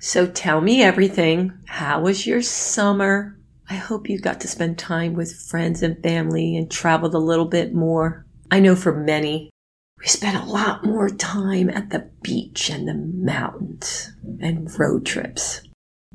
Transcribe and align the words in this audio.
So 0.00 0.26
tell 0.26 0.60
me 0.60 0.82
everything. 0.82 1.52
How 1.66 2.00
was 2.00 2.26
your 2.26 2.40
summer? 2.40 3.36
I 3.68 3.74
hope 3.74 4.08
you 4.08 4.18
got 4.18 4.40
to 4.40 4.48
spend 4.48 4.78
time 4.78 5.14
with 5.14 5.34
friends 5.34 5.82
and 5.82 6.00
family 6.02 6.56
and 6.56 6.70
traveled 6.70 7.14
a 7.14 7.18
little 7.18 7.46
bit 7.46 7.74
more. 7.74 8.24
I 8.50 8.60
know 8.60 8.76
for 8.76 8.94
many, 8.94 9.50
we 9.98 10.06
spent 10.06 10.42
a 10.42 10.48
lot 10.48 10.84
more 10.84 11.10
time 11.10 11.68
at 11.68 11.90
the 11.90 12.08
beach 12.22 12.70
and 12.70 12.86
the 12.86 12.94
mountains 12.94 14.12
and 14.40 14.70
road 14.78 15.04
trips. 15.04 15.62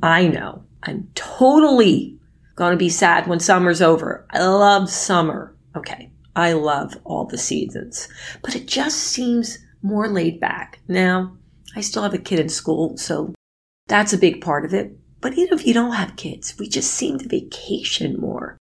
I 0.01 0.27
know 0.27 0.63
I'm 0.83 1.09
totally 1.13 2.17
going 2.55 2.71
to 2.71 2.77
be 2.77 2.89
sad 2.89 3.27
when 3.27 3.39
summer's 3.39 3.81
over. 3.81 4.25
I 4.31 4.43
love 4.43 4.89
summer. 4.89 5.55
Okay. 5.75 6.09
I 6.35 6.53
love 6.53 6.97
all 7.03 7.25
the 7.25 7.37
seasons, 7.37 8.07
but 8.41 8.55
it 8.55 8.65
just 8.65 8.97
seems 8.97 9.59
more 9.83 10.07
laid 10.07 10.39
back. 10.39 10.79
Now, 10.87 11.37
I 11.75 11.81
still 11.81 12.01
have 12.01 12.15
a 12.15 12.17
kid 12.17 12.39
in 12.39 12.49
school, 12.49 12.97
so 12.97 13.35
that's 13.93 14.11
a 14.11 14.17
big 14.17 14.41
part 14.41 14.65
of 14.65 14.73
it. 14.73 14.97
But 15.21 15.37
even 15.37 15.53
if 15.53 15.67
you 15.67 15.73
don't 15.75 15.93
have 15.93 16.15
kids, 16.15 16.57
we 16.57 16.67
just 16.67 16.91
seem 16.95 17.19
to 17.19 17.29
vacation 17.29 18.19
more. 18.19 18.57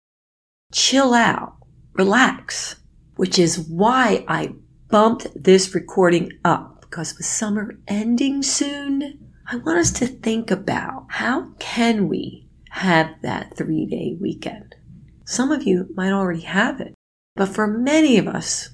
Chill 0.73 1.15
out, 1.15 1.57
relax, 1.95 2.77
which 3.17 3.37
is 3.37 3.59
why 3.59 4.25
I 4.29 4.55
bumped 4.89 5.27
this 5.35 5.75
recording 5.75 6.31
up 6.45 6.81
because 6.83 7.17
with 7.17 7.27
summer 7.27 7.77
ending 7.89 8.45
soon, 8.45 9.33
I 9.51 9.57
want 9.57 9.79
us 9.79 9.91
to 9.95 10.07
think 10.07 10.53
about 10.53 11.07
how 11.09 11.51
can 11.59 12.07
we 12.07 12.49
have 12.71 13.11
that 13.23 13.57
three 13.57 13.85
day 13.85 14.17
weekend? 14.21 14.77
Some 15.25 15.51
of 15.51 15.65
you 15.65 15.89
might 15.97 16.13
already 16.13 16.43
have 16.43 16.81
it, 16.81 16.95
but 17.35 17.49
for 17.49 17.67
many 17.67 18.17
of 18.19 18.29
us, 18.29 18.69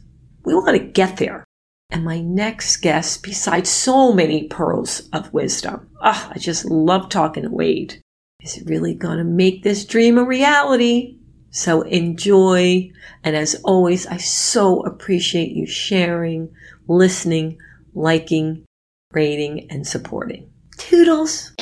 we 0.44 0.52
want 0.52 0.76
to 0.76 0.84
get 0.84 1.16
there. 1.16 1.44
And 1.92 2.06
my 2.06 2.22
next 2.22 2.78
guest, 2.78 3.22
besides 3.22 3.68
so 3.68 4.14
many 4.14 4.48
pearls 4.48 5.10
of 5.12 5.30
wisdom, 5.34 5.90
oh, 6.02 6.30
I 6.34 6.38
just 6.38 6.64
love 6.64 7.10
talking 7.10 7.42
to 7.42 7.50
Wade, 7.50 8.00
is 8.42 8.56
it 8.56 8.66
really 8.66 8.94
going 8.94 9.18
to 9.18 9.24
make 9.24 9.62
this 9.62 9.84
dream 9.84 10.16
a 10.16 10.24
reality. 10.24 11.18
So 11.50 11.82
enjoy. 11.82 12.90
And 13.22 13.36
as 13.36 13.56
always, 13.62 14.06
I 14.06 14.16
so 14.16 14.80
appreciate 14.86 15.52
you 15.52 15.66
sharing, 15.66 16.48
listening, 16.88 17.58
liking, 17.92 18.64
rating, 19.12 19.70
and 19.70 19.86
supporting. 19.86 20.50
Toodles! 20.78 21.52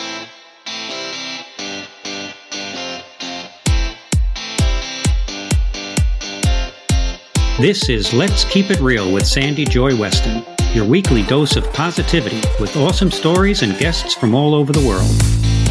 This 7.61 7.91
is 7.91 8.15
Let's 8.15 8.45
Keep 8.45 8.71
It 8.71 8.81
Real 8.81 9.13
with 9.13 9.27
Sandy 9.27 9.67
Joy 9.67 9.95
Weston, 9.95 10.43
your 10.73 10.87
weekly 10.87 11.23
dose 11.23 11.57
of 11.57 11.73
positivity 11.75 12.41
with 12.59 12.75
awesome 12.75 13.11
stories 13.11 13.61
and 13.61 13.79
guests 13.79 14.15
from 14.15 14.35
all 14.35 14.55
over 14.55 14.73
the 14.73 14.81
world. 14.81 15.11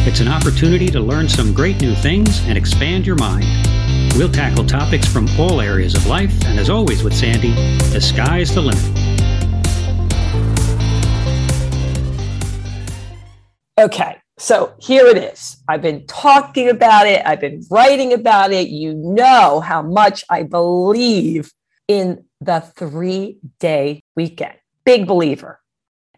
It's 0.07 0.19
an 0.19 0.27
opportunity 0.27 0.85
to 0.91 0.99
learn 0.99 1.27
some 1.27 1.51
great 1.51 1.81
new 1.81 1.95
things 1.95 2.45
and 2.45 2.59
expand 2.59 3.07
your 3.07 3.15
mind. 3.15 3.47
We'll 4.15 4.31
tackle 4.31 4.67
topics 4.67 5.11
from 5.11 5.27
all 5.39 5.61
areas 5.61 5.95
of 5.95 6.05
life, 6.05 6.31
and 6.45 6.59
as 6.59 6.69
always 6.69 7.01
with 7.01 7.15
Sandy, 7.15 7.53
the 7.91 7.99
sky's 7.99 8.53
the 8.53 8.61
limit. 8.61 8.85
Okay, 13.79 14.17
so 14.37 14.75
here 14.77 15.07
it 15.07 15.17
is. 15.17 15.57
I've 15.67 15.81
been 15.81 16.05
talking 16.05 16.69
about 16.69 17.07
it, 17.07 17.23
I've 17.25 17.41
been 17.41 17.65
writing 17.71 18.13
about 18.13 18.51
it. 18.51 18.67
You 18.67 18.93
know 18.93 19.59
how 19.59 19.81
much 19.81 20.23
I 20.29 20.43
believe 20.43 21.51
in 21.89 22.23
the 22.39 22.61
three 22.61 23.39
day 23.59 24.01
weekend. 24.15 24.53
Big 24.85 25.05
believer. 25.05 25.59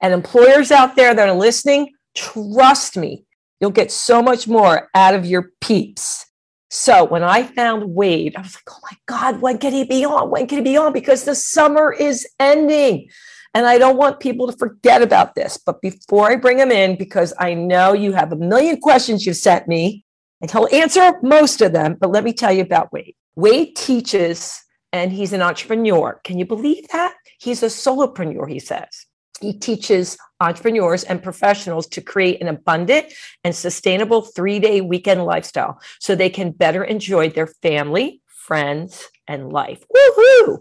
And 0.01 0.13
employers 0.13 0.69
out 0.71 0.95
there 0.95 1.15
that 1.15 1.29
are 1.29 1.35
listening, 1.35 1.93
trust 2.15 2.97
me, 2.97 3.25
you'll 3.59 3.71
get 3.71 3.91
so 3.91 4.21
much 4.21 4.47
more 4.47 4.89
out 4.93 5.15
of 5.15 5.25
your 5.25 5.51
peeps. 5.61 6.27
So 6.69 7.03
when 7.03 7.23
I 7.23 7.43
found 7.43 7.95
Wade, 7.95 8.35
I 8.35 8.41
was 8.41 8.55
like, 8.55 8.63
oh 8.69 8.79
my 8.83 8.97
God, 9.05 9.41
when 9.41 9.57
can 9.57 9.73
he 9.73 9.83
be 9.83 10.05
on? 10.05 10.29
When 10.29 10.47
can 10.47 10.59
he 10.59 10.63
be 10.63 10.77
on? 10.77 10.93
Because 10.93 11.23
the 11.23 11.35
summer 11.35 11.91
is 11.91 12.27
ending. 12.39 13.09
And 13.53 13.65
I 13.65 13.77
don't 13.77 13.97
want 13.97 14.19
people 14.19 14.47
to 14.47 14.57
forget 14.57 15.01
about 15.01 15.35
this. 15.35 15.57
But 15.57 15.81
before 15.81 16.31
I 16.31 16.37
bring 16.37 16.59
him 16.59 16.71
in, 16.71 16.97
because 16.97 17.33
I 17.39 17.53
know 17.53 17.93
you 17.93 18.13
have 18.13 18.31
a 18.31 18.37
million 18.37 18.79
questions 18.79 19.25
you've 19.25 19.37
sent 19.37 19.67
me, 19.67 20.05
and 20.41 20.49
he'll 20.49 20.69
answer 20.71 21.19
most 21.21 21.61
of 21.61 21.71
them, 21.71 21.97
but 21.99 22.11
let 22.11 22.23
me 22.23 22.33
tell 22.33 22.51
you 22.51 22.61
about 22.61 22.91
Wade. 22.91 23.15
Wade 23.35 23.75
teaches 23.75 24.61
and 24.93 25.11
he's 25.11 25.33
an 25.33 25.41
entrepreneur. 25.41 26.19
Can 26.23 26.37
you 26.37 26.45
believe 26.45 26.87
that? 26.89 27.15
He's 27.39 27.63
a 27.63 27.67
solopreneur, 27.67 28.49
he 28.49 28.59
says. 28.59 29.05
He 29.39 29.53
teaches 29.53 30.17
entrepreneurs 30.39 31.03
and 31.03 31.23
professionals 31.23 31.87
to 31.87 32.01
create 32.01 32.41
an 32.41 32.47
abundant 32.47 33.07
and 33.43 33.55
sustainable 33.55 34.21
three 34.21 34.59
day 34.59 34.81
weekend 34.81 35.25
lifestyle 35.25 35.79
so 35.99 36.13
they 36.13 36.29
can 36.29 36.51
better 36.51 36.83
enjoy 36.83 37.29
their 37.29 37.47
family, 37.47 38.21
friends, 38.27 39.07
and 39.27 39.51
life. 39.51 39.83
Woohoo! 39.95 40.59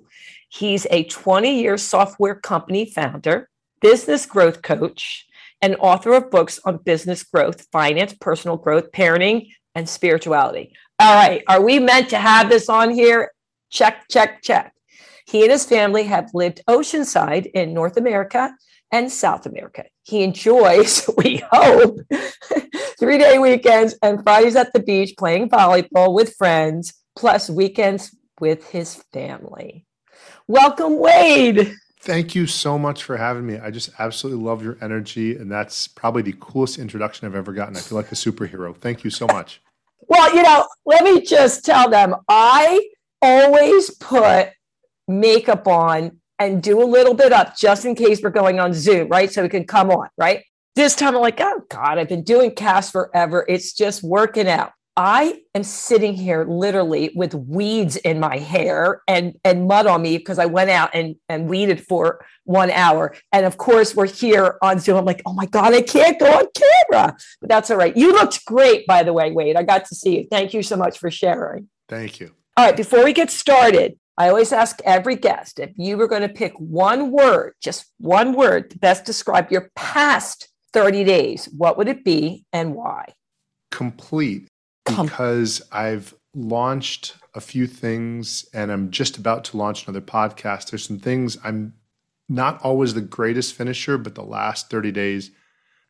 He's 0.48 0.86
a 0.90 1.04
20 1.04 1.60
year 1.60 1.76
software 1.76 2.34
company 2.34 2.86
founder, 2.86 3.48
business 3.80 4.26
growth 4.26 4.62
coach, 4.62 5.26
and 5.62 5.76
author 5.76 6.14
of 6.14 6.30
books 6.30 6.58
on 6.64 6.78
business 6.78 7.22
growth, 7.22 7.66
finance, 7.70 8.14
personal 8.18 8.56
growth, 8.56 8.90
parenting, 8.92 9.48
and 9.74 9.88
spirituality. 9.88 10.72
All 10.98 11.14
right, 11.14 11.42
are 11.48 11.60
we 11.60 11.78
meant 11.78 12.08
to 12.10 12.16
have 12.16 12.48
this 12.48 12.68
on 12.68 12.90
here? 12.90 13.30
Check, 13.70 14.08
check, 14.08 14.42
check. 14.42 14.74
He 15.26 15.42
and 15.42 15.52
his 15.52 15.64
family 15.64 16.02
have 16.04 16.30
lived 16.34 16.60
oceanside 16.68 17.46
in 17.54 17.72
North 17.72 17.96
America 17.96 18.52
and 18.90 19.10
South 19.10 19.46
America. 19.46 19.84
He 20.02 20.22
enjoys, 20.24 21.08
we 21.16 21.42
hope, 21.52 22.00
three 22.98 23.18
day 23.18 23.38
weekends 23.38 23.94
and 24.02 24.22
Fridays 24.22 24.56
at 24.56 24.72
the 24.72 24.80
beach 24.80 25.14
playing 25.16 25.48
volleyball 25.48 26.12
with 26.14 26.34
friends, 26.34 26.94
plus 27.16 27.48
weekends 27.48 28.14
with 28.40 28.68
his 28.70 28.96
family. 29.12 29.86
Welcome, 30.48 30.98
Wade. 30.98 31.74
Thank 32.00 32.34
you 32.34 32.46
so 32.46 32.78
much 32.78 33.04
for 33.04 33.16
having 33.16 33.46
me. 33.46 33.58
I 33.58 33.70
just 33.70 33.90
absolutely 33.98 34.42
love 34.42 34.64
your 34.64 34.78
energy, 34.80 35.36
and 35.36 35.52
that's 35.52 35.86
probably 35.86 36.22
the 36.22 36.34
coolest 36.40 36.78
introduction 36.78 37.26
I've 37.26 37.34
ever 37.34 37.52
gotten. 37.52 37.76
I 37.76 37.80
feel 37.80 37.96
like 37.96 38.10
a 38.10 38.14
superhero. 38.14 38.74
Thank 38.74 39.04
you 39.04 39.10
so 39.10 39.26
much. 39.26 39.60
Well, 40.08 40.34
you 40.34 40.42
know, 40.42 40.66
let 40.86 41.04
me 41.04 41.20
just 41.20 41.64
tell 41.64 41.88
them 41.90 42.16
I 42.28 42.80
always 43.22 43.90
put 43.90 44.50
makeup 45.08 45.66
on 45.66 46.20
and 46.38 46.62
do 46.62 46.82
a 46.82 46.84
little 46.84 47.14
bit 47.14 47.32
up 47.32 47.56
just 47.56 47.84
in 47.84 47.94
case 47.94 48.22
we're 48.22 48.30
going 48.30 48.58
on 48.58 48.72
Zoom, 48.72 49.08
right? 49.08 49.30
So 49.30 49.42
we 49.42 49.48
can 49.48 49.64
come 49.64 49.90
on, 49.90 50.08
right? 50.16 50.44
This 50.74 50.94
time 50.94 51.14
I'm 51.14 51.20
like, 51.20 51.40
oh 51.40 51.62
God, 51.68 51.98
I've 51.98 52.08
been 52.08 52.24
doing 52.24 52.54
cast 52.54 52.92
forever. 52.92 53.44
It's 53.48 53.72
just 53.72 54.02
working 54.02 54.48
out. 54.48 54.72
I 54.96 55.40
am 55.54 55.62
sitting 55.62 56.14
here 56.14 56.44
literally 56.44 57.12
with 57.14 57.34
weeds 57.34 57.96
in 57.96 58.20
my 58.20 58.38
hair 58.38 59.02
and, 59.06 59.34
and 59.44 59.66
mud 59.66 59.86
on 59.86 60.02
me 60.02 60.18
because 60.18 60.38
I 60.38 60.46
went 60.46 60.70
out 60.70 60.90
and, 60.94 61.16
and 61.28 61.48
weeded 61.48 61.86
for 61.86 62.24
one 62.44 62.70
hour. 62.70 63.14
And 63.32 63.46
of 63.46 63.56
course, 63.56 63.94
we're 63.94 64.06
here 64.06 64.58
on 64.62 64.78
Zoom. 64.78 64.96
I'm 64.96 65.04
like, 65.04 65.22
oh 65.26 65.32
my 65.32 65.46
God, 65.46 65.74
I 65.74 65.82
can't 65.82 66.18
go 66.18 66.26
on 66.26 66.46
camera. 66.54 67.16
But 67.40 67.48
that's 67.48 67.70
all 67.70 67.76
right. 67.76 67.96
You 67.96 68.12
looked 68.12 68.44
great, 68.44 68.86
by 68.86 69.02
the 69.02 69.12
way, 69.12 69.30
Wade. 69.30 69.56
I 69.56 69.62
got 69.62 69.86
to 69.86 69.94
see 69.94 70.18
you. 70.18 70.26
Thank 70.30 70.54
you 70.54 70.62
so 70.62 70.76
much 70.76 70.98
for 70.98 71.10
sharing. 71.10 71.68
Thank 71.88 72.20
you. 72.20 72.34
All 72.56 72.66
right, 72.66 72.76
before 72.76 73.04
we 73.04 73.12
get 73.12 73.30
started, 73.30 73.98
I 74.18 74.28
always 74.28 74.52
ask 74.52 74.80
every 74.84 75.16
guest 75.16 75.58
if 75.60 75.70
you 75.76 75.96
were 75.96 76.08
going 76.08 76.22
to 76.22 76.28
pick 76.28 76.52
one 76.58 77.10
word, 77.10 77.54
just 77.62 77.86
one 77.98 78.34
word 78.34 78.70
to 78.70 78.78
best 78.78 79.04
describe 79.04 79.50
your 79.50 79.70
past 79.74 80.48
30 80.72 81.04
days, 81.04 81.48
what 81.56 81.78
would 81.78 81.88
it 81.88 82.04
be 82.04 82.44
and 82.52 82.74
why? 82.74 83.14
Complete. 83.70 84.48
Because 84.84 85.62
I've 85.72 86.14
launched 86.34 87.16
a 87.34 87.40
few 87.40 87.66
things 87.66 88.48
and 88.52 88.70
I'm 88.70 88.90
just 88.90 89.16
about 89.16 89.44
to 89.44 89.56
launch 89.56 89.86
another 89.86 90.04
podcast. 90.04 90.70
There's 90.70 90.84
some 90.84 90.98
things 90.98 91.38
I'm 91.44 91.74
not 92.28 92.60
always 92.62 92.94
the 92.94 93.00
greatest 93.00 93.54
finisher, 93.54 93.98
but 93.98 94.14
the 94.14 94.22
last 94.22 94.70
30 94.70 94.92
days 94.92 95.30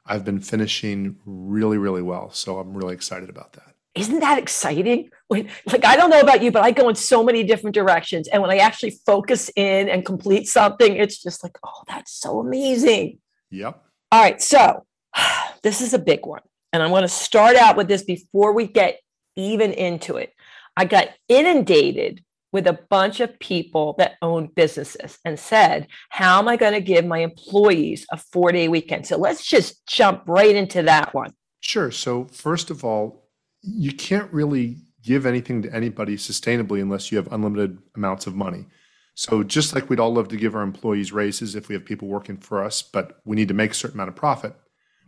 I've 0.07 0.25
been 0.25 0.41
finishing 0.41 1.17
really, 1.25 1.79
really 1.79 2.03
well. 2.03 2.31
So 2.31 2.59
I'm 2.59 2.75
really 2.75 2.95
excited 2.95 3.29
about 3.29 3.55
that 3.55 3.70
isn't 3.95 4.21
that 4.21 4.39
exciting? 4.39 5.11
When, 5.29 5.49
like, 5.67 5.85
I 5.85 5.97
don't 5.97 6.11
know 6.11 6.21
about 6.21 6.43
you, 6.43 6.51
but 6.53 6.63
I 6.63 6.71
go 6.71 6.89
in 6.89 6.95
so 6.95 7.23
many 7.23 7.43
different 7.43 7.75
directions. 7.75 8.29
And 8.29 8.41
when 8.43 8.51
I 8.51 8.59
actually 8.59 8.99
focus 9.05 9.51
in 9.57 9.89
and 9.89 10.05
complete 10.05 10.49
something, 10.49 10.97
it's 10.97 11.23
just 11.23 11.43
like, 11.43 11.59
oh, 11.65 11.83
that's 11.89 12.13
so 12.13 12.41
amazing. 12.41 13.19
Yep. 13.51 13.83
All 14.13 14.23
right. 14.23 14.41
So 14.41 14.85
this 15.63 15.81
is 15.81 15.95
a 15.95 15.99
big 15.99 16.25
one. 16.25 16.43
And 16.73 16.83
I'm 16.83 16.91
going 16.91 17.03
to 17.03 17.09
start 17.09 17.57
out 17.57 17.77
with 17.77 17.89
this 17.89 18.05
before 18.05 18.53
we 18.53 18.67
get 18.67 19.01
even 19.37 19.73
into 19.73 20.17
it. 20.17 20.33
I 20.77 20.85
got 20.85 21.09
inundated 21.29 22.25
with 22.53 22.67
a 22.67 22.79
bunch 22.89 23.21
of 23.21 23.39
people 23.39 23.95
that 23.99 24.15
own 24.23 24.49
businesses 24.55 25.19
and 25.25 25.39
said, 25.39 25.89
How 26.09 26.39
am 26.39 26.49
I 26.49 26.57
going 26.57 26.73
to 26.73 26.81
give 26.81 27.05
my 27.05 27.19
employees 27.19 28.07
a 28.11 28.17
four 28.17 28.53
day 28.53 28.69
weekend? 28.69 29.07
So 29.07 29.17
let's 29.17 29.45
just 29.47 29.87
jump 29.87 30.25
right 30.27 30.55
into 30.55 30.83
that 30.83 31.13
one. 31.15 31.33
Sure. 31.61 31.91
So, 31.91 32.25
first 32.25 32.71
of 32.71 32.85
all, 32.85 33.20
you 33.63 33.93
can't 33.93 34.33
really 34.33 34.79
give 35.03 35.27
anything 35.27 35.63
to 35.63 35.75
anybody 35.75 36.17
sustainably 36.17 36.81
unless 36.81 37.11
you 37.11 37.17
have 37.17 37.33
unlimited 37.33 37.79
amounts 37.97 38.27
of 38.27 38.35
money. 38.35 38.67
So 39.15 39.43
just 39.43 39.75
like 39.75 39.91
we'd 39.91 40.01
all 40.01 40.13
love 40.13 40.29
to 40.29 40.37
give 40.37 40.55
our 40.55 40.63
employees 40.63 41.13
raises 41.13 41.55
if 41.55 41.69
we 41.69 41.75
have 41.75 41.85
people 41.85 42.09
working 42.09 42.37
for 42.37 42.63
us, 42.63 42.83
but 42.83 43.21
we 43.25 43.37
need 43.37 43.49
to 43.49 43.55
make 43.55 43.73
a 43.73 43.75
certain 43.75 43.97
amount 43.97 44.09
of 44.09 44.17
profit, 44.17 44.55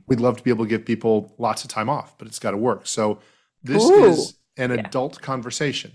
we'd 0.06 0.20
love 0.20 0.36
to 0.36 0.42
be 0.42 0.50
able 0.50 0.64
to 0.64 0.68
give 0.68 0.84
people 0.84 1.34
lots 1.38 1.64
of 1.64 1.70
time 1.70 1.88
off, 1.88 2.16
but 2.18 2.28
it's 2.28 2.38
got 2.38 2.50
to 2.50 2.56
work. 2.56 2.86
So 2.86 3.18
this 3.62 3.82
Ooh. 3.84 4.04
is 4.04 4.34
an 4.56 4.70
yeah. 4.70 4.80
adult 4.80 5.20
conversation. 5.20 5.92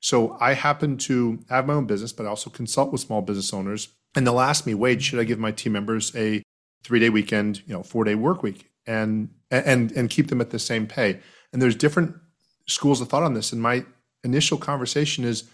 So 0.00 0.36
I 0.40 0.52
happen 0.52 0.98
to 0.98 1.38
have 1.48 1.66
my 1.66 1.74
own 1.74 1.86
business, 1.86 2.12
but 2.12 2.26
I 2.26 2.28
also 2.28 2.50
consult 2.50 2.92
with 2.92 3.00
small 3.00 3.22
business 3.22 3.52
owners. 3.52 3.88
And 4.14 4.26
they'll 4.26 4.40
ask 4.40 4.66
me, 4.66 4.74
Wade, 4.74 5.02
should 5.02 5.18
I 5.18 5.24
give 5.24 5.38
my 5.38 5.52
team 5.52 5.72
members 5.72 6.14
a 6.14 6.42
three 6.84 7.00
day 7.00 7.10
weekend, 7.10 7.62
you 7.66 7.74
know, 7.74 7.82
four 7.82 8.04
day 8.04 8.14
work 8.14 8.42
week 8.42 8.70
and 8.86 9.30
and 9.50 9.92
and 9.92 10.10
keep 10.10 10.28
them 10.28 10.40
at 10.40 10.50
the 10.50 10.58
same 10.58 10.86
pay? 10.86 11.20
And 11.52 11.60
there's 11.60 11.76
different 11.76 12.14
schools 12.66 13.00
of 13.00 13.08
thought 13.08 13.22
on 13.22 13.34
this. 13.34 13.52
And 13.52 13.60
my 13.60 13.84
initial 14.24 14.58
conversation 14.58 15.24
is 15.24 15.44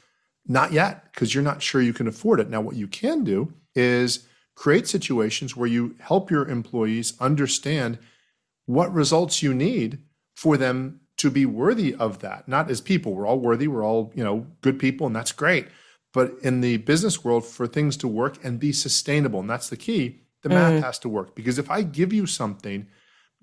not 0.46 0.72
yet, 0.72 1.12
because 1.12 1.34
you're 1.34 1.44
not 1.44 1.62
sure 1.62 1.80
you 1.80 1.92
can 1.92 2.08
afford 2.08 2.40
it. 2.40 2.50
Now, 2.50 2.60
what 2.60 2.76
you 2.76 2.88
can 2.88 3.22
do 3.22 3.52
is 3.74 4.26
create 4.54 4.88
situations 4.88 5.56
where 5.56 5.68
you 5.68 5.94
help 6.00 6.30
your 6.30 6.48
employees 6.48 7.14
understand 7.20 7.98
what 8.66 8.92
results 8.92 9.42
you 9.42 9.54
need 9.54 9.98
for 10.34 10.56
them 10.56 11.00
to 11.18 11.30
be 11.30 11.46
worthy 11.46 11.94
of 11.94 12.20
that. 12.20 12.48
Not 12.48 12.70
as 12.70 12.80
people, 12.80 13.14
we're 13.14 13.26
all 13.26 13.38
worthy, 13.38 13.68
we're 13.68 13.84
all, 13.84 14.12
you 14.14 14.24
know, 14.24 14.46
good 14.60 14.78
people 14.78 15.06
and 15.06 15.14
that's 15.14 15.32
great. 15.32 15.68
But 16.12 16.34
in 16.42 16.60
the 16.60 16.78
business 16.78 17.24
world 17.24 17.46
for 17.46 17.66
things 17.66 17.96
to 17.98 18.08
work 18.08 18.44
and 18.44 18.58
be 18.58 18.72
sustainable, 18.72 19.40
and 19.40 19.48
that's 19.48 19.68
the 19.68 19.76
key, 19.76 20.20
the 20.42 20.48
mm. 20.48 20.52
math 20.52 20.82
has 20.82 20.98
to 21.00 21.08
work 21.08 21.34
because 21.34 21.58
if 21.58 21.70
I 21.70 21.82
give 21.82 22.12
you 22.12 22.26
something 22.26 22.86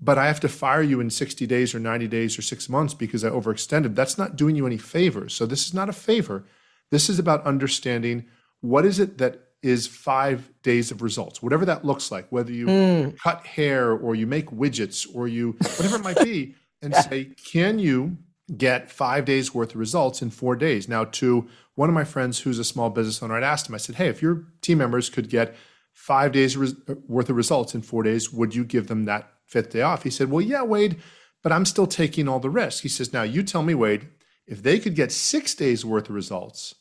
but 0.02 0.18
I 0.18 0.28
have 0.28 0.40
to 0.42 0.50
fire 0.50 0.82
you 0.82 1.00
in 1.00 1.10
60 1.10 1.46
days 1.46 1.76
or 1.76 1.80
90 1.80 2.08
days 2.08 2.38
or 2.38 2.42
6 2.42 2.70
months 2.70 2.94
because 2.94 3.24
I 3.26 3.30
overextended, 3.30 3.96
that's 3.96 4.18
not 4.18 4.36
doing 4.36 4.56
you 4.56 4.66
any 4.66 4.78
favors. 4.78 5.34
So 5.34 5.46
this 5.46 5.68
is 5.68 5.74
not 5.74 5.90
a 5.90 5.94
favor. 5.94 6.46
This 6.92 7.10
is 7.10 7.20
about 7.20 7.46
understanding 7.46 8.26
what 8.62 8.86
is 8.86 9.00
it 9.00 9.18
that 9.18 9.50
is 9.62 9.88
five 9.88 10.50
days 10.64 10.90
of 10.90 11.02
results, 11.02 11.44
whatever 11.44 11.66
that 11.66 11.84
looks 11.84 12.12
like, 12.12 12.28
whether 12.30 12.52
you 12.52 12.66
mm. 12.66 13.18
cut 13.18 13.46
hair 13.46 13.92
or 13.92 14.16
you 14.16 14.26
make 14.26 14.52
widgets 14.52 15.06
or 15.14 15.28
you, 15.28 15.52
whatever 15.60 15.98
it 15.98 16.04
might 16.04 16.24
be, 16.24 16.56
and 16.82 16.94
yeah. 16.94 17.02
say, 17.02 17.26
can 17.52 17.78
you 17.78 18.18
get 18.56 18.90
five 18.90 19.26
days 19.26 19.54
worth 19.54 19.72
of 19.72 19.76
results 19.76 20.22
in 20.22 20.30
four 20.30 20.56
days? 20.56 20.88
Now, 20.88 21.04
to 21.04 21.48
one 21.76 21.90
of 21.90 21.96
my 21.96 22.06
friends 22.06 22.40
who's 22.40 22.58
a 22.58 22.64
small 22.64 22.90
business 22.90 23.22
owner, 23.22 23.36
I'd 23.36 23.44
asked 23.44 23.68
him, 23.68 23.76
I 23.76 23.80
said, 23.80 23.96
hey, 23.96 24.08
if 24.08 24.22
your 24.22 24.46
team 24.62 24.78
members 24.78 25.10
could 25.10 25.30
get 25.30 25.56
five 25.92 26.32
days 26.32 26.58
worth 26.58 27.30
of 27.30 27.36
results 27.36 27.76
in 27.76 27.82
four 27.82 28.04
days, 28.04 28.32
would 28.32 28.56
you 28.56 28.64
give 28.64 28.88
them 28.88 29.06
that 29.06 29.34
fifth 29.50 29.72
day 29.72 29.82
off? 29.82 30.04
He 30.04 30.10
said, 30.10 30.30
well, 30.30 30.42
yeah, 30.42 30.64
Wade, 30.64 30.98
but 31.44 31.52
I'm 31.52 31.66
still 31.66 31.88
taking 31.88 32.28
all 32.28 32.40
the 32.40 32.50
risk. 32.50 32.84
He 32.84 32.90
says, 32.90 33.12
now 33.12 33.24
you 33.24 33.44
tell 33.44 33.64
me, 33.64 33.74
Wade, 33.74 34.08
if 34.48 34.64
they 34.64 34.80
could 34.80 34.96
get 34.96 35.12
six 35.12 35.54
days 35.56 35.86
worth 35.86 36.10
of 36.10 36.16
results 36.16 36.76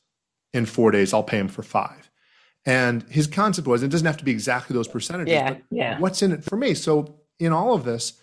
in 0.52 0.66
four 0.66 0.90
days, 0.90 1.12
I'll 1.12 1.22
pay 1.22 1.38
them 1.38 1.48
for 1.48 1.62
five. 1.62 2.10
And 2.64 3.02
his 3.04 3.26
concept 3.26 3.66
was 3.66 3.82
it 3.82 3.88
doesn't 3.88 4.06
have 4.06 4.16
to 4.18 4.24
be 4.24 4.30
exactly 4.30 4.74
those 4.74 4.88
percentages, 4.88 5.32
yeah, 5.32 5.50
but 5.50 5.62
yeah. 5.70 5.98
what's 5.98 6.22
in 6.22 6.32
it 6.32 6.44
for 6.44 6.56
me? 6.56 6.74
So 6.74 7.20
in 7.38 7.52
all 7.52 7.74
of 7.74 7.84
this, 7.84 8.20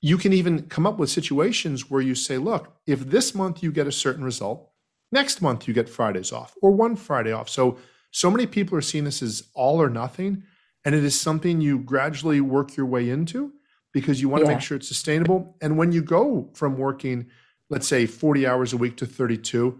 you 0.00 0.16
can 0.16 0.32
even 0.32 0.62
come 0.68 0.86
up 0.86 0.98
with 0.98 1.10
situations 1.10 1.90
where 1.90 2.00
you 2.00 2.14
say, 2.14 2.38
look, 2.38 2.76
if 2.86 3.00
this 3.00 3.34
month 3.34 3.62
you 3.62 3.72
get 3.72 3.86
a 3.86 3.92
certain 3.92 4.24
result, 4.24 4.70
next 5.10 5.42
month 5.42 5.66
you 5.66 5.74
get 5.74 5.88
Fridays 5.88 6.30
off 6.30 6.54
or 6.62 6.70
one 6.70 6.94
Friday 6.94 7.32
off. 7.32 7.48
So 7.48 7.78
so 8.10 8.30
many 8.30 8.46
people 8.46 8.78
are 8.78 8.82
seeing 8.82 9.04
this 9.04 9.22
as 9.22 9.48
all 9.54 9.82
or 9.82 9.90
nothing, 9.90 10.44
and 10.88 10.94
it 10.94 11.04
is 11.04 11.20
something 11.20 11.60
you 11.60 11.80
gradually 11.80 12.40
work 12.40 12.74
your 12.74 12.86
way 12.86 13.10
into 13.10 13.52
because 13.92 14.22
you 14.22 14.28
want 14.30 14.42
yeah. 14.42 14.48
to 14.48 14.54
make 14.54 14.62
sure 14.62 14.74
it's 14.74 14.88
sustainable. 14.88 15.54
And 15.60 15.76
when 15.76 15.92
you 15.92 16.00
go 16.00 16.48
from 16.54 16.78
working, 16.78 17.26
let's 17.68 17.86
say 17.86 18.06
40 18.06 18.46
hours 18.46 18.72
a 18.72 18.78
week 18.78 18.96
to 18.96 19.04
32, 19.04 19.78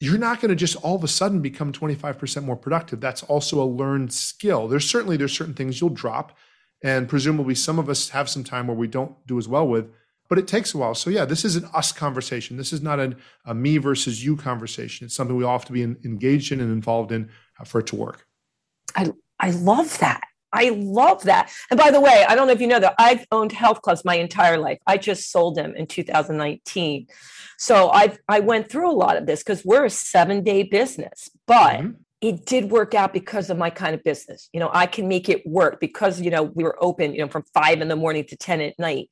you're 0.00 0.18
not 0.18 0.42
going 0.42 0.50
to 0.50 0.54
just 0.54 0.76
all 0.84 0.96
of 0.96 1.02
a 1.02 1.08
sudden 1.08 1.40
become 1.40 1.72
25% 1.72 2.44
more 2.44 2.56
productive. 2.56 3.00
That's 3.00 3.22
also 3.22 3.62
a 3.62 3.64
learned 3.64 4.12
skill. 4.12 4.68
There's 4.68 4.86
certainly 4.86 5.16
there's 5.16 5.32
certain 5.32 5.54
things 5.54 5.80
you'll 5.80 5.88
drop 5.88 6.36
and 6.84 7.08
presumably 7.08 7.54
some 7.54 7.78
of 7.78 7.88
us 7.88 8.10
have 8.10 8.28
some 8.28 8.44
time 8.44 8.66
where 8.66 8.76
we 8.76 8.86
don't 8.86 9.14
do 9.26 9.38
as 9.38 9.48
well 9.48 9.66
with 9.66 9.90
but 10.28 10.38
it 10.38 10.46
takes 10.46 10.74
a 10.74 10.76
while. 10.76 10.94
So 10.94 11.08
yeah 11.08 11.24
this 11.24 11.42
is 11.42 11.56
an 11.56 11.70
us 11.72 11.90
conversation. 11.90 12.58
This 12.58 12.74
is 12.74 12.82
not 12.82 13.00
a, 13.00 13.16
a 13.46 13.54
me 13.54 13.78
versus 13.78 14.22
you 14.22 14.36
conversation. 14.36 15.06
It's 15.06 15.14
something 15.14 15.38
we 15.38 15.44
all 15.44 15.56
have 15.56 15.64
to 15.64 15.72
be 15.72 15.80
in, 15.80 15.96
engaged 16.04 16.52
in 16.52 16.60
and 16.60 16.70
involved 16.70 17.12
in 17.12 17.30
uh, 17.58 17.64
for 17.64 17.78
it 17.78 17.86
to 17.86 17.96
work. 17.96 18.26
I 18.94 19.10
i 19.40 19.50
love 19.50 19.98
that 19.98 20.22
I 20.52 20.70
love 20.70 21.24
that. 21.24 21.50
And 21.70 21.78
by 21.78 21.90
the 21.90 22.00
way, 22.00 22.24
I 22.26 22.34
don't 22.34 22.46
know 22.46 22.52
if 22.52 22.60
you 22.60 22.66
know 22.66 22.80
that 22.80 22.94
I've 22.98 23.26
owned 23.30 23.52
health 23.52 23.82
clubs 23.82 24.04
my 24.04 24.14
entire 24.14 24.58
life. 24.58 24.78
I 24.86 24.96
just 24.96 25.30
sold 25.30 25.56
them 25.56 25.74
in 25.76 25.86
2019. 25.86 27.06
So 27.58 27.90
I 27.90 28.16
I 28.28 28.40
went 28.40 28.70
through 28.70 28.90
a 28.90 28.92
lot 28.94 29.16
of 29.16 29.26
this 29.26 29.42
because 29.42 29.64
we're 29.64 29.84
a 29.84 29.90
seven 29.90 30.42
day 30.42 30.62
business, 30.62 31.28
but 31.46 31.80
mm-hmm. 31.80 31.90
it 32.20 32.46
did 32.46 32.70
work 32.70 32.94
out 32.94 33.12
because 33.12 33.50
of 33.50 33.58
my 33.58 33.70
kind 33.70 33.94
of 33.94 34.02
business. 34.04 34.48
You 34.52 34.60
know, 34.60 34.70
I 34.72 34.86
can 34.86 35.08
make 35.08 35.28
it 35.28 35.46
work 35.46 35.80
because 35.80 36.20
you 36.20 36.30
know 36.30 36.44
we 36.44 36.64
were 36.64 36.82
open, 36.82 37.14
you 37.14 37.20
know, 37.20 37.28
from 37.28 37.44
five 37.52 37.80
in 37.80 37.88
the 37.88 37.96
morning 37.96 38.24
to 38.26 38.36
10 38.36 38.60
at 38.60 38.78
night. 38.78 39.10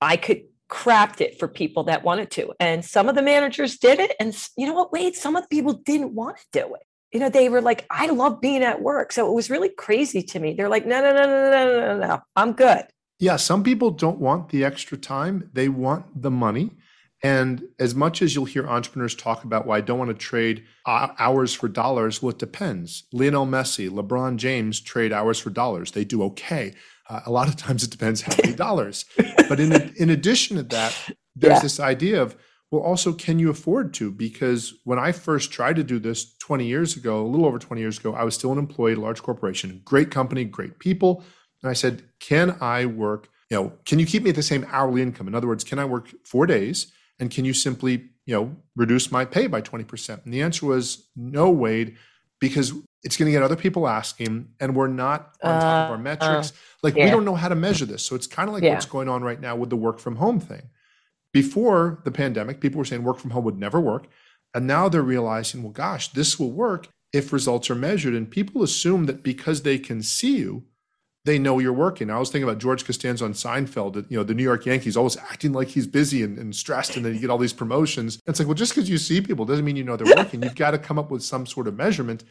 I 0.00 0.16
could 0.16 0.42
craft 0.68 1.20
it 1.20 1.38
for 1.38 1.48
people 1.48 1.84
that 1.84 2.02
wanted 2.02 2.30
to. 2.32 2.52
And 2.58 2.84
some 2.84 3.08
of 3.08 3.14
the 3.14 3.22
managers 3.22 3.78
did 3.78 4.00
it. 4.00 4.16
And 4.18 4.36
you 4.56 4.66
know 4.66 4.74
what, 4.74 4.92
Wade, 4.92 5.14
some 5.14 5.36
of 5.36 5.42
the 5.42 5.48
people 5.48 5.74
didn't 5.74 6.12
want 6.12 6.38
to 6.38 6.44
do 6.52 6.74
it. 6.74 6.82
You 7.12 7.20
know, 7.20 7.28
they 7.28 7.48
were 7.48 7.60
like, 7.60 7.86
I 7.88 8.06
love 8.08 8.40
being 8.40 8.62
at 8.62 8.82
work. 8.82 9.12
So 9.12 9.28
it 9.28 9.34
was 9.34 9.48
really 9.48 9.68
crazy 9.70 10.22
to 10.22 10.38
me. 10.38 10.54
They're 10.54 10.68
like, 10.68 10.86
no, 10.86 11.00
no, 11.00 11.12
no, 11.14 11.24
no, 11.24 11.50
no, 11.50 11.50
no, 11.50 11.98
no, 11.98 12.06
no, 12.06 12.20
I'm 12.34 12.52
good. 12.52 12.84
Yeah, 13.18 13.36
some 13.36 13.62
people 13.62 13.90
don't 13.90 14.18
want 14.18 14.50
the 14.50 14.64
extra 14.64 14.98
time. 14.98 15.48
They 15.52 15.68
want 15.68 16.20
the 16.20 16.30
money. 16.30 16.72
And 17.22 17.64
as 17.78 17.94
much 17.94 18.20
as 18.20 18.34
you'll 18.34 18.44
hear 18.44 18.68
entrepreneurs 18.68 19.14
talk 19.14 19.44
about 19.44 19.66
why 19.66 19.78
I 19.78 19.80
don't 19.80 19.98
want 19.98 20.10
to 20.10 20.14
trade 20.14 20.64
hours 20.86 21.54
for 21.54 21.68
dollars, 21.68 22.20
well, 22.20 22.30
it 22.30 22.38
depends. 22.38 23.04
Lionel 23.12 23.46
Messi, 23.46 23.88
LeBron 23.88 24.36
James 24.36 24.80
trade 24.80 25.12
hours 25.12 25.38
for 25.38 25.48
dollars. 25.50 25.92
They 25.92 26.04
do 26.04 26.22
okay. 26.24 26.74
Uh, 27.08 27.20
a 27.24 27.30
lot 27.30 27.48
of 27.48 27.56
times 27.56 27.82
it 27.82 27.90
depends 27.90 28.20
how 28.20 28.34
many 28.42 28.54
dollars. 28.54 29.06
But 29.48 29.60
in, 29.60 29.72
in 29.96 30.10
addition 30.10 30.56
to 30.58 30.62
that, 30.64 30.94
there's 31.34 31.54
yeah. 31.54 31.60
this 31.60 31.80
idea 31.80 32.20
of, 32.20 32.36
well, 32.70 32.82
also, 32.82 33.12
can 33.12 33.38
you 33.38 33.48
afford 33.48 33.94
to? 33.94 34.10
Because 34.10 34.74
when 34.84 34.98
I 34.98 35.12
first 35.12 35.52
tried 35.52 35.76
to 35.76 35.84
do 35.84 35.98
this 35.98 36.36
20 36.38 36.66
years 36.66 36.96
ago, 36.96 37.24
a 37.24 37.28
little 37.28 37.46
over 37.46 37.58
20 37.58 37.80
years 37.80 37.98
ago, 37.98 38.12
I 38.14 38.24
was 38.24 38.34
still 38.34 38.50
an 38.52 38.58
employee 38.58 38.92
at 38.92 38.98
a 38.98 39.00
large 39.00 39.22
corporation, 39.22 39.82
great 39.84 40.10
company, 40.10 40.44
great 40.44 40.80
people. 40.80 41.22
And 41.62 41.70
I 41.70 41.74
said, 41.74 42.02
can 42.18 42.56
I 42.60 42.86
work? 42.86 43.28
You 43.50 43.56
know, 43.56 43.72
can 43.84 44.00
you 44.00 44.06
keep 44.06 44.24
me 44.24 44.30
at 44.30 44.36
the 44.36 44.42
same 44.42 44.66
hourly 44.70 45.00
income? 45.00 45.28
In 45.28 45.34
other 45.34 45.46
words, 45.46 45.62
can 45.62 45.78
I 45.78 45.84
work 45.84 46.12
four 46.24 46.46
days? 46.46 46.92
And 47.20 47.30
can 47.30 47.44
you 47.44 47.54
simply, 47.54 48.10
you 48.26 48.34
know, 48.34 48.56
reduce 48.74 49.12
my 49.12 49.24
pay 49.24 49.46
by 49.46 49.62
20%? 49.62 50.24
And 50.24 50.34
the 50.34 50.42
answer 50.42 50.66
was 50.66 51.08
no, 51.14 51.48
Wade, 51.48 51.96
because 52.40 52.72
it's 53.04 53.16
going 53.16 53.26
to 53.26 53.32
get 53.32 53.44
other 53.44 53.56
people 53.56 53.86
asking, 53.86 54.48
and 54.58 54.74
we're 54.74 54.88
not 54.88 55.36
on 55.40 55.60
top 55.60 55.86
of 55.86 55.90
our 55.92 55.96
uh, 55.96 56.00
metrics. 56.00 56.50
Uh, 56.50 56.54
like 56.82 56.96
yeah. 56.96 57.04
we 57.04 57.10
don't 57.12 57.24
know 57.24 57.36
how 57.36 57.48
to 57.48 57.54
measure 57.54 57.86
this. 57.86 58.02
So 58.02 58.16
it's 58.16 58.26
kind 58.26 58.48
of 58.48 58.54
like 58.54 58.64
yeah. 58.64 58.72
what's 58.72 58.86
going 58.86 59.08
on 59.08 59.22
right 59.22 59.40
now 59.40 59.54
with 59.54 59.70
the 59.70 59.76
work 59.76 60.00
from 60.00 60.16
home 60.16 60.40
thing. 60.40 60.68
Before 61.36 62.00
the 62.04 62.10
pandemic, 62.10 62.62
people 62.62 62.78
were 62.78 62.86
saying 62.86 63.04
work 63.04 63.18
from 63.18 63.32
home 63.32 63.44
would 63.44 63.58
never 63.58 63.78
work. 63.78 64.06
And 64.54 64.66
now 64.66 64.88
they're 64.88 65.02
realizing, 65.02 65.62
well, 65.62 65.70
gosh, 65.70 66.08
this 66.08 66.40
will 66.40 66.50
work 66.50 66.88
if 67.12 67.30
results 67.30 67.68
are 67.68 67.74
measured. 67.74 68.14
And 68.14 68.30
people 68.30 68.62
assume 68.62 69.04
that 69.04 69.22
because 69.22 69.60
they 69.60 69.76
can 69.78 70.02
see 70.02 70.38
you, 70.38 70.64
they 71.26 71.38
know 71.38 71.58
you're 71.58 71.74
working. 71.74 72.08
I 72.08 72.18
was 72.18 72.30
thinking 72.30 72.48
about 72.48 72.62
George 72.62 72.86
Costanza 72.86 73.26
on 73.26 73.34
Seinfeld, 73.34 74.10
you 74.10 74.16
know, 74.16 74.24
the 74.24 74.32
New 74.32 74.44
York 74.44 74.64
Yankees 74.64 74.96
always 74.96 75.18
acting 75.18 75.52
like 75.52 75.68
he's 75.68 75.86
busy 75.86 76.22
and, 76.22 76.38
and 76.38 76.56
stressed, 76.56 76.96
and 76.96 77.04
then 77.04 77.12
you 77.12 77.20
get 77.20 77.28
all 77.28 77.36
these 77.36 77.52
promotions. 77.52 78.18
It's 78.26 78.38
like, 78.38 78.48
well, 78.48 78.54
just 78.54 78.74
because 78.74 78.88
you 78.88 78.96
see 78.96 79.20
people 79.20 79.44
doesn't 79.44 79.66
mean 79.66 79.76
you 79.76 79.84
know 79.84 79.98
they're 79.98 80.16
working. 80.16 80.42
You've 80.42 80.54
got 80.54 80.70
to 80.70 80.78
come 80.78 80.98
up 80.98 81.10
with 81.10 81.22
some 81.22 81.44
sort 81.44 81.68
of 81.68 81.76
measurement. 81.76 82.24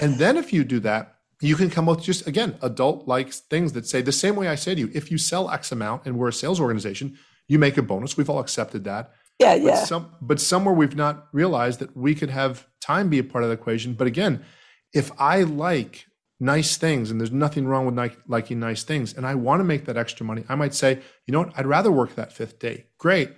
And 0.00 0.18
then 0.18 0.36
if 0.36 0.52
you 0.52 0.64
do 0.64 0.80
that, 0.80 1.18
you 1.40 1.54
can 1.54 1.70
come 1.70 1.88
up 1.88 1.98
with 1.98 2.04
just, 2.04 2.26
again, 2.26 2.56
adult 2.62 3.06
like 3.06 3.32
things 3.32 3.74
that 3.74 3.86
say 3.86 4.02
the 4.02 4.10
same 4.10 4.34
way 4.34 4.48
I 4.48 4.56
say 4.56 4.74
to 4.74 4.80
you, 4.80 4.90
if 4.92 5.12
you 5.12 5.18
sell 5.18 5.50
X 5.50 5.70
amount 5.70 6.04
and 6.04 6.18
we're 6.18 6.28
a 6.28 6.32
sales 6.32 6.60
organization, 6.60 7.16
you 7.50 7.58
make 7.58 7.76
a 7.76 7.82
bonus. 7.82 8.16
We've 8.16 8.30
all 8.30 8.38
accepted 8.38 8.84
that. 8.84 9.12
Yeah, 9.40 9.56
but 9.56 9.64
yeah. 9.64 9.84
Some, 9.84 10.14
but 10.22 10.40
somewhere 10.40 10.72
we've 10.72 10.94
not 10.94 11.26
realized 11.32 11.80
that 11.80 11.96
we 11.96 12.14
could 12.14 12.30
have 12.30 12.68
time 12.80 13.08
be 13.08 13.18
a 13.18 13.24
part 13.24 13.42
of 13.42 13.50
the 13.50 13.54
equation. 13.54 13.94
But 13.94 14.06
again, 14.06 14.44
if 14.94 15.10
I 15.18 15.42
like 15.42 16.06
nice 16.38 16.76
things 16.76 17.10
and 17.10 17.20
there's 17.20 17.32
nothing 17.32 17.66
wrong 17.66 17.86
with 17.86 17.96
like, 17.96 18.16
liking 18.26 18.58
nice 18.58 18.82
things 18.82 19.12
and 19.12 19.26
i 19.26 19.34
want 19.34 19.60
to 19.60 19.64
make 19.64 19.84
that 19.84 19.98
extra 19.98 20.24
money 20.24 20.42
i 20.48 20.54
might 20.54 20.72
say 20.72 20.98
you 21.26 21.32
know 21.32 21.40
what 21.40 21.52
i'd 21.58 21.66
rather 21.66 21.92
work 21.92 22.14
that 22.14 22.32
fifth 22.32 22.58
day 22.58 22.86
great 22.96 23.30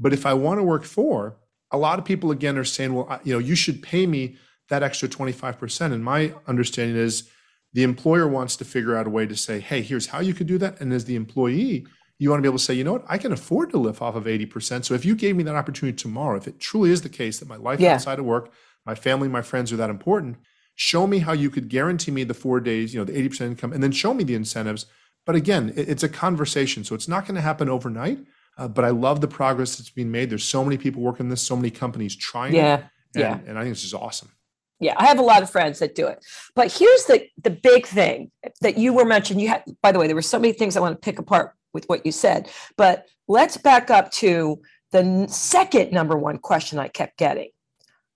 but 0.00 0.14
if 0.14 0.24
i 0.24 0.32
want 0.32 0.58
to 0.58 0.62
work 0.62 0.82
four 0.82 1.36
a 1.70 1.76
lot 1.76 1.98
of 1.98 2.04
people 2.06 2.30
again 2.30 2.56
are 2.56 2.64
saying 2.64 2.94
well 2.94 3.20
you 3.24 3.34
know 3.34 3.38
you 3.38 3.54
should 3.54 3.82
pay 3.82 4.06
me 4.06 4.38
that 4.70 4.82
extra 4.82 5.06
25% 5.06 5.92
and 5.92 6.02
my 6.02 6.32
understanding 6.46 6.96
is 6.96 7.28
the 7.74 7.82
employer 7.82 8.26
wants 8.26 8.56
to 8.56 8.64
figure 8.64 8.96
out 8.96 9.06
a 9.06 9.10
way 9.10 9.26
to 9.26 9.36
say 9.36 9.60
hey 9.60 9.82
here's 9.82 10.06
how 10.06 10.20
you 10.20 10.32
could 10.32 10.46
do 10.46 10.56
that 10.56 10.80
and 10.80 10.94
as 10.94 11.04
the 11.04 11.14
employee 11.14 11.86
you 12.18 12.30
want 12.30 12.38
to 12.38 12.42
be 12.42 12.48
able 12.48 12.58
to 12.58 12.64
say 12.64 12.74
you 12.74 12.84
know 12.84 12.94
what 12.94 13.04
i 13.08 13.18
can 13.18 13.32
afford 13.32 13.70
to 13.70 13.78
live 13.78 14.00
off 14.00 14.14
of 14.14 14.24
80% 14.24 14.84
so 14.84 14.94
if 14.94 15.04
you 15.04 15.14
gave 15.14 15.36
me 15.36 15.42
that 15.44 15.54
opportunity 15.54 15.96
tomorrow 15.96 16.36
if 16.36 16.48
it 16.48 16.58
truly 16.58 16.90
is 16.90 17.02
the 17.02 17.08
case 17.08 17.38
that 17.38 17.48
my 17.48 17.56
life 17.56 17.80
yeah. 17.80 17.94
outside 17.94 18.18
of 18.18 18.24
work 18.24 18.52
my 18.84 18.94
family 18.94 19.28
my 19.28 19.42
friends 19.42 19.72
are 19.72 19.76
that 19.76 19.90
important 19.90 20.36
show 20.76 21.06
me 21.06 21.18
how 21.18 21.32
you 21.32 21.50
could 21.50 21.68
guarantee 21.68 22.12
me 22.12 22.22
the 22.22 22.34
four 22.34 22.60
days, 22.60 22.94
you 22.94 23.00
know, 23.00 23.04
the 23.04 23.12
80% 23.12 23.40
income, 23.40 23.72
and 23.72 23.82
then 23.82 23.90
show 23.90 24.14
me 24.14 24.22
the 24.22 24.34
incentives. 24.34 24.86
But 25.24 25.34
again, 25.34 25.72
it's 25.74 26.04
a 26.04 26.08
conversation. 26.08 26.84
So 26.84 26.94
it's 26.94 27.08
not 27.08 27.26
going 27.26 27.34
to 27.34 27.40
happen 27.40 27.68
overnight. 27.68 28.20
Uh, 28.58 28.68
but 28.68 28.84
I 28.84 28.90
love 28.90 29.20
the 29.20 29.28
progress 29.28 29.76
that's 29.76 29.90
being 29.90 30.10
made. 30.10 30.30
There's 30.30 30.44
so 30.44 30.64
many 30.64 30.78
people 30.78 31.02
working 31.02 31.28
this, 31.28 31.42
so 31.42 31.56
many 31.56 31.70
companies 31.70 32.14
trying 32.14 32.54
yeah, 32.54 32.76
it. 32.76 32.84
And, 33.16 33.20
yeah. 33.20 33.38
And 33.46 33.58
I 33.58 33.62
think 33.62 33.74
this 33.74 33.84
is 33.84 33.92
awesome. 33.92 34.30
Yeah, 34.78 34.94
I 34.96 35.06
have 35.06 35.18
a 35.18 35.22
lot 35.22 35.42
of 35.42 35.50
friends 35.50 35.78
that 35.80 35.94
do 35.94 36.06
it. 36.06 36.24
But 36.54 36.70
here's 36.70 37.04
the 37.06 37.26
the 37.42 37.50
big 37.50 37.86
thing 37.86 38.30
that 38.60 38.76
you 38.76 38.92
were 38.92 39.06
mentioning. 39.06 39.42
You 39.42 39.48
had, 39.48 39.64
by 39.82 39.90
the 39.90 39.98
way, 39.98 40.06
there 40.06 40.14
were 40.14 40.22
so 40.22 40.38
many 40.38 40.52
things 40.52 40.76
I 40.76 40.80
want 40.80 41.00
to 41.00 41.04
pick 41.04 41.18
apart 41.18 41.54
with 41.76 41.84
what 41.86 42.04
you 42.04 42.10
said. 42.10 42.50
But 42.76 43.06
let's 43.28 43.56
back 43.56 43.90
up 43.90 44.10
to 44.12 44.60
the 44.90 45.26
second 45.28 45.92
number 45.92 46.16
one 46.16 46.38
question 46.38 46.80
I 46.80 46.88
kept 46.88 47.18
getting. 47.18 47.50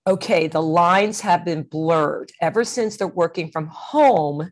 Okay, 0.05 0.47
the 0.47 0.61
lines 0.61 1.21
have 1.21 1.45
been 1.45 1.63
blurred 1.63 2.31
ever 2.41 2.65
since 2.65 2.97
they're 2.97 3.07
working 3.07 3.51
from 3.51 3.67
home 3.67 4.51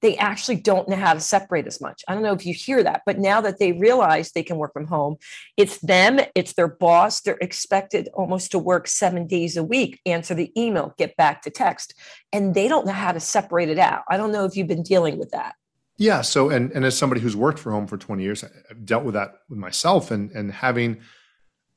they 0.00 0.16
actually 0.16 0.56
don't 0.56 0.88
know 0.88 0.96
how 0.96 1.12
to 1.12 1.20
separate 1.20 1.66
as 1.66 1.80
much. 1.80 2.02
I 2.06 2.14
don't 2.14 2.22
know 2.22 2.32
if 2.32 2.46
you 2.46 2.54
hear 2.54 2.82
that, 2.82 3.02
but 3.04 3.18
now 3.18 3.40
that 3.40 3.58
they 3.58 3.72
realize 3.72 4.30
they 4.30 4.42
can 4.42 4.56
work 4.56 4.72
from 4.72 4.86
home, 4.86 5.16
it's 5.56 5.78
them, 5.78 6.20
it's 6.34 6.52
their 6.52 6.68
boss. 6.68 7.20
They're 7.20 7.38
expected 7.40 8.08
almost 8.14 8.52
to 8.52 8.58
work 8.58 8.86
seven 8.86 9.26
days 9.26 9.56
a 9.56 9.64
week, 9.64 10.00
answer 10.06 10.34
the 10.34 10.52
email, 10.60 10.94
get 10.98 11.16
back 11.16 11.42
to 11.42 11.50
text, 11.50 11.94
and 12.32 12.54
they 12.54 12.68
don't 12.68 12.86
know 12.86 12.92
how 12.92 13.12
to 13.12 13.20
separate 13.20 13.68
it 13.68 13.78
out. 13.78 14.02
I 14.08 14.16
don't 14.16 14.32
know 14.32 14.44
if 14.44 14.56
you've 14.56 14.68
been 14.68 14.82
dealing 14.82 15.18
with 15.18 15.30
that. 15.30 15.54
Yeah. 15.98 16.22
So, 16.22 16.48
and, 16.48 16.70
and 16.72 16.84
as 16.84 16.96
somebody 16.96 17.20
who's 17.20 17.36
worked 17.36 17.58
for 17.58 17.72
home 17.72 17.86
for 17.86 17.98
20 17.98 18.22
years, 18.22 18.44
I've 18.44 18.86
dealt 18.86 19.04
with 19.04 19.14
that 19.14 19.40
with 19.48 19.58
myself 19.58 20.10
and, 20.10 20.30
and 20.30 20.52
having 20.52 21.00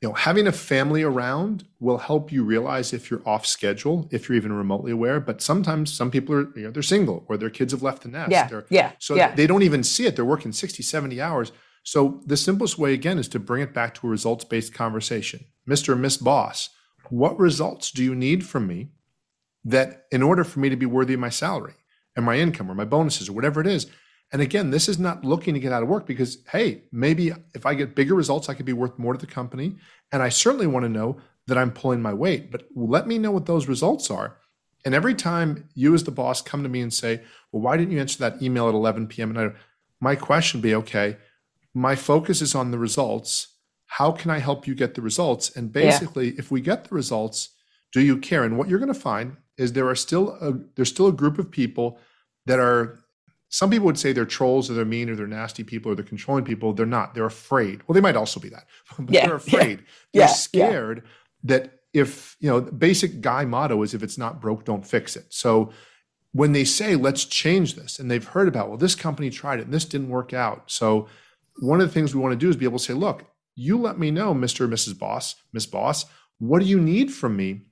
you 0.02 0.10
know, 0.10 0.16
having 0.16 0.48
a 0.48 0.52
family 0.52 1.04
around 1.04 1.64
will 1.80 2.00
help 2.00 2.32
you 2.32 2.44
realize 2.44 2.92
if 2.92 3.12
you're 3.12 3.22
off 3.24 3.46
schedule, 3.46 4.10
if 4.12 4.28
you're 4.28 4.36
even 4.36 4.52
remotely 4.52 4.92
aware. 4.92 5.20
But 5.20 5.44
sometimes 5.44 5.94
some 5.94 6.10
people 6.10 6.34
are, 6.34 6.58
you 6.58 6.64
know, 6.64 6.72
they're 6.72 6.82
single 6.82 7.24
or 7.30 7.38
their 7.38 7.52
kids 7.52 7.72
have 7.72 7.84
left 7.84 8.02
the 8.02 8.10
nest. 8.10 8.32
Yeah. 8.32 8.50
Or, 8.52 8.66
yeah. 8.70 8.94
So 8.98 9.14
yeah. 9.14 9.36
they 9.36 9.46
don't 9.46 9.62
even 9.62 9.84
see 9.84 10.08
it. 10.08 10.16
They're 10.16 10.26
working 10.26 10.52
60, 10.52 10.82
70 10.82 11.22
hours. 11.22 11.52
So 11.84 12.22
the 12.26 12.36
simplest 12.36 12.80
way, 12.80 12.94
again, 12.94 13.20
is 13.20 13.28
to 13.30 13.40
bring 13.40 13.62
it 13.62 13.76
back 13.76 13.94
to 13.96 14.08
a 14.08 14.10
results 14.10 14.44
based 14.44 14.74
conversation. 14.74 15.46
Mr. 15.70 15.94
and 15.94 16.02
Miss 16.02 16.18
Boss, 16.18 16.70
what 17.10 17.38
results 17.38 17.92
do 17.92 18.04
you 18.04 18.16
need 18.16 18.44
from 18.44 18.66
me 18.66 18.90
that 19.64 20.06
in 20.12 20.24
order 20.24 20.44
for 20.44 20.60
me 20.60 20.70
to 20.70 20.76
be 20.76 20.88
worthy 20.88 21.14
of 21.14 21.20
my 21.20 21.30
salary 21.30 21.76
and 22.16 22.26
my 22.26 22.40
income 22.40 22.72
or 22.72 22.76
my 22.76 22.86
bonuses 22.86 23.30
or 23.30 23.34
whatever 23.34 23.62
it 23.62 23.68
is? 23.68 23.86
And 24.32 24.42
again, 24.42 24.72
this 24.72 24.88
is 24.88 24.98
not 24.98 25.26
looking 25.26 25.54
to 25.54 25.60
get 25.60 25.74
out 25.74 25.84
of 25.84 25.90
work 25.90 26.06
because, 26.06 26.38
hey, 26.52 26.84
maybe 26.92 27.34
if 27.54 27.66
I 27.66 27.74
get 27.74 27.96
bigger 27.96 28.16
results, 28.16 28.48
I 28.48 28.54
could 28.54 28.66
be 28.66 28.74
worth 28.74 28.98
more 28.98 29.14
to 29.14 29.20
the 29.20 29.32
company. 29.32 29.76
And 30.12 30.24
I 30.24 30.30
certainly 30.30 30.68
want 30.68 30.84
to 30.86 30.90
know 30.90 31.20
that 31.48 31.58
I'm 31.58 31.72
pulling 31.72 32.02
my 32.02 32.14
weight, 32.14 32.52
but 32.52 32.64
let 32.76 33.08
me 33.08 33.18
know 33.18 33.32
what 33.32 33.46
those 33.46 33.68
results 33.68 34.10
are. 34.10 34.38
And 34.86 34.96
every 34.96 35.14
time 35.14 35.68
you, 35.74 35.94
as 35.94 36.06
the 36.06 36.12
boss, 36.12 36.42
come 36.42 36.64
to 36.64 36.70
me 36.70 36.82
and 36.82 36.94
say, 36.94 37.22
Well, 37.52 37.62
why 37.62 37.78
didn't 37.78 37.92
you 37.92 38.00
answer 38.00 38.20
that 38.20 38.42
email 38.42 38.68
at 38.68 38.74
11 38.74 39.08
p.m. 39.08 39.36
And 39.36 39.40
I, 39.40 39.54
my 40.00 40.16
question 40.16 40.60
would 40.60 40.64
be, 40.64 40.76
Okay, 40.76 41.18
my 41.74 41.96
focus 41.96 42.42
is 42.42 42.56
on 42.56 42.72
the 42.72 42.80
results. 42.80 43.48
How 43.86 44.12
can 44.12 44.32
I 44.32 44.40
help 44.40 44.66
you 44.66 44.74
get 44.74 44.96
the 44.96 45.02
results? 45.02 45.56
And 45.56 45.72
basically, 45.72 46.28
yeah. 46.28 46.36
if 46.38 46.50
we 46.50 46.62
get 46.62 46.86
the 46.86 46.96
results, 46.96 47.50
do 47.92 48.00
you 48.00 48.18
care? 48.18 48.44
And 48.44 48.58
what 48.58 48.70
you're 48.70 48.80
going 48.80 48.94
to 48.94 49.00
find 49.00 49.36
is 49.58 49.74
there 49.74 49.90
are 49.90 49.96
still 49.96 50.38
a, 50.42 50.54
there's 50.76 50.90
still 50.90 51.08
a 51.08 51.14
group 51.14 51.38
of 51.38 51.52
people 51.52 52.00
that 52.46 52.60
are 52.60 53.01
some 53.52 53.70
people 53.70 53.86
would 53.86 54.00
say 54.00 54.14
they're 54.14 54.26
trolls 54.26 54.72
or 54.72 54.74
they're 54.74 54.86
mean 54.86 55.10
or 55.10 55.16
they're 55.16 55.28
nasty 55.28 55.64
people 55.64 55.92
or 55.92 55.96
they're 55.96 56.06
controlling 56.06 56.46
people. 56.46 56.72
They're 56.72 56.86
not. 56.86 57.14
They're 57.14 57.26
afraid. 57.26 57.82
Well, 57.86 57.94
they 57.94 58.02
might 58.02 58.16
also 58.16 58.40
be 58.40 58.50
that, 58.50 58.66
but 59.00 59.14
yeah, 59.14 59.28
they're 59.28 59.36
afraid. 59.36 59.80
Yeah, 59.80 59.86
they're 60.14 60.22
yeah, 60.22 60.28
scared 60.28 61.04
that 61.44 61.80
if, 61.94 62.38
you 62.40 62.50
know, 62.50 62.62
the 62.62 62.72
basic 62.72 63.20
guy 63.20 63.44
motto 63.44 63.84
is 63.84 63.94
if 63.94 64.04
it's 64.04 64.18
not 64.18 64.40
broke, 64.40 64.64
don't 64.64 64.88
fix 64.88 65.18
it. 65.18 65.26
So 65.30 65.72
when 66.32 66.54
they 66.54 66.64
say, 66.64 66.96
let's 66.96 67.26
change 67.26 67.76
this, 67.76 68.00
and 68.00 68.10
they've 68.10 68.24
heard 68.24 68.48
about, 68.48 68.70
well, 68.70 68.78
this 68.78 68.96
company 68.96 69.30
tried 69.30 69.60
it 69.60 69.66
and 69.66 69.74
this 69.74 69.84
didn't 69.84 70.10
work 70.10 70.34
out. 70.34 70.72
So 70.72 71.10
one 71.60 71.82
of 71.82 71.88
the 71.88 71.94
things 71.94 72.16
we 72.16 72.22
want 72.22 72.32
to 72.32 72.38
do 72.38 72.50
is 72.50 72.56
be 72.56 72.66
able 72.66 72.80
to 72.80 72.84
say, 72.86 72.94
look, 72.94 73.26
you 73.56 73.78
let 73.78 74.00
me 74.00 74.12
know, 74.12 74.34
Mr. 74.34 74.62
or 74.62 74.68
Mrs. 74.70 74.98
Boss, 74.98 75.36
Miss 75.52 75.66
Boss, 75.66 76.06
what 76.40 76.62
do 76.62 76.66
you 76.66 76.80
need 76.80 77.14
from 77.14 77.36
me 77.36 77.64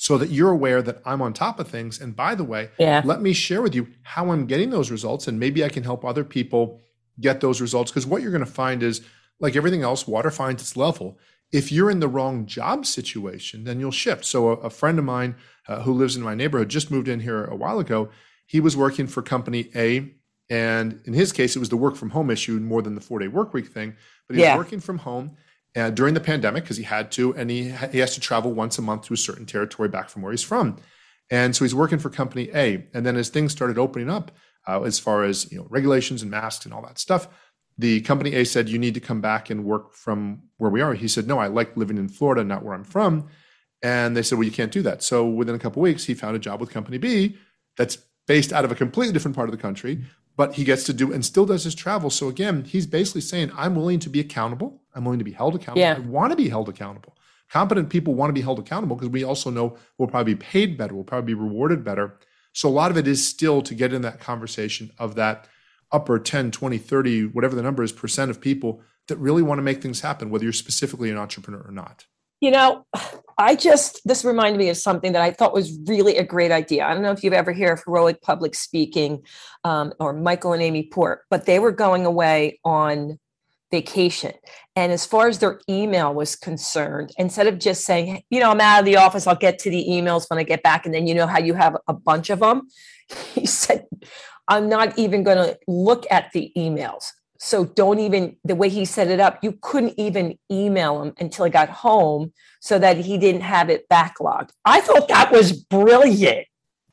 so 0.00 0.16
that 0.16 0.30
you're 0.30 0.52
aware 0.52 0.80
that 0.80 1.02
I'm 1.04 1.20
on 1.20 1.32
top 1.32 1.58
of 1.58 1.66
things. 1.66 2.00
And 2.00 2.14
by 2.14 2.36
the 2.36 2.44
way, 2.44 2.70
yeah. 2.78 3.02
let 3.04 3.20
me 3.20 3.32
share 3.32 3.60
with 3.60 3.74
you 3.74 3.88
how 4.04 4.30
I'm 4.30 4.46
getting 4.46 4.70
those 4.70 4.92
results. 4.92 5.26
And 5.26 5.40
maybe 5.40 5.64
I 5.64 5.68
can 5.68 5.82
help 5.82 6.04
other 6.04 6.22
people 6.22 6.80
get 7.20 7.40
those 7.40 7.60
results. 7.60 7.90
Because 7.90 8.06
what 8.06 8.22
you're 8.22 8.30
going 8.30 8.44
to 8.44 8.50
find 8.50 8.84
is, 8.84 9.00
like 9.40 9.56
everything 9.56 9.82
else, 9.82 10.06
water 10.06 10.30
finds 10.30 10.62
its 10.62 10.76
level. 10.76 11.18
If 11.50 11.72
you're 11.72 11.90
in 11.90 11.98
the 11.98 12.06
wrong 12.06 12.46
job 12.46 12.86
situation, 12.86 13.64
then 13.64 13.80
you'll 13.80 13.90
shift. 13.90 14.24
So, 14.24 14.50
a, 14.50 14.52
a 14.52 14.70
friend 14.70 15.00
of 15.00 15.04
mine 15.04 15.34
uh, 15.66 15.82
who 15.82 15.92
lives 15.92 16.14
in 16.14 16.22
my 16.22 16.36
neighborhood 16.36 16.68
just 16.68 16.92
moved 16.92 17.08
in 17.08 17.18
here 17.18 17.44
a 17.46 17.56
while 17.56 17.80
ago. 17.80 18.08
He 18.46 18.60
was 18.60 18.76
working 18.76 19.08
for 19.08 19.20
company 19.20 19.68
A. 19.74 20.12
And 20.48 21.00
in 21.06 21.12
his 21.12 21.32
case, 21.32 21.56
it 21.56 21.58
was 21.58 21.70
the 21.70 21.76
work 21.76 21.96
from 21.96 22.10
home 22.10 22.30
issue 22.30 22.52
more 22.60 22.82
than 22.82 22.94
the 22.94 23.00
four 23.00 23.18
day 23.18 23.26
work 23.26 23.52
week 23.52 23.66
thing. 23.66 23.96
But 24.28 24.36
he 24.36 24.42
yeah. 24.42 24.54
was 24.54 24.64
working 24.64 24.78
from 24.78 24.98
home 24.98 25.36
uh, 25.78 25.90
during 25.90 26.14
the 26.14 26.20
pandemic 26.20 26.64
because 26.64 26.76
he 26.76 26.82
had 26.82 27.10
to, 27.12 27.34
and 27.34 27.50
he 27.50 27.70
he 27.92 27.98
has 27.98 28.14
to 28.14 28.20
travel 28.20 28.52
once 28.52 28.78
a 28.78 28.82
month 28.82 29.02
to 29.02 29.14
a 29.14 29.16
certain 29.16 29.46
territory 29.46 29.88
back 29.88 30.08
from 30.08 30.22
where 30.22 30.32
he's 30.32 30.42
from, 30.42 30.76
and 31.30 31.54
so 31.54 31.64
he's 31.64 31.74
working 31.74 31.98
for 31.98 32.10
Company 32.10 32.50
A. 32.54 32.86
And 32.94 33.04
then 33.04 33.16
as 33.16 33.28
things 33.28 33.52
started 33.52 33.78
opening 33.78 34.10
up, 34.10 34.32
uh, 34.66 34.82
as 34.82 34.98
far 34.98 35.24
as 35.24 35.50
you 35.52 35.58
know 35.58 35.66
regulations 35.70 36.22
and 36.22 36.30
masks 36.30 36.64
and 36.64 36.74
all 36.74 36.82
that 36.82 36.98
stuff, 36.98 37.28
the 37.78 38.00
Company 38.00 38.34
A 38.34 38.44
said 38.44 38.68
you 38.68 38.78
need 38.78 38.94
to 38.94 39.00
come 39.00 39.20
back 39.20 39.50
and 39.50 39.64
work 39.64 39.94
from 39.94 40.42
where 40.56 40.70
we 40.70 40.80
are. 40.80 40.94
He 40.94 41.08
said, 41.08 41.28
no, 41.28 41.38
I 41.38 41.46
like 41.46 41.76
living 41.76 41.96
in 41.96 42.08
Florida, 42.08 42.42
not 42.42 42.64
where 42.64 42.74
I'm 42.74 42.84
from. 42.84 43.28
And 43.82 44.16
they 44.16 44.22
said, 44.22 44.36
well, 44.36 44.44
you 44.44 44.50
can't 44.52 44.72
do 44.72 44.82
that. 44.82 45.04
So 45.04 45.24
within 45.26 45.54
a 45.54 45.58
couple 45.58 45.80
weeks, 45.80 46.04
he 46.04 46.14
found 46.14 46.34
a 46.34 46.40
job 46.40 46.60
with 46.60 46.70
Company 46.70 46.98
B 46.98 47.38
that's 47.76 47.96
based 48.26 48.52
out 48.52 48.64
of 48.64 48.72
a 48.72 48.74
completely 48.74 49.12
different 49.12 49.36
part 49.36 49.48
of 49.48 49.52
the 49.56 49.62
country, 49.62 50.00
but 50.38 50.54
he 50.54 50.62
gets 50.62 50.84
to 50.84 50.92
do 50.92 51.12
and 51.12 51.24
still 51.24 51.44
does 51.44 51.64
his 51.64 51.74
travel. 51.74 52.10
So 52.10 52.28
again, 52.28 52.62
he's 52.62 52.86
basically 52.86 53.22
saying, 53.22 53.50
I'm 53.56 53.74
willing 53.74 53.98
to 53.98 54.08
be 54.08 54.20
accountable. 54.20 54.80
I'm 54.94 55.04
willing 55.04 55.18
to 55.18 55.24
be 55.24 55.32
held 55.32 55.56
accountable. 55.56 55.80
Yeah. 55.80 55.96
I 55.96 55.98
want 55.98 56.30
to 56.30 56.36
be 56.36 56.48
held 56.48 56.68
accountable. 56.68 57.16
Competent 57.50 57.90
people 57.90 58.14
want 58.14 58.30
to 58.30 58.34
be 58.34 58.40
held 58.40 58.60
accountable 58.60 58.94
because 58.94 59.08
we 59.08 59.24
also 59.24 59.50
know 59.50 59.76
we'll 59.98 60.06
probably 60.06 60.34
be 60.34 60.38
paid 60.40 60.78
better, 60.78 60.94
we'll 60.94 61.02
probably 61.02 61.34
be 61.34 61.40
rewarded 61.40 61.82
better. 61.82 62.20
So 62.52 62.68
a 62.68 62.70
lot 62.70 62.92
of 62.92 62.96
it 62.96 63.08
is 63.08 63.26
still 63.26 63.62
to 63.62 63.74
get 63.74 63.92
in 63.92 64.02
that 64.02 64.20
conversation 64.20 64.92
of 64.96 65.16
that 65.16 65.48
upper 65.90 66.20
10, 66.20 66.52
20, 66.52 66.78
30, 66.78 67.24
whatever 67.26 67.56
the 67.56 67.62
number 67.62 67.82
is, 67.82 67.90
percent 67.90 68.30
of 68.30 68.40
people 68.40 68.80
that 69.08 69.16
really 69.16 69.42
want 69.42 69.58
to 69.58 69.62
make 69.62 69.82
things 69.82 70.02
happen, 70.02 70.30
whether 70.30 70.44
you're 70.44 70.52
specifically 70.52 71.10
an 71.10 71.16
entrepreneur 71.16 71.62
or 71.66 71.72
not. 71.72 72.04
You 72.40 72.50
know, 72.52 72.86
I 73.38 73.54
just, 73.54 74.00
this 74.04 74.24
reminded 74.24 74.58
me 74.58 74.68
of 74.68 74.76
something 74.76 75.12
that 75.12 75.22
I 75.22 75.30
thought 75.30 75.54
was 75.54 75.78
really 75.86 76.16
a 76.16 76.24
great 76.24 76.52
idea. 76.52 76.84
I 76.84 76.94
don't 76.94 77.02
know 77.02 77.12
if 77.12 77.22
you've 77.22 77.32
ever 77.32 77.52
heard 77.52 77.72
of 77.72 77.82
Heroic 77.84 78.20
Public 78.22 78.54
Speaking 78.54 79.22
um, 79.64 79.92
or 79.98 80.12
Michael 80.12 80.52
and 80.52 80.62
Amy 80.62 80.84
Port, 80.84 81.22
but 81.30 81.46
they 81.46 81.58
were 81.58 81.72
going 81.72 82.06
away 82.06 82.60
on 82.64 83.18
vacation. 83.70 84.32
And 84.76 84.92
as 84.92 85.04
far 85.04 85.28
as 85.28 85.38
their 85.38 85.60
email 85.68 86.14
was 86.14 86.36
concerned, 86.36 87.12
instead 87.18 87.46
of 87.46 87.58
just 87.58 87.84
saying, 87.84 88.22
you 88.30 88.40
know, 88.40 88.50
I'm 88.50 88.60
out 88.60 88.80
of 88.80 88.84
the 88.86 88.96
office, 88.96 89.26
I'll 89.26 89.36
get 89.36 89.58
to 89.60 89.70
the 89.70 89.84
emails 89.88 90.28
when 90.30 90.38
I 90.38 90.42
get 90.42 90.62
back. 90.62 90.86
And 90.86 90.94
then 90.94 91.06
you 91.06 91.14
know 91.14 91.26
how 91.26 91.38
you 91.38 91.54
have 91.54 91.76
a 91.86 91.92
bunch 91.92 92.30
of 92.30 92.40
them. 92.40 92.68
He 93.34 93.46
said, 93.46 93.86
I'm 94.48 94.68
not 94.68 94.98
even 94.98 95.22
going 95.22 95.38
to 95.38 95.58
look 95.66 96.06
at 96.10 96.30
the 96.32 96.52
emails 96.56 97.12
so 97.38 97.64
don't 97.64 98.00
even 98.00 98.36
the 98.44 98.54
way 98.54 98.68
he 98.68 98.84
set 98.84 99.08
it 99.08 99.20
up 99.20 99.38
you 99.42 99.56
couldn't 99.62 99.94
even 99.96 100.36
email 100.50 101.02
him 101.02 101.14
until 101.18 101.44
he 101.44 101.50
got 101.50 101.68
home 101.68 102.32
so 102.60 102.78
that 102.78 102.96
he 102.96 103.16
didn't 103.18 103.42
have 103.42 103.70
it 103.70 103.88
backlogged. 103.88 104.50
I 104.64 104.80
thought 104.80 105.08
that 105.08 105.30
was 105.30 105.52
brilliant. 105.52 106.46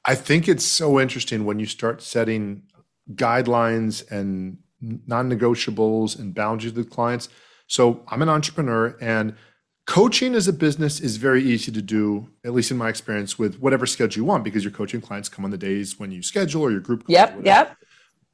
I 0.06 0.16
think 0.16 0.48
it's 0.48 0.66
so 0.66 1.00
interesting 1.00 1.46
when 1.46 1.60
you 1.60 1.66
start 1.66 2.02
setting 2.02 2.64
guidelines 3.14 4.10
and 4.12 4.60
non-negotiables 4.82 6.20
and 6.20 6.36
boundaries 6.36 6.74
with 6.74 6.90
clients. 6.90 7.30
So 7.68 8.04
i'm 8.08 8.22
an 8.22 8.30
entrepreneur 8.30 8.96
and 9.02 9.36
coaching 9.88 10.34
as 10.34 10.48
a 10.48 10.54
business 10.54 11.00
is 11.00 11.18
very 11.18 11.44
easy 11.44 11.72
to 11.72 11.82
do 11.82 12.28
at 12.44 12.54
least 12.54 12.72
in 12.72 12.78
my 12.78 12.90
experience 12.90 13.38
with 13.38 13.60
whatever 13.60 13.86
schedule 13.86 14.22
you 14.22 14.26
want 14.26 14.44
because 14.44 14.64
your 14.64 14.72
coaching 14.72 15.02
clients 15.02 15.30
come 15.30 15.46
on 15.46 15.52
the 15.52 15.58
days 15.58 16.00
when 16.00 16.12
you 16.12 16.22
schedule 16.22 16.62
or 16.62 16.72
your 16.72 16.80
group 16.80 17.04
yep 17.08 17.38
yep 17.44 17.78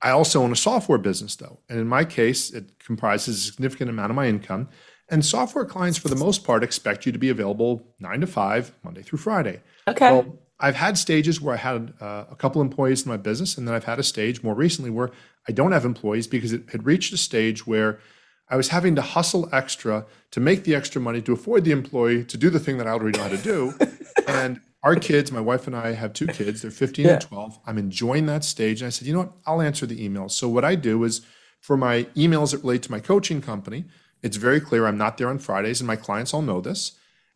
I 0.01 0.12
also 0.12 0.41
own 0.41 0.51
a 0.51 0.55
software 0.55 0.98
business, 0.98 1.36
though. 1.36 1.60
And 1.70 1.79
in 1.79 1.88
my 1.88 2.05
case, 2.05 2.51
it 2.51 2.79
comprises 2.79 3.38
a 3.38 3.51
significant 3.51 3.89
amount 3.89 4.10
of 4.10 4.15
my 4.15 4.27
income. 4.27 4.70
And 5.10 5.25
software 5.25 5.65
clients, 5.65 5.98
for 5.98 6.08
the 6.08 6.15
most 6.15 6.43
part, 6.43 6.63
expect 6.63 7.05
you 7.05 7.12
to 7.12 7.20
be 7.20 7.29
available 7.29 7.86
nine 8.00 8.22
to 8.22 8.27
five, 8.27 8.72
Monday 8.84 9.01
through 9.01 9.20
Friday. 9.20 9.62
Okay. 9.88 10.12
Well, 10.12 10.39
I've 10.60 10.75
had 10.75 10.98
stages 10.98 11.41
where 11.41 11.55
I 11.55 11.58
had 11.58 11.93
uh, 12.00 12.25
a 12.31 12.36
couple 12.36 12.62
employees 12.62 13.03
in 13.03 13.10
my 13.10 13.17
business, 13.17 13.58
and 13.58 13.67
then 13.67 13.75
I've 13.75 13.84
had 13.84 14.00
a 14.00 14.03
stage 14.03 14.43
more 14.43 14.55
recently 14.55 14.91
where 14.91 15.10
I 15.48 15.51
don't 15.51 15.72
have 15.72 15.86
employees 15.86 16.27
because 16.27 16.53
it 16.53 16.70
had 16.72 16.86
reached 16.86 17.12
a 17.13 17.17
stage 17.17 17.65
where 17.67 18.00
I 18.48 18.55
was 18.55 18.70
having 18.70 18.96
to 18.96 19.01
hustle 19.01 19.50
extra 19.51 20.05
to 20.31 20.39
make 20.39 20.63
the 20.63 20.75
extra 20.75 21.01
money 21.01 21.22
to 21.24 21.34
afford 21.34 21.63
the 21.63 21.72
employee 21.72 22.24
to 22.25 22.38
do 22.38 22.50
the 22.50 22.60
thing 22.60 22.77
that 22.77 22.88
I 22.88 22.91
already 22.91 23.17
know 23.17 23.24
how 23.24 23.29
to 23.29 23.38
do. 23.38 23.74
and 24.27 24.62
our 24.84 24.96
kids, 24.96 25.32
my 25.32 25.40
wife 25.40 25.68
and 25.68 25.76
I 25.76 25.94
have 25.94 26.14
two 26.14 26.28
kids. 26.28 26.62
They're 26.62 26.72
15 26.72 27.06
yeah. 27.06 27.14
and 27.14 27.22
12. 27.22 27.60
I'm 27.66 27.78
enjoying 27.78 28.26
that 28.26 28.44
stage. 28.44 28.82
And 28.82 28.88
I 28.88 28.90
said, 28.90 29.08
you 29.08 29.14
know 29.14 29.20
what? 29.20 29.34
I'll 29.46 29.62
answer 29.62 29.86
the 29.86 30.08
emails. 30.08 30.32
So 30.32 30.50
what 30.50 30.66
I 30.66 30.76
do 30.76 31.04
is 31.04 31.22
for 31.60 31.78
my 31.78 32.04
emails 32.16 32.52
that 32.52 32.60
relate 32.60 32.82
to 32.84 32.92
my 32.92 33.00
coaching 33.00 33.42
company, 33.42 33.86
it's 34.24 34.38
very 34.38 34.60
clear 34.60 34.88
I'm 34.88 34.98
not 34.98 35.18
there 35.18 35.30
on 35.30 35.40
Fridays, 35.40 35.82
and 35.82 35.88
my 35.88 35.96
clients 35.96 36.34
all 36.34 36.42
know 36.42 36.62
this. 36.62 36.94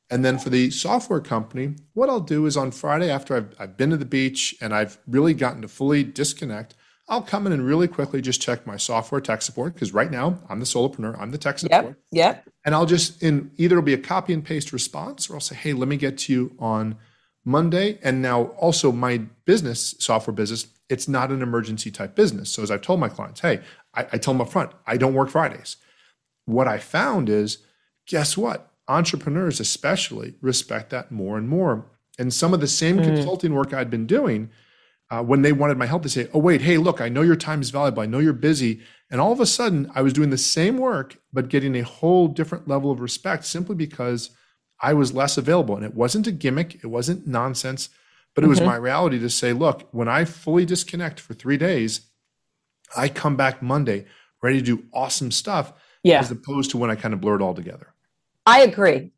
And 0.09 0.23
then 0.23 0.37
for 0.37 0.49
the 0.49 0.69
software 0.69 1.19
company, 1.19 1.75
what 1.93 2.09
I'll 2.09 2.19
do 2.19 2.45
is 2.45 2.55
on 2.55 2.71
Friday, 2.71 3.09
after 3.09 3.35
I've, 3.35 3.55
I've 3.57 3.77
been 3.77 3.89
to 3.89 3.97
the 3.97 4.05
beach 4.05 4.55
and 4.61 4.73
I've 4.73 4.99
really 5.07 5.33
gotten 5.33 5.63
to 5.63 5.67
fully 5.67 6.03
disconnect, 6.03 6.75
I'll 7.07 7.23
come 7.23 7.45
in 7.47 7.53
and 7.53 7.65
really 7.65 7.87
quickly 7.87 8.21
just 8.21 8.41
check 8.41 8.65
my 8.65 8.77
software 8.77 9.21
tech 9.21 9.41
support 9.41 9.73
because 9.73 9.93
right 9.93 10.09
now 10.09 10.39
I'm 10.49 10.59
the 10.59 10.65
solopreneur, 10.65 11.19
I'm 11.19 11.31
the 11.31 11.37
tech 11.37 11.59
support. 11.59 11.85
Yep. 11.85 11.95
Yep. 12.11 12.49
And 12.65 12.75
I'll 12.75 12.85
just 12.85 13.21
in 13.21 13.51
either 13.57 13.75
it'll 13.75 13.85
be 13.85 13.93
a 13.93 13.97
copy 13.97 14.33
and 14.33 14.43
paste 14.43 14.73
response, 14.73 15.29
or 15.29 15.35
I'll 15.35 15.39
say, 15.39 15.55
hey, 15.55 15.73
let 15.73 15.87
me 15.87 15.97
get 15.97 16.17
to 16.19 16.33
you 16.33 16.55
on 16.59 16.97
Monday. 17.45 17.99
And 18.03 18.21
now 18.21 18.45
also 18.57 18.91
my 18.91 19.19
business, 19.45 19.95
software 19.99 20.33
business, 20.33 20.67
it's 20.89 21.07
not 21.07 21.31
an 21.31 21.41
emergency 21.41 21.91
type 21.91 22.15
business. 22.15 22.51
So 22.51 22.63
as 22.63 22.71
I've 22.71 22.81
told 22.81 22.99
my 22.99 23.09
clients, 23.09 23.39
hey, 23.39 23.61
I, 23.93 24.01
I 24.13 24.17
tell 24.17 24.33
them 24.33 24.41
up 24.41 24.49
front, 24.49 24.71
I 24.85 24.97
don't 24.97 25.13
work 25.13 25.29
Fridays. 25.29 25.77
What 26.45 26.67
I 26.67 26.79
found 26.79 27.29
is, 27.29 27.59
guess 28.07 28.35
what? 28.35 28.71
Entrepreneurs, 28.87 29.59
especially, 29.59 30.35
respect 30.41 30.89
that 30.91 31.11
more 31.11 31.37
and 31.37 31.47
more. 31.47 31.85
And 32.19 32.33
some 32.33 32.53
of 32.53 32.59
the 32.59 32.67
same 32.67 32.97
mm. 32.97 33.05
consulting 33.05 33.53
work 33.53 33.73
I'd 33.73 33.89
been 33.89 34.05
doing, 34.05 34.49
uh, 35.09 35.23
when 35.23 35.41
they 35.41 35.51
wanted 35.51 35.77
my 35.77 35.85
help, 35.85 36.03
they 36.03 36.09
say, 36.09 36.27
Oh, 36.33 36.39
Wade, 36.39 36.61
hey, 36.61 36.77
look, 36.77 37.01
I 37.01 37.09
know 37.09 37.21
your 37.21 37.35
time 37.35 37.61
is 37.61 37.69
valuable. 37.69 38.01
I 38.01 38.07
know 38.07 38.19
you're 38.19 38.33
busy. 38.33 38.81
And 39.11 39.21
all 39.21 39.31
of 39.31 39.39
a 39.39 39.45
sudden, 39.45 39.91
I 39.93 40.01
was 40.01 40.13
doing 40.13 40.31
the 40.31 40.37
same 40.37 40.77
work, 40.77 41.17
but 41.31 41.49
getting 41.49 41.75
a 41.75 41.83
whole 41.83 42.27
different 42.27 42.67
level 42.67 42.91
of 42.91 42.99
respect 42.99 43.45
simply 43.45 43.75
because 43.75 44.31
I 44.85 44.93
was 44.93 45.15
less 45.15 45.35
available. 45.35 45.75
And 45.75 45.83
it 45.83 45.95
wasn't 45.95 46.27
a 46.27 46.31
gimmick, 46.31 46.75
it 46.75 46.87
wasn't 46.87 47.25
nonsense, 47.25 47.89
but 48.35 48.43
it 48.43 48.45
mm-hmm. 48.45 48.51
was 48.51 48.61
my 48.61 48.75
reality 48.75 49.17
to 49.17 49.29
say, 49.31 49.51
Look, 49.51 49.87
when 49.91 50.07
I 50.07 50.25
fully 50.25 50.63
disconnect 50.63 51.19
for 51.19 51.33
three 51.33 51.57
days, 51.57 52.01
I 52.95 53.09
come 53.09 53.35
back 53.35 53.63
Monday 53.63 54.05
ready 54.43 54.59
to 54.59 54.63
do 54.63 54.83
awesome 54.93 55.31
stuff, 55.31 55.73
yeah. 56.03 56.19
as 56.19 56.29
opposed 56.29 56.69
to 56.69 56.77
when 56.77 56.91
I 56.91 56.95
kind 56.95 57.15
of 57.15 57.19
blur 57.19 57.37
it 57.37 57.41
all 57.41 57.55
together. 57.55 57.95
I 58.45 58.61
agree. 58.61 59.11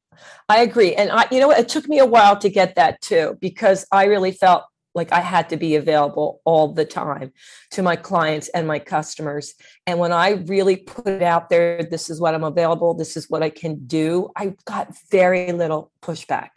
I 0.48 0.62
agree. 0.62 0.96
And 0.96 1.12
I, 1.12 1.26
you 1.32 1.42
know, 1.42 1.52
it 1.52 1.68
took 1.68 1.90
me 1.90 2.00
a 2.00 2.06
while 2.06 2.38
to 2.38 2.50
get 2.50 2.76
that 2.76 3.02
too, 3.02 3.38
because 3.42 3.86
I 3.92 4.06
really 4.06 4.32
felt 4.32 4.64
like 4.96 5.12
I 5.12 5.20
had 5.20 5.50
to 5.50 5.58
be 5.58 5.76
available 5.76 6.42
all 6.44 6.74
the 6.74 6.86
time 6.86 7.32
to 7.72 7.84
my 7.84 7.96
clients 7.96 8.50
and 8.50 8.68
my 8.68 8.80
customers. 8.80 9.54
And 9.86 10.00
when 10.00 10.12
I 10.12 10.32
really 10.48 10.78
put 10.78 11.08
it 11.08 11.22
out 11.22 11.50
there, 11.50 11.84
this 11.84 12.10
is 12.10 12.20
what 12.20 12.34
I'm 12.34 12.44
available, 12.44 12.94
this 12.94 13.16
is 13.16 13.30
what 13.30 13.44
I 13.44 13.50
can 13.50 13.86
do, 13.86 14.30
I 14.36 14.56
got 14.66 14.96
very 15.12 15.52
little 15.52 15.92
pushback. 16.02 16.50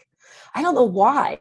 I 0.55 0.63
don't 0.63 0.75
know 0.75 0.85
why. 0.85 1.41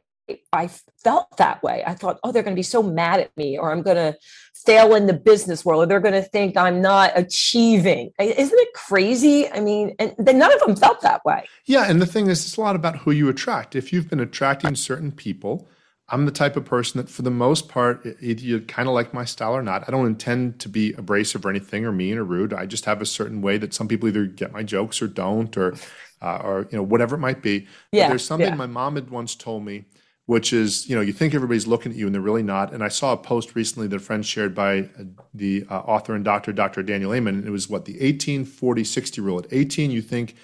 I 0.54 0.70
felt 1.04 1.38
that 1.38 1.64
way. 1.64 1.84
I 1.88 1.96
thought, 1.96 2.20
oh, 2.24 2.32
they're 2.32 2.44
going 2.44 2.56
to 2.56 2.60
be 2.60 2.62
so 2.62 2.84
mad 2.84 3.20
at 3.20 3.36
me, 3.36 3.58
or 3.58 3.72
I'm 3.72 3.82
going 3.82 3.98
to 3.98 4.16
fail 4.54 4.94
in 4.94 5.08
the 5.08 5.14
business 5.14 5.66
world, 5.66 5.82
or 5.82 5.86
they're 5.88 6.00
going 6.00 6.14
to 6.14 6.22
think 6.22 6.56
I'm 6.56 6.82
not 6.82 7.14
achieving. 7.16 8.12
Isn't 8.20 8.60
it 8.60 8.74
crazy? 8.76 9.50
I 9.50 9.60
mean, 9.60 9.96
and 9.98 10.14
then 10.20 10.38
none 10.38 10.54
of 10.54 10.60
them 10.60 10.76
felt 10.76 11.02
that 11.02 11.26
way. 11.26 11.48
Yeah. 11.66 11.90
And 11.90 12.00
the 12.00 12.06
thing 12.06 12.28
is, 12.28 12.46
it's 12.46 12.58
a 12.58 12.62
lot 12.62 12.76
about 12.76 12.98
who 12.98 13.10
you 13.10 13.28
attract. 13.28 13.76
If 13.76 13.92
you've 13.92 14.08
been 14.08 14.20
attracting 14.20 14.76
certain 14.76 15.12
people, 15.12 15.68
I'm 16.12 16.26
the 16.26 16.32
type 16.32 16.56
of 16.56 16.66
person 16.66 17.00
that, 17.00 17.10
for 17.10 17.22
the 17.22 17.32
most 17.32 17.70
part, 17.70 18.06
either 18.22 18.42
you 18.42 18.62
kind 18.62 18.88
of 18.88 18.94
like 18.94 19.14
my 19.14 19.26
style 19.26 19.54
or 19.54 19.64
not. 19.64 19.88
I 19.88 19.92
don't 19.92 20.06
intend 20.06 20.60
to 20.62 20.70
be 20.70 20.94
abrasive 20.94 21.46
or 21.46 21.50
anything, 21.50 21.86
or 21.86 21.92
mean 21.92 22.18
or 22.18 22.24
rude. 22.24 22.54
I 22.54 22.66
just 22.66 22.86
have 22.86 23.02
a 23.02 23.06
certain 23.06 23.42
way 23.42 23.58
that 23.58 23.74
some 23.74 23.88
people 23.88 24.10
either 24.10 24.26
get 24.26 24.52
my 24.52 24.64
jokes 24.64 25.02
or 25.02 25.08
don't, 25.08 25.56
or, 25.58 25.76
uh, 26.22 26.42
or 26.44 26.68
you 26.72 26.78
know, 26.78 26.84
whatever 26.84 27.16
it 27.16 27.20
might 27.20 27.42
be. 27.42 27.68
Yeah, 27.92 28.06
but 28.06 28.10
there's 28.10 28.26
something 28.26 28.50
yeah. 28.50 28.56
my 28.56 28.66
mom 28.66 28.96
had 28.96 29.10
once 29.10 29.36
told 29.36 29.64
me 29.64 29.86
which 30.30 30.54
is 30.54 30.88
you 30.88 30.96
know 30.96 31.02
you 31.02 31.12
think 31.12 31.34
everybody's 31.34 31.66
looking 31.66 31.92
at 31.92 31.98
you 31.98 32.06
and 32.06 32.14
they're 32.14 32.22
really 32.22 32.44
not 32.44 32.72
and 32.72 32.84
i 32.84 32.88
saw 32.88 33.14
a 33.14 33.18
post 33.18 33.56
recently 33.56 33.88
that 33.88 33.96
a 33.96 34.00
friend 34.00 34.24
shared 34.24 34.54
by 34.54 34.82
uh, 34.82 35.04
the 35.34 35.66
uh, 35.72 35.80
author 35.80 36.14
and 36.14 36.24
doctor 36.24 36.54
dr 36.54 36.84
daniel 36.84 37.16
amen 37.16 37.34
and 37.34 37.48
it 37.48 37.50
was 37.50 37.68
what 37.68 37.86
the 37.86 38.00
18 38.00 38.46
40 38.46 38.84
60 38.84 39.22
rule 39.22 39.40
at 39.40 39.48
18 39.50 39.90
you 39.90 40.04
think 40.04 40.36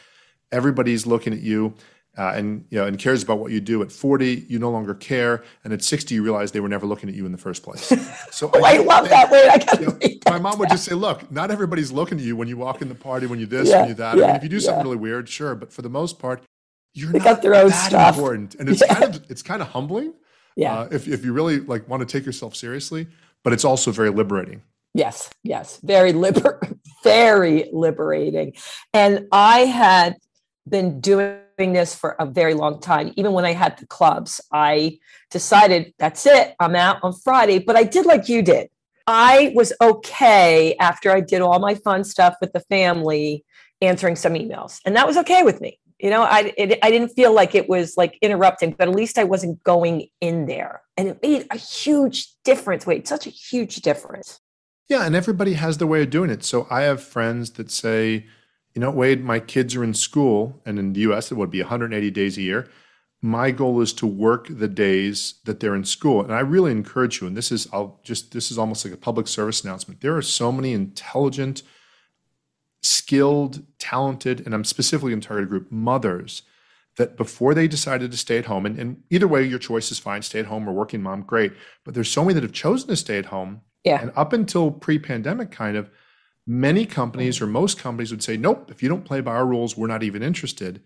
everybody's 0.51 1.05
looking 1.05 1.33
at 1.33 1.41
you 1.41 1.75
uh, 2.17 2.33
and 2.35 2.65
you 2.69 2.79
know 2.79 2.85
and 2.85 2.97
cares 2.97 3.23
about 3.23 3.39
what 3.39 3.51
you 3.51 3.59
do. 3.59 3.81
At 3.81 3.91
40 3.91 4.45
you 4.47 4.59
no 4.59 4.69
longer 4.69 4.93
care. 4.93 5.43
And 5.63 5.73
at 5.73 5.83
60 5.83 6.15
you 6.15 6.23
realize 6.23 6.51
they 6.51 6.59
were 6.59 6.69
never 6.69 6.85
looking 6.85 7.09
at 7.09 7.15
you 7.15 7.25
in 7.25 7.31
the 7.31 7.37
first 7.37 7.63
place. 7.63 7.91
So 8.31 8.51
oh, 8.53 8.63
I, 8.63 8.75
I, 8.75 8.77
love 8.79 9.07
that 9.07 9.31
word. 9.31 9.47
I 9.47 9.79
you 9.79 9.85
know, 9.87 10.19
my 10.29 10.39
mom 10.39 10.59
would 10.59 10.67
just 10.67 10.83
say 10.83 10.93
look 10.93 11.31
not 11.31 11.51
everybody's 11.51 11.91
looking 11.91 12.17
at 12.17 12.23
you 12.23 12.35
when 12.35 12.49
you 12.49 12.57
walk 12.57 12.81
in 12.81 12.89
the 12.89 12.95
party 12.95 13.27
when 13.27 13.39
you 13.39 13.45
this 13.45 13.69
yeah, 13.69 13.79
when 13.79 13.89
you 13.89 13.95
that. 13.95 14.17
Yeah, 14.17 14.23
I 14.23 14.27
mean, 14.27 14.35
if 14.35 14.43
you 14.43 14.49
do 14.49 14.59
something 14.59 14.79
yeah. 14.79 14.83
really 14.83 14.97
weird 14.97 15.29
sure. 15.29 15.55
But 15.55 15.71
for 15.71 15.81
the 15.81 15.89
most 15.89 16.19
part 16.19 16.43
you're 16.93 17.11
they 17.11 17.19
got 17.19 17.41
their 17.41 17.55
own 17.55 17.71
stuff. 17.71 18.15
important. 18.15 18.55
And 18.55 18.69
it's 18.69 18.85
kind 18.89 19.15
of 19.15 19.31
it's 19.31 19.41
kind 19.41 19.61
of 19.61 19.69
humbling 19.69 20.13
yeah. 20.55 20.79
uh, 20.79 20.89
if, 20.91 21.07
if 21.07 21.23
you 21.23 21.33
really 21.33 21.59
like 21.59 21.87
want 21.87 22.01
to 22.01 22.05
take 22.05 22.25
yourself 22.25 22.55
seriously. 22.55 23.07
But 23.43 23.53
it's 23.53 23.65
also 23.65 23.91
very 23.91 24.09
liberating. 24.09 24.63
Yes 24.93 25.29
yes. 25.43 25.79
Very 25.83 26.13
liber 26.13 26.59
very 27.03 27.69
liberating. 27.71 28.53
And 28.93 29.27
i 29.31 29.59
had 29.59 30.15
been 30.67 30.99
doing 30.99 31.39
this 31.57 31.95
for 31.95 32.11
a 32.19 32.25
very 32.25 32.53
long 32.53 32.79
time. 32.79 33.13
Even 33.15 33.33
when 33.33 33.45
i 33.45 33.53
had 33.53 33.77
the 33.77 33.87
clubs 33.87 34.41
i 34.51 34.97
decided 35.31 35.93
that's 35.99 36.25
it 36.25 36.55
i'm 36.59 36.75
out 36.75 36.97
on 37.03 37.13
friday. 37.13 37.59
But 37.59 37.75
i 37.75 37.83
did 37.83 38.05
like 38.05 38.27
you 38.29 38.41
did. 38.41 38.69
I 39.07 39.51
was 39.55 39.71
okay 39.81 40.75
after 40.79 41.11
i 41.11 41.21
did 41.21 41.41
all 41.41 41.59
my 41.59 41.75
fun 41.75 42.03
stuff 42.03 42.35
with 42.41 42.53
the 42.53 42.59
family 42.61 43.45
answering 43.81 44.15
some 44.15 44.33
emails 44.33 44.79
and 44.85 44.95
that 44.95 45.07
was 45.07 45.17
okay 45.17 45.43
with 45.43 45.61
me. 45.61 45.79
You 45.99 46.09
know 46.09 46.23
i 46.23 46.53
it, 46.57 46.79
i 46.83 46.91
didn't 46.91 47.09
feel 47.09 47.33
like 47.33 47.55
it 47.55 47.69
was 47.69 47.95
like 47.95 48.17
interrupting 48.21 48.71
but 48.71 48.87
at 48.87 48.95
least 48.95 49.17
i 49.17 49.23
wasn't 49.23 49.63
going 49.63 50.07
in 50.21 50.45
there. 50.45 50.81
And 50.97 51.09
it 51.09 51.21
made 51.21 51.47
a 51.51 51.57
huge 51.57 52.27
difference. 52.43 52.85
Wade 52.85 53.07
such 53.07 53.27
a 53.27 53.29
huge 53.29 53.77
difference. 53.77 54.41
Yeah 54.89 55.05
and 55.05 55.15
everybody 55.15 55.53
has 55.53 55.77
their 55.77 55.87
way 55.87 56.01
of 56.01 56.09
doing 56.09 56.29
it. 56.29 56.43
So 56.43 56.67
i 56.69 56.81
have 56.81 57.01
friends 57.01 57.51
that 57.51 57.71
say 57.71 58.25
you 58.75 58.81
know 58.81 58.91
wade 58.91 59.23
my 59.23 59.39
kids 59.39 59.75
are 59.75 59.83
in 59.83 59.93
school 59.93 60.61
and 60.65 60.77
in 60.77 60.93
the 60.93 61.01
us 61.01 61.31
it 61.31 61.35
would 61.35 61.51
be 61.51 61.61
180 61.61 62.11
days 62.11 62.37
a 62.37 62.41
year 62.41 62.67
my 63.21 63.49
goal 63.49 63.81
is 63.81 63.91
to 63.93 64.05
work 64.05 64.47
the 64.49 64.67
days 64.67 65.35
that 65.45 65.59
they're 65.59 65.75
in 65.75 65.85
school 65.85 66.21
and 66.21 66.33
i 66.33 66.39
really 66.39 66.71
encourage 66.71 67.21
you 67.21 67.27
and 67.27 67.35
this 67.35 67.51
is 67.51 67.67
i'll 67.73 67.99
just 68.03 68.33
this 68.33 68.51
is 68.51 68.57
almost 68.57 68.85
like 68.85 68.93
a 68.93 68.97
public 68.97 69.27
service 69.27 69.63
announcement 69.63 70.01
there 70.01 70.15
are 70.15 70.21
so 70.21 70.51
many 70.51 70.73
intelligent 70.73 71.63
skilled, 72.85 73.63
talented, 73.79 74.45
and 74.45 74.53
I'm 74.53 74.63
specifically 74.63 75.11
in 75.11 75.19
target 75.19 75.49
group 75.49 75.71
mothers 75.71 76.43
that 76.97 77.17
before 77.17 77.53
they 77.53 77.67
decided 77.67 78.11
to 78.11 78.17
stay 78.17 78.37
at 78.37 78.45
home, 78.45 78.65
and, 78.65 78.79
and, 78.79 79.03
either 79.09 79.27
way, 79.27 79.43
your 79.43 79.59
choice 79.59 79.91
is 79.91 79.99
fine, 79.99 80.21
stay 80.21 80.39
at 80.39 80.45
home 80.45 80.69
or 80.69 80.71
working 80.71 81.01
mom, 81.01 81.23
great. 81.23 81.51
But 81.83 81.93
there's 81.93 82.11
so 82.11 82.23
many 82.23 82.35
that 82.35 82.43
have 82.43 82.53
chosen 82.53 82.87
to 82.89 82.95
stay 82.95 83.17
at 83.17 83.25
home. 83.25 83.61
Yeah. 83.83 84.01
And 84.01 84.11
up 84.15 84.33
until 84.33 84.71
pre-pandemic, 84.71 85.51
kind 85.51 85.75
of, 85.75 85.89
many 86.47 86.85
companies 86.85 87.41
or 87.41 87.47
most 87.47 87.79
companies 87.79 88.11
would 88.11 88.23
say, 88.23 88.37
nope, 88.37 88.69
if 88.69 88.83
you 88.83 88.89
don't 88.89 89.05
play 89.05 89.21
by 89.21 89.31
our 89.31 89.45
rules, 89.45 89.75
we're 89.75 89.87
not 89.87 90.03
even 90.03 90.21
interested. 90.21 90.81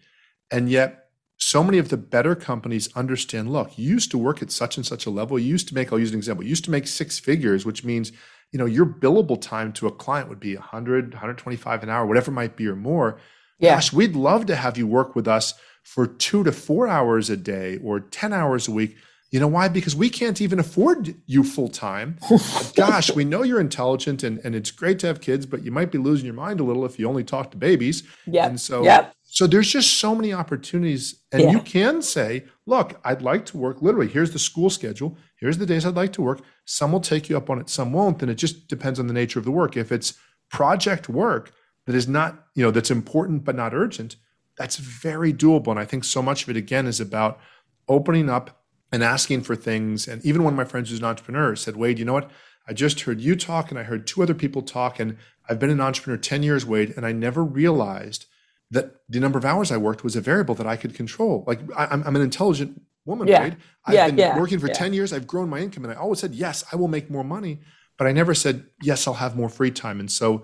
And 0.52 0.70
yet, 0.70 1.06
so 1.38 1.64
many 1.64 1.78
of 1.78 1.90
the 1.90 1.98
better 1.98 2.36
companies 2.36 2.90
understand 2.96 3.52
look, 3.52 3.78
you 3.78 3.90
used 3.90 4.12
to 4.12 4.18
work 4.18 4.42
at 4.42 4.52
such 4.52 4.76
and 4.76 4.86
such 4.86 5.06
a 5.06 5.10
level. 5.10 5.40
You 5.40 5.48
used 5.48 5.70
to 5.70 5.76
make, 5.76 5.92
I'll 5.92 6.00
use 6.00 6.12
an 6.12 6.18
example, 6.18 6.44
you 6.44 6.50
used 6.50 6.66
to 6.66 6.72
make 6.72 6.86
six 6.86 7.18
figures, 7.18 7.66
which 7.66 7.86
means 7.86 8.12
you 8.52 8.60
know 8.60 8.66
your 8.66 8.86
billable 8.86 9.40
time 9.40 9.72
to 9.74 9.88
a 9.88 9.92
client 9.92 10.30
would 10.30 10.40
be 10.40 10.56
100 10.56 11.14
125 11.14 11.84
an 11.84 11.90
hour 11.90 12.06
whatever 12.06 12.32
it 12.32 12.34
might 12.34 12.56
be 12.56 12.68
or 12.68 12.76
more 12.76 13.20
yeah. 13.60 13.76
gosh 13.76 13.94
we'd 13.94 14.16
love 14.16 14.46
to 14.48 14.56
have 14.56 14.78
you 14.78 14.88
work 14.88 15.16
with 15.16 15.28
us 15.28 15.54
for 15.84 16.08
two 16.08 16.44
to 16.44 16.52
four 16.52 16.88
hours 16.88 17.30
a 17.30 17.38
day 17.38 17.78
or 17.84 18.00
10 18.00 18.34
hours 18.34 18.68
a 18.68 18.72
week 18.72 18.98
you 19.32 19.40
know 19.40 19.48
why 19.48 19.68
because 19.68 19.96
we 19.96 20.10
can't 20.10 20.42
even 20.42 20.60
afford 20.60 21.16
you 21.26 21.44
full 21.44 21.70
time 21.70 22.18
gosh 22.76 23.14
we 23.14 23.24
know 23.24 23.44
you're 23.44 23.60
intelligent 23.60 24.24
and, 24.24 24.40
and 24.44 24.56
it's 24.56 24.72
great 24.72 25.00
to 25.00 25.08
have 25.08 25.22
kids 25.22 25.46
but 25.46 25.64
you 25.64 25.72
might 25.72 25.92
be 25.92 25.98
losing 25.98 26.26
your 26.26 26.36
mind 26.36 26.60
a 26.60 26.64
little 26.64 26.86
if 26.86 27.00
you 27.00 27.08
only 27.08 27.24
talk 27.24 27.52
to 27.52 27.58
babies 27.58 28.04
yeah 28.26 28.48
and 28.48 28.60
so 28.60 28.84
yep. 28.84 29.14
so 29.24 29.48
there's 29.48 29.72
just 29.72 29.98
so 29.98 30.16
many 30.16 30.34
opportunities 30.34 31.22
and 31.32 31.44
yeah. 31.44 31.52
you 31.52 31.60
can 31.62 32.02
say 32.02 32.44
look 32.66 33.00
i'd 33.06 33.22
like 33.22 33.46
to 33.46 33.58
work 33.58 33.82
literally 33.82 34.08
here's 34.08 34.32
the 34.32 34.40
school 34.40 34.70
schedule 34.70 35.18
here's 35.40 35.58
the 35.58 35.66
days 35.66 35.86
I'd 35.86 35.96
like 35.96 36.14
to 36.14 36.22
work. 36.22 36.42
Some 36.66 36.92
will 36.92 37.00
take 37.00 37.30
you 37.30 37.38
up 37.38 37.50
on 37.50 37.60
it, 37.60 37.70
some 37.70 37.94
won't. 37.94 38.22
And 38.22 38.30
it 38.30 38.36
just 38.36 38.68
depends 38.68 39.00
on 39.00 39.08
the 39.08 39.14
nature 39.14 39.40
of 39.40 39.46
the 39.46 39.52
work. 39.52 39.76
If 39.76 39.92
it's 39.92 40.14
project 40.50 41.10
work 41.10 41.52
that 41.86 41.96
is 41.96 42.08
not, 42.08 42.48
you 42.56 42.64
know, 42.64 42.72
that's 42.72 42.92
important 42.92 43.44
but 43.44 43.56
not 43.56 43.74
urgent, 43.74 44.16
that's 44.58 44.78
very 44.78 45.34
doable. 45.34 45.68
And 45.68 45.80
I 45.80 45.86
think 45.86 46.04
so 46.04 46.22
much 46.22 46.44
of 46.44 46.50
it, 46.50 46.58
again, 46.58 46.86
is 46.86 47.00
about 47.00 47.40
opening 47.88 48.30
up 48.30 48.59
and 48.92 49.04
asking 49.04 49.42
for 49.42 49.56
things. 49.56 50.08
And 50.08 50.24
even 50.26 50.44
one 50.44 50.54
of 50.54 50.58
my 50.58 50.66
friends 50.66 50.90
who's 50.90 51.00
an 51.00 51.06
entrepreneur 51.06 51.56
said, 51.56 51.76
Wade, 51.76 52.00
you 52.00 52.06
know 52.06 52.14
what? 52.14 52.32
I 52.68 52.74
just 52.74 53.02
heard 53.02 53.22
you 53.22 53.36
talk 53.36 53.72
and 53.72 53.80
I 53.80 53.84
heard 53.84 54.06
two 54.06 54.22
other 54.22 54.34
people 54.34 54.62
talk. 54.62 55.00
And 55.00 55.18
I've 55.48 55.60
been 55.60 55.70
an 55.70 55.82
entrepreneur 55.82 56.18
10 56.18 56.44
years, 56.44 56.66
Wade, 56.66 56.94
and 56.96 57.06
I 57.06 57.12
never 57.12 57.44
realized 57.44 58.26
that 58.72 58.98
the 59.10 59.20
number 59.20 59.40
of 59.40 59.46
hours 59.46 59.72
I 59.72 59.78
worked 59.78 60.04
was 60.04 60.16
a 60.16 60.22
variable 60.22 60.54
that 60.56 60.68
I 60.68 60.76
could 60.76 60.94
control. 60.94 61.44
Like 61.48 61.60
I, 61.76 61.86
am 61.92 62.16
an 62.16 62.22
intelligent 62.22 62.82
woman, 63.06 63.28
yeah. 63.28 63.40
right? 63.40 63.58
I've 63.86 63.94
yeah, 63.94 64.08
been 64.08 64.18
yeah, 64.18 64.40
working 64.40 64.60
for 64.60 64.68
yeah. 64.68 64.74
10 64.74 64.94
years. 64.94 65.12
I've 65.12 65.26
grown 65.26 65.50
my 65.50 65.60
income 65.60 65.84
and 65.84 65.94
I 65.94 65.98
always 65.98 66.20
said, 66.20 66.36
yes, 66.36 66.64
I 66.72 66.76
will 66.76 66.88
make 66.88 67.10
more 67.10 67.24
money. 67.24 67.62
But 67.98 68.08
I 68.08 68.12
never 68.12 68.34
said, 68.34 68.66
yes, 68.82 69.08
I'll 69.08 69.16
have 69.16 69.36
more 69.36 69.50
free 69.50 69.72
time. 69.72 70.00
And 70.00 70.12
so 70.12 70.44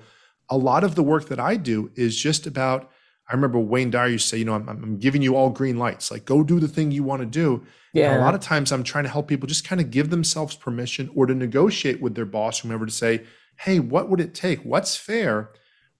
a 0.49 0.57
lot 0.57 0.83
of 0.83 0.95
the 0.95 1.03
work 1.03 1.29
that 1.29 1.39
I 1.39 1.55
do 1.55 1.91
is 1.95 2.15
just 2.17 2.45
about, 2.47 2.91
I 3.27 3.33
remember 3.33 3.59
Wayne 3.59 3.89
Dyer 3.89 4.07
used 4.07 4.25
to 4.25 4.29
say, 4.29 4.37
you 4.37 4.45
know, 4.45 4.53
I'm, 4.53 4.67
I'm 4.67 4.97
giving 4.97 5.21
you 5.21 5.35
all 5.35 5.49
green 5.49 5.77
lights, 5.77 6.11
like 6.11 6.25
go 6.25 6.43
do 6.43 6.59
the 6.59 6.67
thing 6.67 6.91
you 6.91 7.03
want 7.03 7.21
to 7.21 7.25
do. 7.25 7.65
Yeah. 7.93 8.11
And 8.11 8.21
a 8.21 8.23
lot 8.23 8.35
of 8.35 8.41
times 8.41 8.71
I'm 8.71 8.83
trying 8.83 9.05
to 9.05 9.09
help 9.09 9.27
people 9.27 9.47
just 9.47 9.67
kind 9.67 9.81
of 9.81 9.89
give 9.89 10.09
themselves 10.09 10.55
permission 10.55 11.09
or 11.15 11.25
to 11.25 11.33
negotiate 11.33 12.01
with 12.01 12.13
their 12.13 12.25
boss, 12.25 12.59
whomever 12.59 12.85
to 12.85 12.91
say, 12.91 13.23
hey, 13.57 13.79
what 13.79 14.09
would 14.09 14.19
it 14.19 14.35
take? 14.35 14.59
What's 14.59 14.95
fair? 14.95 15.49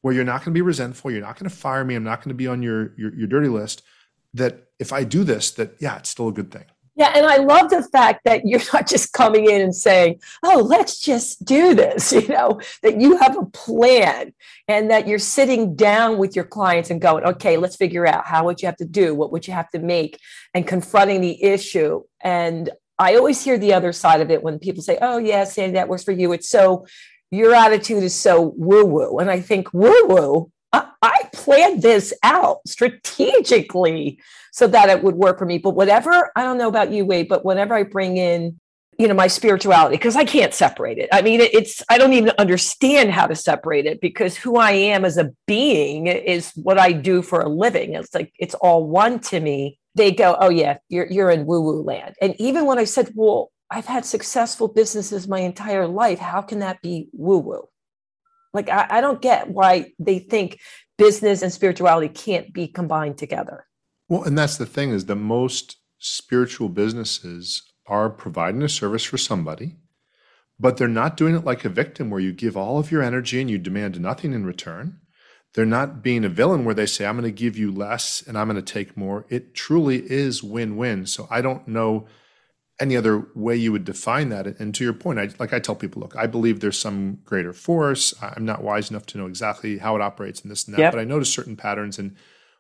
Where 0.02 0.14
you're 0.14 0.24
not 0.24 0.42
going 0.42 0.54
to 0.54 0.58
be 0.58 0.62
resentful, 0.62 1.10
you're 1.10 1.22
not 1.22 1.40
going 1.40 1.50
to 1.50 1.56
fire 1.56 1.84
me, 1.84 1.96
I'm 1.96 2.04
not 2.04 2.20
going 2.20 2.30
to 2.30 2.36
be 2.36 2.48
on 2.48 2.62
your, 2.62 2.94
your, 2.96 3.16
your 3.16 3.28
dirty 3.28 3.48
list. 3.48 3.82
That 4.36 4.68
if 4.78 4.94
I 4.94 5.04
do 5.04 5.24
this, 5.24 5.52
that 5.52 5.78
yeah, 5.80 5.98
it's 5.98 6.10
still 6.10 6.28
a 6.28 6.34
good 6.34 6.52
thing. 6.52 6.66
Yeah, 6.98 7.12
and 7.14 7.26
I 7.26 7.38
love 7.38 7.70
the 7.70 7.84
fact 7.84 8.22
that 8.24 8.46
you're 8.46 8.62
not 8.74 8.88
just 8.88 9.12
coming 9.14 9.50
in 9.50 9.62
and 9.62 9.76
saying, 9.76 10.22
"Oh, 10.44 10.60
let's 10.60 11.00
just 11.00 11.44
do 11.44 11.74
this," 11.76 12.12
you 12.14 12.28
know, 12.28 12.60
that 12.84 13.00
you 13.00 13.18
have 13.18 13.38
a 13.38 13.46
plan 13.46 14.34
and 14.68 14.90
that 14.90 15.08
you're 15.08 15.20
sitting 15.20 15.76
down 15.76 16.18
with 16.18 16.36
your 16.36 16.46
clients 16.46 16.90
and 16.90 17.02
going, 17.02 17.24
"Okay, 17.26 17.58
let's 17.58 17.76
figure 17.76 18.08
out 18.08 18.26
how 18.26 18.46
would 18.46 18.62
you 18.62 18.68
have 18.68 18.78
to 18.78 18.86
do, 18.86 19.14
what 19.14 19.32
would 19.32 19.48
you 19.48 19.54
have 19.54 19.70
to 19.72 19.80
make," 19.80 20.20
and 20.54 20.68
confronting 20.68 21.22
the 21.22 21.44
issue. 21.44 22.04
And 22.22 22.70
I 22.98 23.16
always 23.16 23.44
hear 23.44 23.58
the 23.58 23.74
other 23.74 23.92
side 23.92 24.22
of 24.22 24.32
it 24.32 24.42
when 24.42 24.60
people 24.60 24.82
say, 24.82 24.98
"Oh, 25.02 25.18
yeah, 25.18 25.44
Sandy, 25.44 25.74
that 25.74 25.90
works 25.90 26.04
for 26.04 26.14
you." 26.14 26.32
It's 26.32 26.50
so 26.50 26.86
your 27.32 27.54
attitude 27.54 28.04
is 28.04 28.16
so 28.16 28.54
woo 28.56 28.86
woo. 28.86 29.18
And 29.20 29.30
I 29.30 29.42
think 29.42 29.74
woo 29.74 30.08
woo, 30.08 30.52
I, 31.02 31.30
planned 31.34 31.82
this 31.82 32.14
out 32.24 32.60
strategically 32.66 34.20
so 34.52 34.68
that 34.68 34.90
it 34.90 35.04
would 35.04 35.16
work 35.16 35.38
for 35.38 35.46
me. 35.46 35.58
But 35.58 35.76
whatever, 35.76 36.32
I 36.36 36.44
don't 36.44 36.58
know 36.58 36.70
about 36.70 36.92
you, 36.92 37.06
Wade, 37.06 37.28
but 37.28 37.46
whenever 37.46 37.76
I 37.76 37.84
bring 37.84 38.18
in 38.18 38.60
you 38.98 39.08
know 39.08 39.14
my 39.14 39.28
spirituality 39.28 39.98
because 39.98 40.16
i 40.16 40.24
can't 40.24 40.54
separate 40.54 40.98
it. 40.98 41.10
I 41.12 41.22
mean 41.22 41.42
it's 41.42 41.84
i 41.90 41.98
don't 41.98 42.14
even 42.14 42.32
understand 42.38 43.12
how 43.12 43.28
to 43.28 43.36
separate 43.36 43.86
it 43.86 44.00
because 44.00 44.38
who 44.38 44.56
i 44.56 44.72
am 44.72 45.04
as 45.04 45.18
a 45.18 45.32
being 45.48 46.08
is 46.08 46.52
what 46.56 46.78
i 46.80 46.94
do 46.94 47.22
for 47.22 47.42
a 47.42 47.50
living. 47.50 47.94
It's 47.94 48.14
like 48.14 48.32
it's 48.40 48.56
all 48.56 48.88
one 48.88 49.20
to 49.32 49.40
me. 49.40 49.80
They 49.96 50.12
go 50.12 50.38
oh 50.40 50.50
yeah 50.50 50.78
you're 50.88 51.08
you're 51.08 51.30
in 51.30 51.46
woo 51.46 51.62
woo 51.62 51.82
land. 51.82 52.16
And 52.22 52.36
even 52.40 52.66
when 52.66 52.80
i 52.80 52.86
said 52.86 53.12
well 53.16 53.52
i've 53.70 53.86
had 53.86 54.06
successful 54.06 54.70
businesses 54.70 55.28
my 55.28 55.40
entire 55.40 55.88
life. 55.88 56.20
How 56.20 56.42
can 56.42 56.60
that 56.60 56.82
be 56.82 57.10
woo 57.12 57.40
woo 57.40 57.68
like 58.56 58.70
I, 58.70 58.88
I 58.90 59.02
don't 59.02 59.22
get 59.22 59.50
why 59.50 59.92
they 60.00 60.20
think 60.20 60.60
business 60.98 61.42
and 61.42 61.54
spirituality 61.54 62.10
can't 62.10 62.52
be 62.54 62.68
combined 62.68 63.18
together 63.18 63.68
well 64.10 64.24
and 64.24 64.38
that's 64.38 64.58
the 64.58 64.66
thing 64.66 64.90
is 64.90 65.06
the 65.06 65.16
most 65.16 65.78
spiritual 66.00 66.70
businesses 66.70 67.64
are 67.88 68.10
providing 68.10 68.64
a 68.64 68.70
service 68.70 69.04
for 69.04 69.18
somebody, 69.18 69.76
but 70.60 70.78
they're 70.78 70.88
not 70.88 71.18
doing 71.18 71.36
it 71.36 71.46
like 71.46 71.66
a 71.66 71.70
victim 71.70 72.10
where 72.10 72.20
you 72.20 72.32
give 72.32 72.58
all 72.58 72.80
of 72.80 72.92
your 72.92 73.02
energy 73.02 73.42
and 73.42 73.50
you 73.50 73.58
demand 73.58 74.00
nothing 74.00 74.34
in 74.34 74.46
return. 74.46 75.00
They're 75.54 75.66
not 75.66 76.04
being 76.04 76.26
a 76.26 76.30
villain 76.30 76.66
where 76.66 76.76
they 76.76 76.86
say, 76.86 77.06
I'm 77.06 77.16
going 77.16 77.24
to 77.24 77.32
give 77.32 77.58
you 77.58 77.72
less 77.72 78.24
and 78.26 78.38
I'm 78.38 78.50
going 78.50 78.64
to 78.64 78.74
take 78.74 78.98
more. 78.98 79.26
It 79.30 79.54
truly 79.54 80.00
is 80.00 80.44
win 80.44 80.76
win. 80.76 81.06
So 81.06 81.28
I 81.30 81.42
don't 81.42 81.68
know 81.68 82.08
any 82.80 82.98
other 82.98 83.28
way 83.36 83.56
you 83.56 83.72
would 83.72 83.86
define 83.86 84.30
that. 84.30 84.48
And 84.60 84.76
to 84.76 84.84
your 84.84 84.94
point, 84.94 85.20
I, 85.20 85.30
like 85.40 85.54
I 85.54 85.60
tell 85.60 85.76
people, 85.76 86.02
look, 86.02 86.16
I 86.18 86.28
believe 86.28 86.60
there's 86.60 86.78
some 86.78 87.20
greater 87.24 87.54
force. 87.54 88.14
I'm 88.22 88.46
not 88.46 88.64
wise 88.64 88.90
enough 88.90 89.06
to 89.08 89.18
know 89.18 89.28
exactly 89.28 89.78
how 89.78 89.96
it 89.96 90.02
operates 90.02 90.42
in 90.42 90.50
this 90.50 90.66
and 90.66 90.76
that, 90.76 90.82
yep. 90.82 90.92
but 90.92 91.00
I 91.00 91.06
notice 91.06 91.32
certain 91.32 91.56
patterns. 91.56 91.98
And 91.98 92.16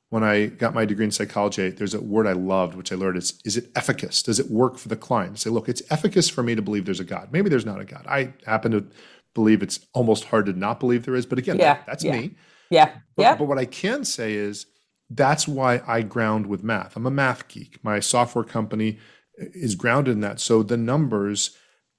when 0.09 0.23
I 0.23 0.45
got 0.45 0.73
my 0.73 0.85
degree 0.85 1.03
in 1.03 1.11
psychology, 1.11 1.69
there's 1.69 1.93
a 1.93 1.99
word 1.99 2.27
I 2.27 2.31
loved, 2.31 2.75
which 2.75 2.93
I 2.93 2.95
learned 2.95 3.17
is, 3.17 3.41
is 3.43 3.57
it 3.57 3.69
efficacious? 3.75 4.23
Does 4.23 4.39
it 4.39 4.49
work 4.49 4.77
for 4.77 4.87
the 4.87 4.95
client? 4.95 5.33
I 5.33 5.35
say, 5.35 5.49
look, 5.49 5.67
it's 5.67 5.81
efficacious 5.91 6.29
for 6.29 6.43
me 6.43 6.55
to 6.55 6.61
believe 6.61 6.85
there's 6.85 7.01
a 7.01 7.05
God. 7.05 7.29
Maybe 7.31 7.49
there's 7.49 7.65
not 7.65 7.81
a 7.81 7.85
God. 7.85 8.05
I 8.07 8.33
happen 8.45 8.71
to 8.71 8.85
believe 9.33 9.61
it's 9.61 9.85
almost 9.93 10.25
hard 10.25 10.45
to 10.45 10.53
not 10.53 10.79
believe 10.79 11.03
there 11.03 11.15
is. 11.15 11.25
But 11.25 11.39
again, 11.39 11.57
yeah, 11.57 11.73
that, 11.73 11.85
that's 11.85 12.03
yeah. 12.05 12.17
me. 12.17 12.35
Yeah. 12.69 12.91
But, 13.17 13.21
yeah. 13.21 13.35
But 13.35 13.45
what 13.45 13.57
I 13.57 13.65
can 13.65 14.05
say 14.05 14.33
is 14.33 14.65
that's 15.09 15.47
why 15.47 15.81
I 15.85 16.01
ground 16.01 16.47
with 16.47 16.63
math. 16.63 16.95
I'm 16.95 17.05
a 17.05 17.11
math 17.11 17.47
geek. 17.49 17.83
My 17.83 17.99
software 17.99 18.45
company 18.45 18.97
is 19.37 19.75
grounded 19.75 20.13
in 20.13 20.21
that. 20.21 20.39
So 20.39 20.63
the 20.63 20.77
numbers, 20.77 21.57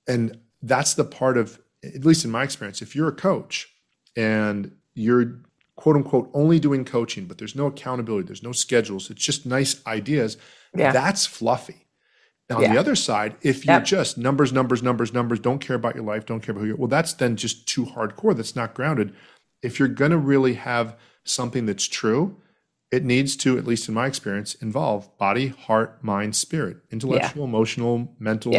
and 0.08 0.38
that's 0.62 0.94
the 0.94 1.04
part 1.04 1.36
of, 1.36 1.60
at 1.84 2.04
least 2.04 2.24
in 2.24 2.30
my 2.30 2.42
experience, 2.42 2.82
if 2.82 2.96
you're 2.96 3.08
a 3.08 3.12
coach 3.12 3.68
and 4.16 4.72
you're 4.94 5.40
quote 5.76 5.96
unquote 5.96 6.30
only 6.32 6.58
doing 6.58 6.84
coaching, 6.84 7.26
but 7.26 7.38
there's 7.38 7.54
no 7.54 7.66
accountability, 7.66 8.26
there's 8.26 8.42
no 8.42 8.52
schedules, 8.52 9.10
it's 9.10 9.22
just 9.22 9.44
nice 9.44 9.86
ideas, 9.86 10.38
yeah. 10.74 10.90
that's 10.92 11.26
fluffy. 11.26 11.86
Now, 12.48 12.60
yeah. 12.60 12.68
on 12.68 12.74
the 12.74 12.80
other 12.80 12.94
side, 12.94 13.36
if 13.42 13.66
you're 13.66 13.74
yep. 13.74 13.84
just 13.84 14.16
numbers, 14.16 14.52
numbers, 14.52 14.82
numbers, 14.82 15.12
numbers, 15.12 15.40
don't 15.40 15.58
care 15.58 15.76
about 15.76 15.96
your 15.96 16.04
life, 16.04 16.26
don't 16.26 16.40
care 16.40 16.52
about 16.52 16.60
who 16.62 16.68
you're, 16.68 16.76
well, 16.76 16.88
that's 16.88 17.12
then 17.14 17.36
just 17.36 17.66
too 17.66 17.84
hardcore. 17.84 18.36
That's 18.36 18.54
not 18.54 18.72
grounded. 18.72 19.14
If 19.62 19.78
you're 19.78 19.88
going 19.88 20.12
to 20.12 20.18
really 20.18 20.54
have 20.54 20.96
something 21.24 21.66
that's 21.66 21.86
true, 21.86 22.40
it 22.90 23.04
needs 23.04 23.36
to, 23.36 23.58
at 23.58 23.66
least 23.66 23.88
in 23.88 23.94
my 23.94 24.06
experience, 24.06 24.54
involve 24.56 25.16
body, 25.18 25.48
heart, 25.48 26.02
mind, 26.02 26.36
spirit, 26.36 26.78
intellectual, 26.90 27.42
yeah. 27.42 27.48
emotional, 27.48 28.14
mental, 28.18 28.52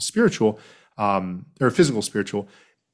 spiritual, 0.00 0.58
um, 0.96 1.46
or 1.60 1.70
physical, 1.70 2.02
spiritual. 2.02 2.48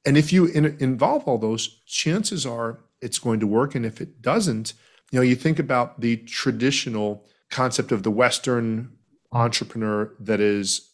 And 0.05 0.17
if 0.17 0.33
you 0.33 0.47
in, 0.47 0.77
involve 0.81 1.25
all 1.25 1.39
those, 1.39 1.81
chances 1.87 2.45
are 2.45 2.81
it's 3.01 3.19
going 3.19 3.41
to 3.41 3.47
work. 3.47 3.75
And 3.75 3.87
if 3.87 4.01
it 4.01 4.21
doesn't, 4.21 4.75
you 5.11 5.19
know, 5.19 5.23
you 5.23 5.37
think 5.37 5.59
about 5.59 6.01
the 6.01 6.17
traditional 6.19 7.27
concept 7.51 7.93
of 7.93 8.03
the 8.03 8.11
Western 8.11 8.93
entrepreneur 9.33 10.13
that 10.19 10.41
is 10.41 10.91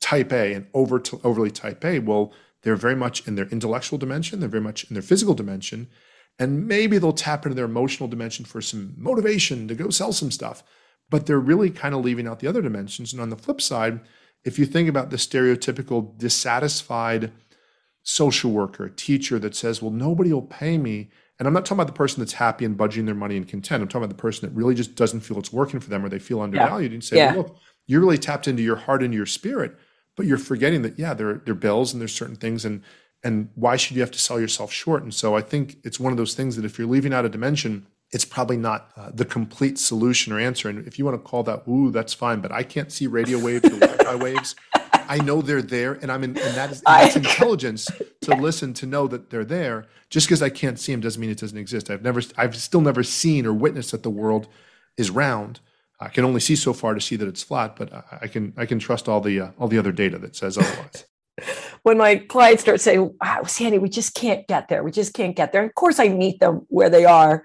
type 0.00 0.32
A 0.32 0.54
and 0.54 0.66
over 0.74 0.98
to, 1.00 1.20
overly 1.24 1.50
type 1.50 1.84
A. 1.84 1.98
Well, 1.98 2.32
they're 2.62 2.76
very 2.76 2.96
much 2.96 3.26
in 3.26 3.34
their 3.34 3.46
intellectual 3.46 3.98
dimension, 3.98 4.40
they're 4.40 4.48
very 4.48 4.62
much 4.62 4.84
in 4.84 4.94
their 4.94 5.02
physical 5.02 5.34
dimension, 5.34 5.88
and 6.38 6.66
maybe 6.66 6.98
they'll 6.98 7.12
tap 7.12 7.44
into 7.44 7.54
their 7.54 7.64
emotional 7.64 8.08
dimension 8.08 8.44
for 8.44 8.60
some 8.60 8.94
motivation 8.96 9.68
to 9.68 9.74
go 9.74 9.90
sell 9.90 10.12
some 10.12 10.30
stuff. 10.30 10.62
But 11.10 11.26
they're 11.26 11.40
really 11.40 11.70
kind 11.70 11.94
of 11.94 12.04
leaving 12.04 12.28
out 12.28 12.40
the 12.40 12.46
other 12.46 12.62
dimensions. 12.62 13.12
And 13.12 13.22
on 13.22 13.30
the 13.30 13.36
flip 13.36 13.60
side, 13.60 14.00
if 14.44 14.58
you 14.58 14.66
think 14.66 14.88
about 14.88 15.10
the 15.10 15.16
stereotypical 15.16 16.16
dissatisfied 16.18 17.32
social 18.02 18.50
worker, 18.50 18.88
teacher 18.88 19.38
that 19.38 19.56
says, 19.56 19.82
Well, 19.82 19.90
nobody 19.90 20.32
will 20.32 20.42
pay 20.42 20.78
me 20.78 21.10
and 21.38 21.46
I'm 21.46 21.54
not 21.54 21.64
talking 21.64 21.76
about 21.76 21.86
the 21.86 21.92
person 21.92 22.20
that's 22.20 22.32
happy 22.32 22.64
and 22.64 22.76
budging 22.76 23.06
their 23.06 23.14
money 23.14 23.36
and 23.36 23.46
content. 23.46 23.82
I'm 23.82 23.88
talking 23.88 24.04
about 24.04 24.16
the 24.16 24.20
person 24.20 24.48
that 24.48 24.56
really 24.56 24.74
just 24.74 24.96
doesn't 24.96 25.20
feel 25.20 25.38
it's 25.38 25.52
working 25.52 25.78
for 25.78 25.88
them 25.88 26.04
or 26.04 26.08
they 26.08 26.18
feel 26.18 26.40
undervalued. 26.40 26.90
Yeah. 26.90 26.94
And 26.94 27.04
say, 27.04 27.16
yeah. 27.16 27.32
well, 27.32 27.42
look, 27.42 27.56
you're 27.86 28.00
really 28.00 28.18
tapped 28.18 28.48
into 28.48 28.62
your 28.62 28.76
heart 28.76 29.02
and 29.04 29.14
your 29.14 29.26
spirit, 29.26 29.76
but 30.16 30.26
you're 30.26 30.36
forgetting 30.36 30.82
that, 30.82 30.98
yeah, 30.98 31.14
there, 31.14 31.34
there 31.44 31.52
are 31.52 31.56
bills 31.56 31.92
and 31.92 32.00
there's 32.00 32.14
certain 32.14 32.36
things 32.36 32.64
and 32.64 32.82
and 33.24 33.48
why 33.54 33.76
should 33.76 33.96
you 33.96 34.02
have 34.02 34.10
to 34.12 34.18
sell 34.18 34.40
yourself 34.40 34.72
short? 34.72 35.02
And 35.02 35.12
so 35.12 35.36
I 35.36 35.40
think 35.40 35.78
it's 35.84 35.98
one 35.98 36.12
of 36.12 36.16
those 36.16 36.34
things 36.34 36.56
that 36.56 36.64
if 36.64 36.78
you're 36.78 36.88
leaving 36.88 37.12
out 37.12 37.24
a 37.24 37.28
dimension, 37.28 37.86
it's 38.10 38.24
probably 38.24 38.56
not 38.56 38.90
uh, 38.96 39.10
the 39.12 39.24
complete 39.24 39.78
solution 39.78 40.32
or 40.32 40.38
answer. 40.38 40.68
And 40.68 40.86
if 40.86 40.98
you 40.98 41.04
want 41.04 41.16
to 41.16 41.28
call 41.28 41.42
that 41.44 41.64
ooh, 41.68 41.90
that's 41.90 42.14
fine. 42.14 42.40
But 42.40 42.52
I 42.52 42.62
can't 42.62 42.90
see 42.90 43.06
radio 43.06 43.38
waves 43.38 43.64
or 43.64 43.78
Wi-Fi 43.78 44.14
waves. 44.22 44.54
I 45.10 45.18
know 45.18 45.40
they're 45.40 45.62
there, 45.62 45.94
and 45.94 46.12
I'm 46.12 46.22
in, 46.22 46.36
and 46.36 46.54
that 46.54 46.70
is 46.70 46.82
that's 46.82 47.16
intelligence 47.16 47.90
to 48.22 48.34
listen 48.34 48.74
to 48.74 48.86
know 48.86 49.06
that 49.08 49.30
they're 49.30 49.44
there. 49.44 49.86
Just 50.10 50.26
because 50.26 50.42
I 50.42 50.50
can't 50.50 50.78
see 50.78 50.92
them 50.92 51.00
doesn't 51.00 51.20
mean 51.20 51.30
it 51.30 51.38
doesn't 51.38 51.56
exist. 51.56 51.90
I've 51.90 52.02
never, 52.02 52.20
I've 52.36 52.56
still 52.56 52.82
never 52.82 53.02
seen 53.02 53.46
or 53.46 53.52
witnessed 53.54 53.92
that 53.92 54.02
the 54.02 54.10
world 54.10 54.48
is 54.98 55.10
round. 55.10 55.60
I 55.98 56.08
can 56.08 56.24
only 56.24 56.40
see 56.40 56.56
so 56.56 56.74
far 56.74 56.94
to 56.94 57.00
see 57.00 57.16
that 57.16 57.26
it's 57.26 57.42
flat, 57.42 57.74
but 57.76 58.06
I 58.20 58.28
can, 58.28 58.52
I 58.56 58.66
can 58.66 58.78
trust 58.78 59.08
all 59.08 59.20
the, 59.20 59.40
uh, 59.40 59.50
all 59.58 59.68
the 59.68 59.78
other 59.78 59.92
data 59.92 60.18
that 60.18 60.36
says 60.36 60.58
otherwise. 60.58 61.06
When 61.82 61.98
my 61.98 62.16
clients 62.16 62.62
start 62.62 62.80
saying, 62.80 63.14
wow, 63.20 63.44
Sandy, 63.44 63.78
we 63.78 63.88
just 63.88 64.14
can't 64.14 64.46
get 64.46 64.68
there. 64.68 64.82
We 64.82 64.90
just 64.90 65.14
can't 65.14 65.36
get 65.36 65.52
there. 65.52 65.62
And 65.62 65.70
of 65.70 65.74
course, 65.74 65.98
I 65.98 66.08
meet 66.08 66.40
them 66.40 66.66
where 66.68 66.90
they 66.90 67.04
are. 67.04 67.44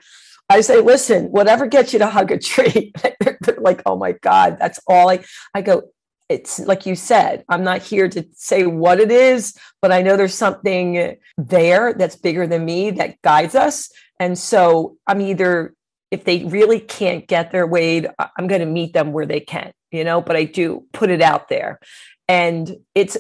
I 0.50 0.62
say, 0.62 0.82
listen, 0.82 1.26
whatever 1.26 1.68
gets 1.68 1.94
you 1.94 2.00
to 2.00 2.08
hug 2.08 2.32
a 2.32 2.38
tree. 2.38 2.94
They're 3.20 3.58
like, 3.60 3.82
oh 3.86 3.98
my 3.98 4.14
God, 4.14 4.58
that's 4.60 4.80
all 4.88 5.10
I, 5.10 5.24
I 5.54 5.62
go, 5.62 5.84
it's 6.30 6.60
like 6.60 6.86
you 6.86 6.96
said, 6.96 7.44
I'm 7.50 7.64
not 7.64 7.82
here 7.82 8.10
to 8.10 8.26
say 8.34 8.66
what 8.66 9.00
it 9.00 9.12
is, 9.12 9.58
but 9.82 9.92
I 9.92 10.02
know 10.02 10.18
there's 10.18 10.34
something 10.34 11.18
there 11.38 11.94
that's 11.94 12.16
bigger 12.16 12.48
than 12.48 12.66
me 12.66 12.92
that 12.92 13.22
guides 13.22 13.56
us. 13.56 13.92
And 14.20 14.38
so 14.38 14.98
I'm 15.06 15.22
either, 15.22 15.74
if 16.12 16.24
they 16.24 16.44
really 16.46 16.80
can't 16.80 17.28
get 17.28 17.52
there 17.52 17.68
Wade, 17.68 18.08
I'm 18.20 18.48
going 18.48 18.62
to 18.62 18.68
meet 18.68 18.94
them 18.94 19.12
where 19.12 19.26
they 19.26 19.40
can, 19.40 19.74
you 19.92 20.04
know, 20.04 20.22
but 20.22 20.36
I 20.36 20.46
do 20.46 20.86
put 20.94 21.10
it 21.10 21.22
out 21.22 21.50
there. 21.50 21.80
And 22.28 22.78
it's 22.96 23.18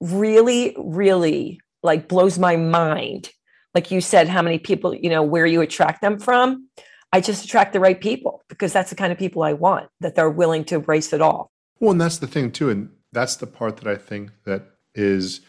really, 0.00 0.74
really 0.78 1.60
like 1.82 2.08
blows 2.08 2.38
my 2.38 2.56
mind. 2.56 3.30
Like 3.74 3.90
you 3.90 4.00
said, 4.00 4.28
how 4.28 4.42
many 4.42 4.58
people, 4.58 4.94
you 4.94 5.10
know, 5.10 5.22
where 5.22 5.46
you 5.46 5.60
attract 5.60 6.00
them 6.00 6.18
from. 6.18 6.68
I 7.12 7.20
just 7.20 7.44
attract 7.44 7.72
the 7.72 7.80
right 7.80 8.00
people 8.00 8.42
because 8.48 8.72
that's 8.72 8.90
the 8.90 8.96
kind 8.96 9.12
of 9.12 9.18
people 9.18 9.42
I 9.42 9.52
want 9.52 9.88
that 10.00 10.14
they're 10.14 10.30
willing 10.30 10.64
to 10.66 10.76
embrace 10.76 11.12
it 11.12 11.20
all. 11.20 11.50
Well, 11.80 11.92
and 11.92 12.00
that's 12.00 12.18
the 12.18 12.26
thing 12.26 12.52
too, 12.52 12.70
and 12.70 12.90
that's 13.12 13.36
the 13.36 13.46
part 13.46 13.78
that 13.78 13.88
I 13.88 13.96
think 13.96 14.30
that 14.44 14.64
is 14.94 15.40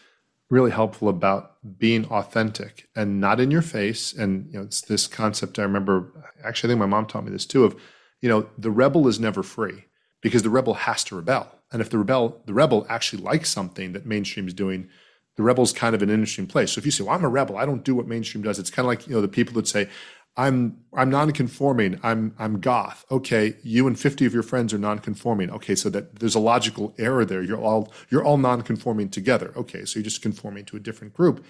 really 0.50 0.70
helpful 0.70 1.08
about 1.08 1.56
being 1.78 2.04
authentic 2.06 2.88
and 2.96 3.20
not 3.20 3.40
in 3.40 3.50
your 3.50 3.62
face. 3.62 4.12
And 4.12 4.46
you 4.52 4.58
know, 4.58 4.64
it's 4.64 4.80
this 4.80 5.06
concept 5.06 5.58
I 5.58 5.62
remember. 5.62 6.12
Actually, 6.44 6.68
I 6.68 6.70
think 6.72 6.80
my 6.80 6.86
mom 6.86 7.06
taught 7.06 7.24
me 7.24 7.30
this 7.30 7.46
too. 7.46 7.64
Of 7.64 7.76
you 8.20 8.28
know, 8.28 8.48
the 8.58 8.70
rebel 8.70 9.06
is 9.08 9.20
never 9.20 9.42
free 9.42 9.84
because 10.20 10.42
the 10.42 10.50
rebel 10.50 10.74
has 10.74 11.04
to 11.04 11.16
rebel. 11.16 11.48
And 11.72 11.80
if 11.80 11.90
the 11.90 11.98
rebel, 11.98 12.42
the 12.46 12.54
rebel 12.54 12.86
actually 12.88 13.22
likes 13.22 13.50
something 13.50 13.92
that 13.92 14.06
mainstream 14.06 14.46
is 14.46 14.54
doing, 14.54 14.88
the 15.36 15.42
rebel's 15.42 15.72
kind 15.72 15.94
of 15.94 16.02
an 16.02 16.10
interesting 16.10 16.46
place. 16.46 16.72
So 16.72 16.78
if 16.78 16.84
you 16.84 16.90
say, 16.90 17.04
"Well, 17.04 17.14
I'm 17.14 17.24
a 17.24 17.28
rebel. 17.28 17.56
I 17.56 17.64
don't 17.64 17.84
do 17.84 17.94
what 17.94 18.06
mainstream 18.06 18.42
does," 18.42 18.58
it's 18.58 18.70
kind 18.70 18.84
of 18.84 18.88
like 18.88 19.06
you 19.06 19.14
know 19.14 19.20
the 19.22 19.28
people 19.28 19.54
that 19.54 19.66
say, 19.66 19.88
I'm 20.36 20.78
I'm 20.94 21.10
non-conforming. 21.10 22.00
I'm 22.02 22.34
I'm 22.38 22.60
goth. 22.60 23.04
Okay, 23.10 23.56
you 23.62 23.86
and 23.86 23.98
50 23.98 24.24
of 24.24 24.32
your 24.32 24.42
friends 24.42 24.72
are 24.72 24.78
non-conforming. 24.78 25.50
Okay, 25.50 25.74
so 25.74 25.90
that 25.90 26.20
there's 26.20 26.34
a 26.34 26.40
logical 26.40 26.94
error 26.98 27.24
there. 27.24 27.42
You're 27.42 27.60
all 27.60 27.92
you're 28.08 28.24
all 28.24 28.38
non-conforming 28.38 29.10
together. 29.10 29.52
Okay, 29.56 29.84
so 29.84 29.98
you're 29.98 30.04
just 30.04 30.22
conforming 30.22 30.64
to 30.66 30.76
a 30.76 30.80
different 30.80 31.12
group. 31.12 31.44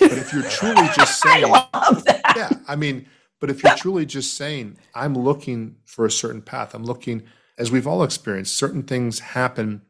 But 0.00 0.12
if 0.12 0.32
you're 0.32 0.42
truly 0.42 0.88
just 0.96 1.20
saying 1.22 1.44
I 1.46 2.22
Yeah, 2.36 2.50
I 2.66 2.74
mean, 2.74 3.06
but 3.40 3.50
if 3.50 3.62
you're 3.62 3.76
truly 3.76 4.04
just 4.04 4.34
saying 4.36 4.78
I'm 4.94 5.16
looking 5.16 5.76
for 5.84 6.04
a 6.04 6.10
certain 6.10 6.42
path. 6.42 6.74
I'm 6.74 6.84
looking 6.84 7.22
as 7.58 7.70
we've 7.70 7.86
all 7.86 8.02
experienced 8.02 8.56
certain 8.56 8.82
things 8.82 9.20
happen 9.20 9.82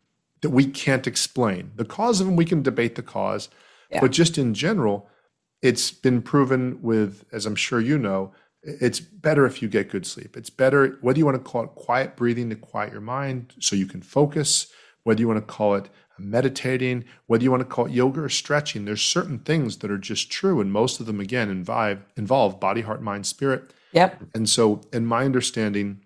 that 0.42 0.50
we 0.50 0.66
can't 0.66 1.06
explain. 1.06 1.72
The 1.76 1.84
cause 1.84 2.20
of 2.20 2.26
them 2.26 2.36
we 2.36 2.44
can 2.44 2.62
debate 2.62 2.94
the 2.94 3.02
cause, 3.02 3.48
yeah. 3.90 4.00
but 4.00 4.12
just 4.12 4.36
in 4.36 4.52
general, 4.54 5.08
it's 5.62 5.90
been 5.90 6.20
proven 6.20 6.82
with, 6.82 7.24
as 7.32 7.46
I'm 7.46 7.56
sure 7.56 7.80
you 7.80 7.98
know, 7.98 8.32
it's 8.62 9.00
better 9.00 9.46
if 9.46 9.62
you 9.62 9.68
get 9.68 9.90
good 9.90 10.06
sleep. 10.06 10.36
It's 10.36 10.50
better, 10.50 10.98
whether 11.00 11.18
you 11.18 11.24
want 11.24 11.42
to 11.42 11.50
call 11.50 11.64
it 11.64 11.70
quiet 11.74 12.16
breathing 12.16 12.50
to 12.50 12.56
quiet 12.56 12.92
your 12.92 13.00
mind 13.00 13.54
so 13.58 13.76
you 13.76 13.86
can 13.86 14.02
focus, 14.02 14.66
whether 15.04 15.20
you 15.20 15.28
want 15.28 15.38
to 15.38 15.54
call 15.54 15.74
it 15.74 15.88
meditating, 16.18 17.04
whether 17.26 17.42
you 17.42 17.50
want 17.50 17.60
to 17.62 17.68
call 17.68 17.86
it 17.86 17.92
yoga 17.92 18.20
or 18.20 18.28
stretching, 18.28 18.84
there's 18.84 19.02
certain 19.02 19.38
things 19.38 19.78
that 19.78 19.90
are 19.90 19.98
just 19.98 20.30
true. 20.30 20.60
And 20.60 20.72
most 20.72 21.00
of 21.00 21.06
them, 21.06 21.20
again, 21.20 21.50
involve, 21.50 21.98
involve 22.16 22.60
body, 22.60 22.82
heart, 22.82 23.02
mind, 23.02 23.26
spirit. 23.26 23.72
Yep. 23.92 24.22
And 24.34 24.48
so, 24.48 24.80
in 24.92 25.06
my 25.06 25.24
understanding, 25.24 26.03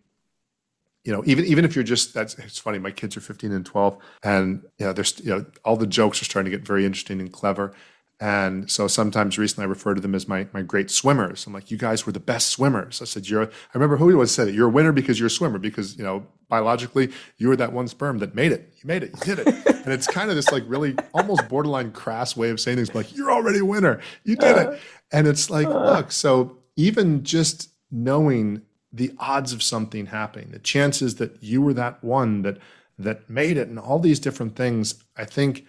you 1.08 1.14
know, 1.14 1.22
even 1.24 1.46
even 1.46 1.64
if 1.64 1.74
you're 1.74 1.84
just 1.84 2.12
that's 2.12 2.34
it's 2.34 2.58
funny. 2.58 2.78
My 2.78 2.90
kids 2.90 3.16
are 3.16 3.22
15 3.22 3.50
and 3.50 3.64
12, 3.64 3.96
and 4.24 4.62
you 4.76 4.84
know, 4.84 4.92
there's 4.92 5.18
you 5.20 5.30
know, 5.30 5.46
all 5.64 5.74
the 5.74 5.86
jokes 5.86 6.20
are 6.20 6.26
starting 6.26 6.52
to 6.52 6.58
get 6.58 6.66
very 6.66 6.84
interesting 6.84 7.18
and 7.18 7.32
clever. 7.32 7.72
And 8.20 8.70
so 8.70 8.88
sometimes 8.88 9.38
recently 9.38 9.64
I 9.64 9.68
refer 9.68 9.94
to 9.94 10.02
them 10.02 10.14
as 10.14 10.28
my 10.28 10.48
my 10.52 10.60
great 10.60 10.90
swimmers. 10.90 11.46
I'm 11.46 11.54
like, 11.54 11.70
you 11.70 11.78
guys 11.78 12.04
were 12.04 12.12
the 12.12 12.20
best 12.20 12.50
swimmers. 12.50 13.00
I 13.00 13.06
said, 13.06 13.26
you're. 13.26 13.44
I 13.44 13.48
remember 13.72 13.96
who 13.96 14.10
he 14.10 14.14
was 14.14 14.34
said 14.34 14.48
it. 14.48 14.54
You're 14.54 14.68
a 14.68 14.70
winner 14.70 14.92
because 14.92 15.18
you're 15.18 15.28
a 15.28 15.30
swimmer 15.30 15.58
because 15.58 15.96
you 15.96 16.04
know 16.04 16.26
biologically 16.50 17.10
you 17.38 17.48
were 17.48 17.56
that 17.56 17.72
one 17.72 17.88
sperm 17.88 18.18
that 18.18 18.34
made 18.34 18.52
it. 18.52 18.70
You 18.76 18.86
made 18.86 19.02
it. 19.02 19.14
You 19.14 19.34
did 19.34 19.48
it. 19.48 19.66
and 19.66 19.94
it's 19.94 20.06
kind 20.06 20.28
of 20.28 20.36
this 20.36 20.52
like 20.52 20.64
really 20.66 20.94
almost 21.14 21.48
borderline 21.48 21.90
crass 21.90 22.36
way 22.36 22.50
of 22.50 22.60
saying 22.60 22.76
things. 22.76 22.94
Like 22.94 23.16
you're 23.16 23.32
already 23.32 23.60
a 23.60 23.64
winner. 23.64 23.98
You 24.24 24.36
did 24.36 24.58
it. 24.58 24.66
Uh-huh. 24.66 24.76
And 25.10 25.26
it's 25.26 25.48
like, 25.48 25.68
uh-huh. 25.68 25.96
look. 25.96 26.12
So 26.12 26.58
even 26.76 27.24
just 27.24 27.70
knowing 27.90 28.60
the 28.92 29.12
odds 29.18 29.52
of 29.52 29.62
something 29.62 30.06
happening, 30.06 30.50
the 30.50 30.58
chances 30.58 31.16
that 31.16 31.42
you 31.42 31.60
were 31.60 31.74
that 31.74 32.02
one 32.02 32.42
that 32.42 32.58
that 32.98 33.30
made 33.30 33.56
it, 33.56 33.68
and 33.68 33.78
all 33.78 33.98
these 33.98 34.18
different 34.18 34.56
things, 34.56 35.04
I 35.16 35.24
think 35.24 35.64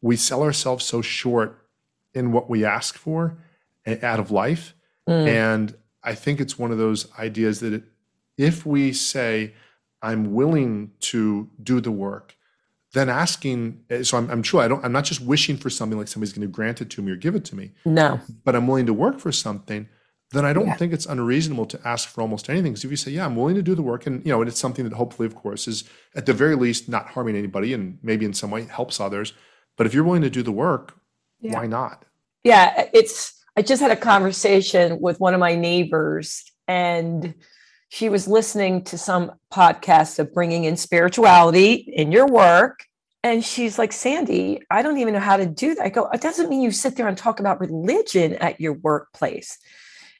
we 0.00 0.16
sell 0.16 0.42
ourselves 0.42 0.84
so 0.84 1.02
short 1.02 1.68
in 2.14 2.32
what 2.32 2.50
we 2.50 2.64
ask 2.64 2.96
for 2.96 3.38
out 4.02 4.18
of 4.18 4.30
life. 4.30 4.74
Mm. 5.08 5.28
And 5.28 5.74
I 6.02 6.14
think 6.14 6.40
it's 6.40 6.58
one 6.58 6.72
of 6.72 6.78
those 6.78 7.06
ideas 7.18 7.60
that 7.60 7.72
it, 7.74 7.84
if 8.36 8.66
we 8.66 8.92
say, 8.92 9.54
I'm 10.02 10.34
willing 10.34 10.90
to 11.00 11.48
do 11.62 11.80
the 11.80 11.92
work, 11.92 12.36
then 12.92 13.08
asking, 13.08 13.84
so 14.02 14.18
I'm, 14.18 14.30
I'm 14.30 14.42
true, 14.42 14.60
I 14.60 14.68
don't, 14.68 14.84
I'm 14.84 14.92
not 14.92 15.04
just 15.04 15.20
wishing 15.20 15.56
for 15.56 15.70
something 15.70 15.98
like 15.98 16.08
somebody's 16.08 16.32
going 16.32 16.46
to 16.46 16.52
grant 16.52 16.80
it 16.80 16.90
to 16.90 17.02
me 17.02 17.12
or 17.12 17.16
give 17.16 17.34
it 17.34 17.44
to 17.46 17.56
me. 17.56 17.72
No. 17.84 18.20
But 18.44 18.54
I'm 18.54 18.66
willing 18.66 18.86
to 18.86 18.92
work 18.92 19.18
for 19.18 19.32
something, 19.32 19.88
then 20.34 20.44
I 20.44 20.52
don't 20.52 20.66
yeah. 20.66 20.76
think 20.76 20.92
it's 20.92 21.06
unreasonable 21.06 21.66
to 21.66 21.80
ask 21.84 22.08
for 22.08 22.20
almost 22.20 22.50
anything. 22.50 22.72
Because 22.72 22.84
if 22.84 22.90
you 22.90 22.96
say, 22.96 23.12
yeah, 23.12 23.24
I'm 23.24 23.36
willing 23.36 23.54
to 23.54 23.62
do 23.62 23.74
the 23.74 23.82
work, 23.82 24.06
and 24.06 24.24
you 24.26 24.32
know, 24.32 24.40
and 24.40 24.48
it's 24.48 24.60
something 24.60 24.84
that 24.84 24.94
hopefully, 24.94 25.26
of 25.26 25.34
course, 25.34 25.66
is 25.66 25.84
at 26.14 26.26
the 26.26 26.32
very 26.32 26.56
least 26.56 26.88
not 26.88 27.08
harming 27.08 27.36
anybody 27.36 27.72
and 27.72 27.98
maybe 28.02 28.24
in 28.24 28.34
some 28.34 28.50
way 28.50 28.64
helps 28.64 29.00
others. 29.00 29.32
But 29.76 29.86
if 29.86 29.94
you're 29.94 30.04
willing 30.04 30.22
to 30.22 30.30
do 30.30 30.42
the 30.42 30.52
work, 30.52 30.94
yeah. 31.40 31.54
why 31.54 31.66
not? 31.66 32.04
Yeah, 32.42 32.88
it's. 32.92 33.32
I 33.56 33.62
just 33.62 33.80
had 33.80 33.92
a 33.92 33.96
conversation 33.96 35.00
with 35.00 35.20
one 35.20 35.32
of 35.32 35.40
my 35.40 35.54
neighbors, 35.54 36.44
and 36.66 37.34
she 37.88 38.08
was 38.08 38.26
listening 38.26 38.82
to 38.84 38.98
some 38.98 39.32
podcast 39.52 40.18
of 40.18 40.34
bringing 40.34 40.64
in 40.64 40.76
spirituality 40.76 41.74
in 41.74 42.10
your 42.10 42.26
work. 42.26 42.84
And 43.22 43.44
she's 43.44 43.78
like, 43.78 43.92
Sandy, 43.92 44.62
I 44.70 44.82
don't 44.82 44.98
even 44.98 45.14
know 45.14 45.20
how 45.20 45.36
to 45.36 45.46
do 45.46 45.76
that. 45.76 45.84
I 45.84 45.88
go, 45.88 46.10
it 46.10 46.20
doesn't 46.20 46.50
mean 46.50 46.60
you 46.60 46.72
sit 46.72 46.96
there 46.96 47.08
and 47.08 47.16
talk 47.16 47.40
about 47.40 47.60
religion 47.60 48.34
at 48.34 48.60
your 48.60 48.74
workplace. 48.74 49.58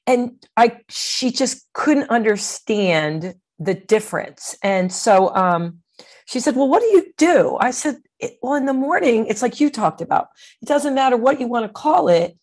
And 0.06 0.32
I, 0.56 0.78
she 0.88 1.30
just 1.30 1.66
couldn't 1.72 2.10
understand 2.10 3.34
the 3.58 3.74
difference. 3.74 4.56
And 4.62 4.92
so 4.92 5.34
um, 5.34 5.78
she 6.26 6.40
said, 6.40 6.56
Well, 6.56 6.68
what 6.68 6.80
do 6.80 6.86
you 6.86 7.12
do? 7.16 7.56
I 7.60 7.70
said, 7.70 7.96
Well, 8.42 8.54
in 8.54 8.66
the 8.66 8.72
morning, 8.72 9.26
it's 9.26 9.42
like 9.42 9.60
you 9.60 9.70
talked 9.70 10.00
about. 10.00 10.28
It 10.60 10.66
doesn't 10.66 10.94
matter 10.94 11.16
what 11.16 11.40
you 11.40 11.46
want 11.46 11.66
to 11.66 11.72
call 11.72 12.08
it, 12.08 12.36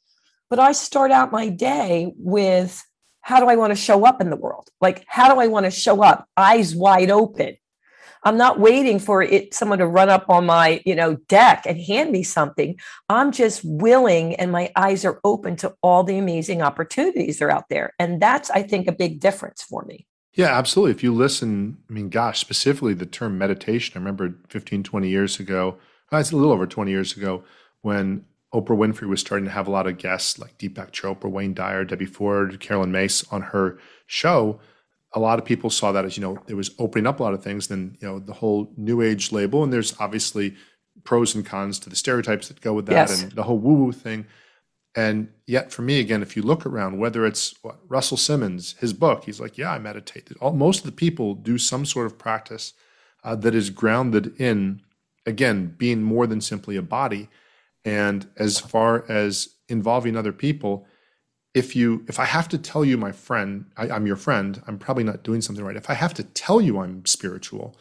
but 0.49 0.59
I 0.59 0.71
start 0.71 1.11
out 1.11 1.31
my 1.31 1.49
day 1.49 2.13
with 2.17 2.83
how 3.21 3.39
do 3.39 3.47
I 3.47 3.55
want 3.55 3.71
to 3.71 3.75
show 3.75 4.05
up 4.05 4.19
in 4.19 4.29
the 4.29 4.35
world? 4.35 4.69
Like, 4.81 5.03
how 5.07 5.33
do 5.33 5.39
I 5.39 5.47
want 5.47 5.65
to 5.65 5.71
show 5.71 6.01
up? 6.01 6.27
Eyes 6.35 6.75
wide 6.75 7.11
open. 7.11 7.55
I'm 8.23 8.37
not 8.37 8.59
waiting 8.59 8.99
for 8.99 9.21
it 9.21 9.53
someone 9.53 9.79
to 9.79 9.87
run 9.87 10.09
up 10.09 10.29
on 10.29 10.45
my, 10.45 10.81
you 10.85 10.95
know, 10.95 11.15
deck 11.27 11.63
and 11.65 11.79
hand 11.79 12.11
me 12.11 12.23
something. 12.23 12.79
I'm 13.09 13.31
just 13.31 13.61
willing 13.63 14.35
and 14.35 14.51
my 14.51 14.71
eyes 14.75 15.05
are 15.05 15.19
open 15.23 15.55
to 15.57 15.73
all 15.81 16.03
the 16.03 16.17
amazing 16.17 16.61
opportunities 16.61 17.39
that 17.39 17.45
are 17.45 17.51
out 17.51 17.69
there. 17.69 17.93
And 17.99 18.21
that's 18.21 18.49
I 18.51 18.63
think 18.63 18.87
a 18.87 18.91
big 18.91 19.19
difference 19.19 19.63
for 19.63 19.83
me. 19.85 20.07
Yeah, 20.33 20.57
absolutely. 20.57 20.91
If 20.91 21.03
you 21.03 21.13
listen, 21.13 21.77
I 21.89 21.93
mean, 21.93 22.09
gosh, 22.09 22.39
specifically 22.39 22.93
the 22.93 23.05
term 23.05 23.37
meditation, 23.37 23.93
I 23.95 23.99
remember 23.99 24.35
15, 24.49 24.83
20 24.83 25.09
years 25.09 25.39
ago, 25.39 25.77
uh, 26.11 26.17
it's 26.17 26.31
a 26.31 26.37
little 26.37 26.53
over 26.53 26.67
20 26.67 26.89
years 26.89 27.17
ago, 27.17 27.43
when 27.81 28.25
Oprah 28.53 28.77
Winfrey 28.77 29.07
was 29.07 29.19
starting 29.19 29.45
to 29.45 29.51
have 29.51 29.67
a 29.67 29.71
lot 29.71 29.87
of 29.87 29.97
guests 29.97 30.37
like 30.39 30.57
Deepak 30.57 30.91
Chopra, 30.91 31.29
Wayne 31.29 31.53
Dyer, 31.53 31.83
Debbie 31.83 32.05
Ford, 32.05 32.59
Caroline 32.59 32.91
Myss 32.91 33.25
on 33.31 33.41
her 33.41 33.77
show. 34.07 34.59
A 35.13 35.19
lot 35.19 35.39
of 35.39 35.45
people 35.45 35.69
saw 35.69 35.91
that 35.91 36.05
as, 36.05 36.15
you 36.17 36.21
know, 36.21 36.41
it 36.47 36.53
was 36.53 36.71
opening 36.79 37.07
up 37.07 37.19
a 37.19 37.23
lot 37.23 37.33
of 37.33 37.43
things. 37.43 37.67
Then, 37.67 37.97
you 37.99 38.07
know, 38.07 38.19
the 38.19 38.33
whole 38.33 38.71
new 38.77 39.01
age 39.01 39.31
label, 39.31 39.63
and 39.63 39.71
there's 39.71 39.93
obviously 39.99 40.55
pros 41.03 41.35
and 41.35 41.45
cons 41.45 41.79
to 41.79 41.89
the 41.89 41.95
stereotypes 41.95 42.47
that 42.47 42.61
go 42.61 42.73
with 42.73 42.85
that 42.85 43.09
yes. 43.09 43.23
and 43.23 43.31
the 43.33 43.43
whole 43.43 43.57
woo 43.57 43.73
woo 43.73 43.91
thing. 43.91 44.25
And 44.93 45.29
yet, 45.47 45.71
for 45.71 45.83
me, 45.83 45.99
again, 45.99 46.21
if 46.21 46.35
you 46.35 46.41
look 46.41 46.65
around, 46.65 46.97
whether 46.97 47.25
it's 47.25 47.55
what, 47.61 47.79
Russell 47.87 48.17
Simmons, 48.17 48.75
his 48.79 48.91
book, 48.93 49.23
he's 49.23 49.39
like, 49.39 49.57
yeah, 49.57 49.71
I 49.71 49.79
meditate. 49.79 50.29
All, 50.41 50.51
most 50.51 50.79
of 50.79 50.85
the 50.85 50.91
people 50.91 51.33
do 51.33 51.57
some 51.57 51.85
sort 51.85 52.07
of 52.07 52.17
practice 52.17 52.73
uh, 53.23 53.35
that 53.37 53.55
is 53.55 53.69
grounded 53.69 54.39
in, 54.39 54.81
again, 55.25 55.75
being 55.77 56.03
more 56.03 56.27
than 56.27 56.41
simply 56.41 56.75
a 56.75 56.81
body. 56.81 57.29
And 57.85 58.27
as 58.35 58.59
far 58.59 59.05
as 59.09 59.55
involving 59.69 60.17
other 60.17 60.33
people, 60.33 60.85
if 61.53 61.75
you 61.75 62.05
if 62.07 62.19
I 62.19 62.25
have 62.25 62.47
to 62.49 62.57
tell 62.57 62.85
you, 62.85 62.97
my 62.97 63.11
friend, 63.11 63.65
I, 63.77 63.89
I'm 63.89 64.07
your 64.07 64.15
friend, 64.15 64.61
I'm 64.67 64.77
probably 64.77 65.03
not 65.03 65.23
doing 65.23 65.41
something 65.41 65.63
right. 65.63 65.75
If 65.75 65.89
I 65.89 65.93
have 65.93 66.13
to 66.15 66.23
tell 66.23 66.61
you 66.61 66.79
I'm 66.79 67.05
spiritual, 67.05 67.75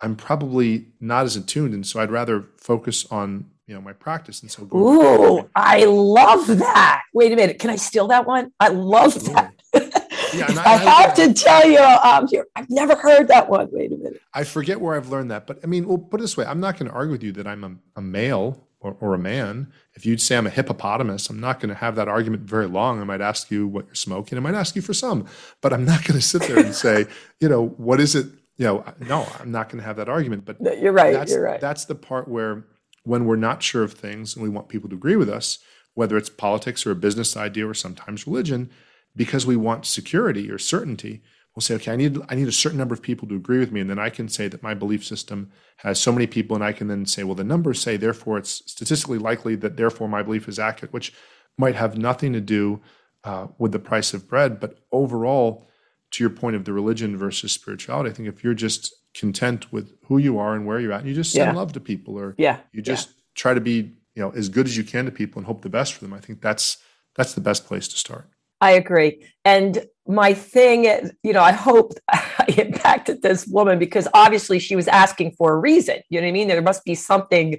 I'm 0.00 0.16
probably 0.16 0.88
not 1.00 1.24
as 1.24 1.36
attuned, 1.36 1.74
and 1.74 1.86
so 1.86 2.00
I'd 2.00 2.10
rather 2.10 2.44
focus 2.58 3.06
on 3.10 3.50
you 3.66 3.74
know 3.74 3.80
my 3.80 3.94
practice 3.94 4.42
and 4.42 4.50
so 4.50 4.68
ooh 4.74 5.48
i 5.56 5.84
love 5.84 6.46
that. 6.46 7.02
Wait 7.14 7.32
a 7.32 7.36
minute 7.36 7.58
can 7.58 7.70
i 7.70 7.76
steal 7.76 8.08
that 8.08 8.26
one? 8.26 8.52
I 8.60 8.68
love 8.68 9.14
that. 9.32 9.54
Yeah, 10.34 10.46
I, 10.48 10.74
I, 10.74 11.02
have 11.02 11.14
to 11.14 11.32
tell 11.32 11.64
you 11.64 11.78
um, 11.78 12.26
here, 12.26 12.44
i've 12.56 12.68
never 12.68 12.96
heard 12.96 13.28
that 13.28 13.48
one. 13.48 13.68
Wait 13.70 13.92
a 13.92 13.96
minute. 13.96 14.20
I 14.32 14.42
forget 14.42 14.80
where 14.80 14.96
i've 14.96 15.08
learned 15.08 15.30
that 15.30 15.46
but 15.46 15.60
i 15.62 15.66
mean 15.66 15.86
well 15.86 15.98
put 15.98 16.18
it 16.18 16.22
this 16.24 16.36
way 16.36 16.44
i'm 16.44 16.58
not 16.58 16.76
going 16.76 16.90
to 16.90 16.94
argue 16.94 17.12
with 17.12 17.22
you 17.22 17.30
that 17.32 17.46
i'm 17.46 17.62
a, 17.62 17.76
a 17.96 18.02
male 18.02 18.66
or, 18.84 18.96
or, 19.00 19.14
a 19.14 19.18
man 19.18 19.72
if 19.94 20.06
you'd 20.06 20.20
say 20.20 20.36
i'm 20.36 20.46
a 20.46 20.50
hippopotamus 20.50 21.28
i'm 21.30 21.40
not 21.40 21.58
going 21.58 21.70
to 21.70 21.74
have 21.74 21.96
that 21.96 22.08
argument 22.08 22.42
very 22.42 22.66
long. 22.66 23.00
I 23.00 23.04
might 23.04 23.20
ask 23.20 23.50
you 23.50 23.66
what 23.66 23.86
you're 23.86 23.94
smoking. 23.94 24.38
I 24.38 24.40
might 24.40 24.54
ask 24.54 24.76
you 24.76 24.82
for 24.82 24.94
some 24.94 25.26
but 25.60 25.72
i'm 25.72 25.84
not 25.84 26.04
going 26.06 26.20
to 26.20 26.24
sit 26.24 26.42
there 26.42 26.58
and 26.58 26.74
say 26.74 27.06
you 27.40 27.48
know 27.48 27.68
what 27.76 28.00
is 28.00 28.14
it 28.14 28.26
you 28.56 28.66
know 28.66 28.84
no 29.00 29.26
i'm 29.40 29.50
not 29.50 29.68
going 29.68 29.80
to 29.80 29.84
have 29.84 29.96
that 29.96 30.08
argument. 30.08 30.44
But 30.44 30.60
no, 30.60 30.72
you're 30.72 30.92
right 30.92 31.28
you're 31.28 31.42
right. 31.42 31.60
that's 31.60 31.86
the 31.86 31.94
part 31.94 32.28
where 32.28 32.64
when 33.04 33.26
we're 33.26 33.36
not 33.36 33.62
sure 33.62 33.82
of 33.82 33.92
things 33.92 34.34
and 34.34 34.42
we 34.42 34.48
want 34.48 34.68
people 34.68 34.88
to 34.88 34.96
agree 34.96 35.16
with 35.16 35.28
us, 35.28 35.58
whether 35.94 36.16
it's 36.16 36.30
politics 36.30 36.84
or 36.84 36.90
a 36.90 36.96
business 36.96 37.36
idea 37.36 37.68
or 37.68 37.74
sometimes 37.74 38.26
religion, 38.26 38.70
because 39.14 39.46
we 39.46 39.56
want 39.56 39.86
security 39.86 40.50
or 40.50 40.58
certainty, 40.58 41.22
we'll 41.54 41.62
say, 41.62 41.74
okay, 41.74 41.92
I 41.92 41.96
need 41.96 42.18
I 42.28 42.34
need 42.34 42.48
a 42.48 42.52
certain 42.52 42.78
number 42.78 42.94
of 42.94 43.02
people 43.02 43.28
to 43.28 43.36
agree 43.36 43.58
with 43.58 43.72
me, 43.72 43.80
and 43.80 43.90
then 43.90 43.98
I 43.98 44.10
can 44.10 44.28
say 44.28 44.48
that 44.48 44.62
my 44.62 44.74
belief 44.74 45.04
system 45.04 45.50
has 45.78 46.00
so 46.00 46.12
many 46.12 46.26
people, 46.26 46.54
and 46.54 46.64
I 46.64 46.72
can 46.72 46.88
then 46.88 47.06
say, 47.06 47.24
well, 47.24 47.34
the 47.34 47.44
numbers 47.44 47.80
say, 47.80 47.96
therefore, 47.96 48.38
it's 48.38 48.62
statistically 48.70 49.18
likely 49.18 49.54
that 49.56 49.76
therefore 49.76 50.08
my 50.08 50.22
belief 50.22 50.48
is 50.48 50.58
accurate, 50.58 50.92
which 50.92 51.12
might 51.56 51.74
have 51.74 51.96
nothing 51.96 52.32
to 52.32 52.40
do 52.40 52.80
uh, 53.24 53.46
with 53.58 53.72
the 53.72 53.78
price 53.78 54.12
of 54.12 54.28
bread, 54.28 54.60
but 54.60 54.78
overall, 54.92 55.66
to 56.10 56.22
your 56.22 56.30
point 56.30 56.56
of 56.56 56.64
the 56.64 56.72
religion 56.72 57.16
versus 57.16 57.52
spirituality, 57.52 58.10
I 58.10 58.12
think 58.12 58.28
if 58.28 58.44
you're 58.44 58.54
just 58.54 58.94
content 59.14 59.72
with 59.72 59.96
who 60.06 60.18
you 60.18 60.38
are 60.38 60.54
and 60.54 60.66
where 60.66 60.80
you're 60.80 60.92
at. 60.92 61.00
And 61.00 61.08
you 61.08 61.14
just 61.14 61.32
send 61.32 61.52
yeah. 61.52 61.58
love 61.58 61.72
to 61.72 61.80
people, 61.80 62.18
or 62.18 62.34
yeah, 62.36 62.58
you 62.72 62.82
just 62.82 63.08
yeah. 63.08 63.14
try 63.34 63.54
to 63.54 63.60
be 63.60 63.92
you 64.14 64.22
know 64.22 64.30
as 64.30 64.48
good 64.48 64.66
as 64.66 64.76
you 64.76 64.84
can 64.84 65.06
to 65.06 65.10
people 65.10 65.38
and 65.38 65.46
hope 65.46 65.62
the 65.62 65.68
best 65.68 65.94
for 65.94 66.04
them. 66.04 66.12
I 66.12 66.20
think 66.20 66.40
that's 66.40 66.78
that's 67.16 67.34
the 67.34 67.40
best 67.40 67.66
place 67.66 67.88
to 67.88 67.96
start. 67.96 68.28
I 68.60 68.72
agree. 68.72 69.24
And 69.44 69.86
my 70.06 70.34
thing 70.34 70.84
is, 70.84 71.12
you 71.22 71.32
know, 71.32 71.42
I 71.42 71.52
hope 71.52 71.92
I 72.10 72.46
impacted 72.56 73.22
this 73.22 73.46
woman 73.46 73.78
because 73.78 74.08
obviously 74.14 74.58
she 74.58 74.76
was 74.76 74.88
asking 74.88 75.32
for 75.32 75.52
a 75.52 75.58
reason. 75.58 76.00
You 76.10 76.20
know 76.20 76.26
what 76.26 76.30
I 76.30 76.32
mean? 76.32 76.48
There 76.48 76.62
must 76.62 76.84
be 76.84 76.94
something 76.94 77.58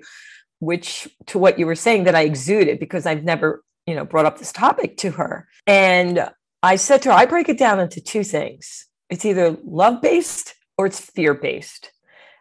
which 0.60 1.08
to 1.28 1.38
what 1.38 1.60
you 1.60 1.66
were 1.66 1.76
saying 1.76 2.06
that 2.06 2.16
I 2.16 2.22
exuded 2.22 2.80
because 2.80 3.06
I've 3.06 3.24
never, 3.24 3.64
you 3.86 3.96
know, 3.96 4.06
brought 4.06 4.26
up 4.26 4.38
this 4.38 4.52
topic 4.52 4.98
to 4.98 5.12
her. 5.12 5.48
And 5.68 6.30
I 6.64 6.78
said 6.78 7.02
to 7.04 7.10
her, 7.10 7.16
I 7.16 7.26
break 7.26 7.50
it 7.50 7.58
down 7.58 7.80
into 7.80 8.02
two 8.02 8.24
things. 8.24 8.88
It's 9.10 9.26
either 9.26 9.58
love 9.64 10.02
based 10.02 10.56
or 10.78 10.86
it's 10.86 11.00
fear 11.00 11.34
based. 11.34 11.92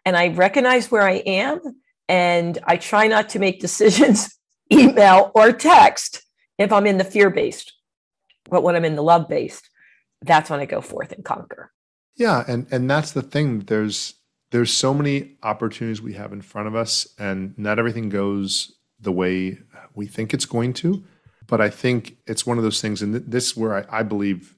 And 0.05 0.17
I 0.17 0.29
recognize 0.29 0.91
where 0.91 1.03
I 1.03 1.23
am 1.27 1.61
and 2.09 2.59
I 2.65 2.77
try 2.77 3.07
not 3.07 3.31
to 3.31 3.39
make 3.39 3.61
decisions, 3.61 4.39
email 4.73 5.31
or 5.35 5.53
text, 5.53 6.23
if 6.59 6.73
I'm 6.73 6.87
in 6.87 6.99
the 6.99 7.05
fear 7.05 7.31
based. 7.31 7.73
But 8.51 8.63
when 8.63 8.77
I'm 8.77 8.85
in 8.85 8.97
the 8.97 9.03
love 9.03 9.29
based, 9.29 9.69
that's 10.25 10.51
when 10.51 10.61
I 10.61 10.67
go 10.67 10.81
forth 10.81 11.13
and 11.13 11.25
conquer. 11.25 11.73
Yeah, 12.17 12.45
and 12.47 12.67
and 12.71 12.91
that's 12.91 13.13
the 13.13 13.23
thing. 13.23 13.61
There's 13.61 14.15
there's 14.51 14.73
so 14.73 14.95
many 14.95 15.37
opportunities 15.43 16.03
we 16.03 16.15
have 16.15 16.33
in 16.33 16.43
front 16.43 16.69
of 16.69 16.75
us, 16.75 17.09
and 17.19 17.57
not 17.59 17.79
everything 17.79 18.09
goes 18.09 18.73
the 19.01 19.13
way 19.13 19.59
we 19.95 20.07
think 20.07 20.33
it's 20.33 20.47
going 20.47 20.73
to. 20.75 21.05
But 21.47 21.61
I 21.61 21.71
think 21.71 22.17
it's 22.27 22.47
one 22.47 22.59
of 22.59 22.65
those 22.65 22.81
things, 22.81 23.03
and 23.03 23.15
this 23.15 23.49
is 23.49 23.57
where 23.57 23.77
I, 23.77 24.01
I 24.01 24.03
believe 24.03 24.57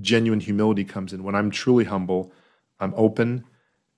genuine 0.00 0.40
humility 0.40 0.84
comes 0.84 1.12
in. 1.12 1.24
When 1.24 1.34
I'm 1.34 1.50
truly 1.50 1.84
humble, 1.84 2.32
I'm 2.80 2.94
open 2.96 3.44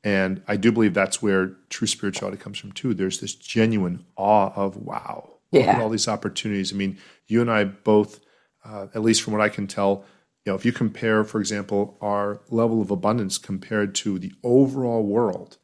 And 0.05 0.43
I 0.47 0.57
do 0.57 0.71
believe 0.71 0.93
that's 0.93 1.23
where 1.23 1.57
true 1.71 1.87
spirituality 1.87 2.37
comes 2.39 2.59
from 2.59 2.73
too. 2.73 2.93
There's 2.93 3.21
this 3.21 3.35
genuine 3.35 4.05
awe 4.17 4.53
of 4.55 4.77
wow, 4.77 5.39
at 5.53 5.81
all 5.81 5.89
these 5.89 6.09
opportunities. 6.09 6.73
I 6.73 6.77
mean, 6.77 6.99
you 7.27 7.41
and 7.41 7.51
I 7.51 7.65
both, 7.65 8.21
uh, 8.65 8.89
at 8.95 9.03
least 9.03 9.23
from 9.23 9.33
what 9.33 9.41
I 9.43 9.49
can 9.49 9.67
tell, 9.67 10.05
you 10.45 10.53
know, 10.53 10.57
if 10.57 10.65
you 10.65 10.73
compare, 10.73 11.25
for 11.25 11.41
example, 11.41 11.97
our 12.01 12.41
level 12.51 12.83
of 12.83 12.91
abundance 12.91 13.39
compared 13.39 13.95
to 13.97 14.19
the 14.19 14.33
overall 14.43 15.03
world, 15.03 15.57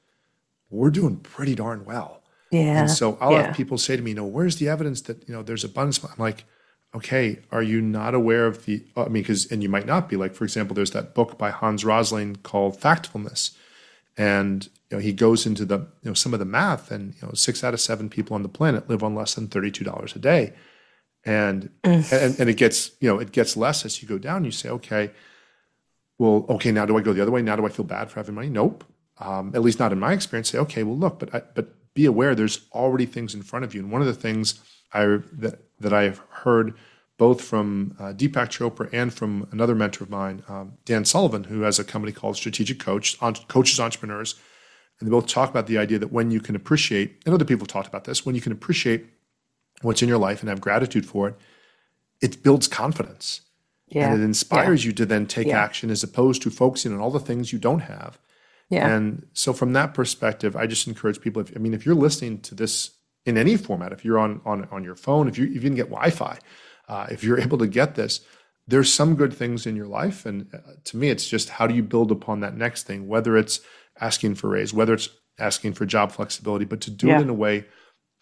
we're 0.71 0.91
doing 0.91 1.17
pretty 1.17 1.55
darn 1.55 1.85
well. 1.85 2.23
Yeah. 2.51 2.81
And 2.81 2.91
so 2.91 3.19
I'll 3.21 3.33
yeah. 3.33 3.47
have 3.47 3.57
people 3.57 3.79
say 3.79 3.97
to 3.97 4.03
me, 4.03 4.11
you 4.11 4.17
know, 4.17 4.25
where's 4.25 4.57
the 4.57 4.69
evidence 4.69 5.03
that, 5.03 5.29
you 5.29 5.35
know, 5.35 5.43
there's 5.43 5.65
abundance? 5.65 6.03
I'm 6.03 6.11
like, 6.19 6.45
okay, 6.95 7.41
are 7.53 7.63
you 7.63 7.81
not 7.81 8.15
aware 8.15 8.47
of 8.47 8.65
the, 8.65 8.85
I 8.97 9.05
mean, 9.05 9.23
because, 9.23 9.51
and 9.53 9.63
you 9.63 9.69
might 9.69 9.87
not 9.87 10.09
be 10.09 10.17
like, 10.17 10.35
for 10.35 10.45
example, 10.45 10.75
there's 10.75 10.91
that 10.93 11.15
book 11.15 11.39
by 11.39 11.51
Hans 11.51 11.85
Rosling 11.85 12.37
called 12.37 12.81
Factfulness. 12.81 13.55
And, 14.17 14.65
you 14.91 14.97
know, 14.97 14.99
he 14.99 15.13
goes 15.13 15.47
into 15.47 15.65
the, 15.65 15.79
you 15.79 16.11
know, 16.11 16.15
some 16.15 16.33
of 16.33 16.41
the 16.41 16.45
math 16.45 16.91
and, 16.91 17.15
you 17.15 17.29
know, 17.29 17.35
six 17.35 17.63
out 17.63 17.75
of 17.75 17.81
seven 17.81 18.09
people 18.09 18.35
on 18.35 18.43
the 18.43 18.49
planet 18.49 18.89
live 18.89 19.05
on 19.05 19.15
less 19.15 19.35
than 19.35 19.47
$32 19.47 20.17
a 20.17 20.19
day. 20.19 20.53
And, 21.25 21.71
and, 21.85 22.41
and 22.41 22.49
it 22.49 22.57
gets, 22.57 22.93
you 23.01 23.09
know, 23.09 23.19
it 23.19 23.33
gets 23.33 23.57
less 23.57 23.85
as 23.85 24.01
you 24.01 24.09
go 24.09 24.19
down. 24.19 24.45
You 24.45 24.51
say, 24.51 24.71
okay, 24.71 25.11
well, 26.19 26.47
okay, 26.49 26.73
now 26.73 26.87
do 26.87 26.97
I 26.97 27.03
go 27.03 27.13
the 27.13 27.23
other 27.23 27.31
way? 27.31 27.43
Now 27.43 27.57
do 27.57 27.67
I 27.67 27.69
feel 27.69 27.85
bad 27.85 28.11
for 28.11 28.21
having 28.21 28.35
money? 28.35 28.49
Nope. 28.49 28.85
Um, 29.19 29.53
at 29.55 29.61
least 29.63 29.79
not 29.79 29.93
in 29.93 29.99
my 29.99 30.13
experience. 30.13 30.51
Say, 30.51 30.59
okay, 30.59 30.83
well, 30.83 30.97
look, 30.97 31.19
but 31.19 31.35
I, 31.35 31.43
but 31.55 31.95
be 31.95 32.07
aware 32.07 32.35
there's 32.35 32.67
already 32.73 33.07
things 33.07 33.35
in 33.35 33.43
front 33.43 33.65
of 33.65 33.75
you. 33.75 33.83
And 33.83 33.93
one 33.93 34.01
of 34.01 34.07
the 34.07 34.15
things 34.15 34.61
I 34.93 35.19
that 35.33 35.61
that 35.79 35.93
I've 35.93 36.19
heard 36.31 36.75
both 37.19 37.43
from 37.43 37.95
uh, 37.99 38.15
Deepak 38.15 38.49
Chopra 38.49 38.89
and 38.95 39.13
from 39.13 39.47
another 39.53 39.75
mentor 39.75 40.05
of 40.05 40.11
mine, 40.11 40.43
um, 40.49 40.73
Dan 40.87 41.05
Sullivan, 41.05 41.45
who 41.45 41.61
has 41.61 41.79
a 41.79 41.85
company 41.85 42.13
called 42.13 42.35
Strategic 42.35 42.79
Coach, 42.79 43.19
on, 43.21 43.35
coaches 43.35 43.79
entrepreneurs, 43.79 44.37
and 44.99 45.07
they 45.07 45.11
both 45.11 45.27
talk 45.27 45.51
about 45.51 45.67
the 45.67 45.77
idea 45.77 45.99
that 45.99 46.11
when 46.11 46.31
you 46.31 46.41
can 46.41 46.57
appreciate, 46.57 47.23
and 47.27 47.35
other 47.35 47.45
people 47.45 47.65
have 47.65 47.69
talked 47.69 47.89
about 47.89 48.05
this, 48.05 48.25
when 48.25 48.35
you 48.35 48.41
can 48.41 48.53
appreciate 48.53 49.07
what's 49.83 50.03
in 50.03 50.09
your 50.09 50.19
life 50.19 50.41
and 50.41 50.49
have 50.49 50.61
gratitude 50.61 51.07
for 51.07 51.29
it, 51.29 51.37
it 52.21 52.43
builds 52.43 52.69
confidence. 52.69 53.43
Yeah. 53.89 54.13
And 54.13 54.21
it 54.21 54.25
inspires 54.25 54.85
yeah. 54.85 54.89
you 54.89 54.95
to 54.95 55.07
then 55.07 55.27
take 55.27 55.49
yeah. 55.49 55.61
action 55.61 55.91
as 55.91 56.03
opposed 56.05 56.43
to 56.43 56.51
focusing 56.51 56.93
on 56.93 57.01
all 57.01 57.11
the 57.11 57.19
things 57.19 57.53
you 57.53 57.59
don't 57.59 57.81
have. 57.81 58.19
Yeah. 58.69 58.89
And 58.89 59.27
so 59.33 59.53
from 59.53 59.73
that 59.73 59.95
perspective, 59.95 60.55
I 60.55 60.67
just 60.69 60.87
encourage 60.87 61.21
people, 61.21 61.43
if, 61.43 61.57
I 61.57 61.59
mean, 61.59 61.75
if 61.75 61.85
you're 61.85 61.97
listening 61.97 62.41
to 62.43 62.55
this 62.55 62.93
in 63.27 63.37
any 63.37 63.57
format, 63.57 63.93
if 63.93 64.05
you're 64.05 64.19
on, 64.19 64.41
on, 64.45 64.69
on 64.71 64.85
your 64.85 64.95
phone, 64.95 65.27
if 65.27 65.37
you, 65.37 65.47
if 65.47 65.55
you 65.55 65.61
can 65.63 65.75
get 65.75 65.89
Wi-Fi, 65.89 66.39
uh, 66.89 67.07
if 67.11 67.25
you're 67.25 67.41
able 67.41 67.59
to 67.59 67.67
get 67.67 67.97
this, 67.97 68.21
there's 68.69 68.93
some 68.93 69.17
good 69.17 69.35
things 69.35 69.67
in 69.67 69.75
your 69.75 69.89
life. 69.89 70.25
And 70.25 70.47
uh, 70.55 70.59
to 70.85 70.97
me, 70.97 71.09
it's 71.09 71.29
just 71.29 71.49
how 71.49 71.67
do 71.67 71.75
you 71.75 71.83
build 71.83 72.13
upon 72.13 72.41
that 72.41 72.57
next 72.57 72.85
thing, 72.85 73.09
whether 73.09 73.37
it's 73.37 73.61
asking 74.01 74.37
for 74.37 74.51
raise, 74.51 74.73
whether 74.73 74.95
it's 74.95 75.09
asking 75.39 75.73
for 75.73 75.85
job 75.85 76.13
flexibility, 76.13 76.65
but 76.65 76.81
to 76.83 76.91
do 76.93 77.09
Yeah. 77.09 77.19
it 77.19 77.23
in 77.23 77.29
a 77.29 77.35
way, 77.35 77.67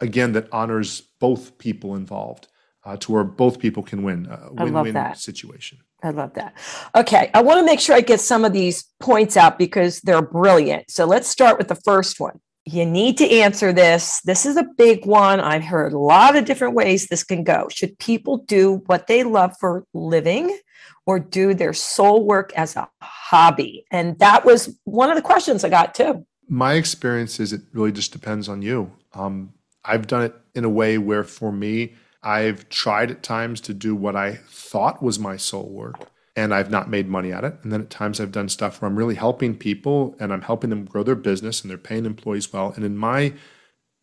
again, 0.01 0.33
that 0.33 0.49
honors 0.53 1.01
both 1.21 1.59
people 1.59 1.95
involved 1.95 2.49
uh, 2.85 2.97
to 2.97 3.13
where 3.13 3.25
both 3.25 3.59
people 3.59 3.83
can 3.83 4.03
win, 4.03 4.27
a 4.27 4.51
love 4.53 4.71
win-win 4.71 4.95
that. 4.95 5.19
situation. 5.19 5.79
I 6.03 6.11
love 6.11 6.35
that. 6.35 6.55
Okay, 6.95 7.31
I 7.35 7.43
want 7.43 7.59
to 7.59 7.67
make 7.67 7.81
sure 7.81 7.97
I 7.97 8.01
get 8.01 8.21
some 8.21 8.45
of 8.45 8.53
these 8.53 8.85
points 9.01 9.37
out 9.37 9.59
because 9.59 10.01
they're 10.01 10.23
brilliant. 10.23 10.91
So 10.91 11.05
let's 11.05 11.29
start 11.29 11.59
with 11.59 11.69
the 11.69 11.75
first 11.75 12.21
one. 12.21 12.41
You 12.65 12.85
need 12.85 13.19
to 13.19 13.29
answer 13.29 13.73
this. 13.73 14.21
This 14.23 14.47
is 14.47 14.57
a 14.57 14.63
big 14.77 15.07
one. 15.07 15.41
I've 15.41 15.65
heard 15.65 15.93
a 15.93 15.99
lot 15.99 16.37
of 16.37 16.45
different 16.45 16.75
ways 16.75 17.07
this 17.07 17.25
can 17.25 17.43
go. 17.43 17.67
Should 17.71 17.99
people 17.99 18.39
do 18.39 18.83
what 18.87 19.07
they 19.07 19.25
love 19.25 19.57
for 19.59 19.85
living 19.93 20.57
or 21.07 21.19
do 21.19 21.55
their 21.55 21.73
soul 21.73 22.25
work 22.25 22.53
as 22.55 22.77
a 22.77 22.89
hobby? 23.01 23.87
And 23.91 24.19
that 24.19 24.45
was 24.45 24.79
one 24.85 25.11
of 25.11 25.17
the 25.17 25.23
questions 25.23 25.65
I 25.65 25.71
got 25.71 25.95
too. 25.95 26.27
My 26.49 26.75
experience 26.75 27.41
is 27.41 27.53
it 27.53 27.63
really 27.73 27.93
just 27.93 28.13
depends 28.13 28.49
on 28.49 28.63
you. 28.63 28.93
Um, 29.15 29.55
I've 29.89 30.07
done 30.07 30.23
it 30.23 30.35
in 30.55 30.65
a 30.65 30.69
way 30.69 30.99
where 30.99 31.25
for 31.25 31.51
me, 31.51 31.95
I've 32.23 32.69
tried 32.69 33.11
at 33.11 33.23
times 33.23 33.61
to 33.63 33.75
do 33.75 33.95
what 33.95 34.15
I 34.15 34.35
thought 34.49 35.03
was 35.03 35.19
my 35.19 35.37
soul 35.37 35.69
work 35.69 36.11
and 36.37 36.53
I've 36.55 36.71
not 36.71 36.91
made 36.91 37.09
money 37.09 37.33
at 37.33 37.43
it. 37.43 37.57
And 37.63 37.73
then 37.73 37.81
at 37.81 37.91
times 37.91 38.21
I've 38.21 38.33
done 38.33 38.49
stuff 38.49 38.81
where 38.81 38.89
I'm 38.89 38.97
really 38.97 39.15
helping 39.15 39.57
people 39.57 40.15
and 40.21 40.33
I'm 40.33 40.43
helping 40.43 40.71
them 40.71 40.85
grow 40.85 41.03
their 41.03 41.15
business 41.15 41.63
and 41.63 41.71
they're 41.71 41.79
paying 41.79 42.05
employees 42.05 42.53
well. 42.53 42.73
And 42.77 42.85
in 42.85 42.97
my 42.97 43.33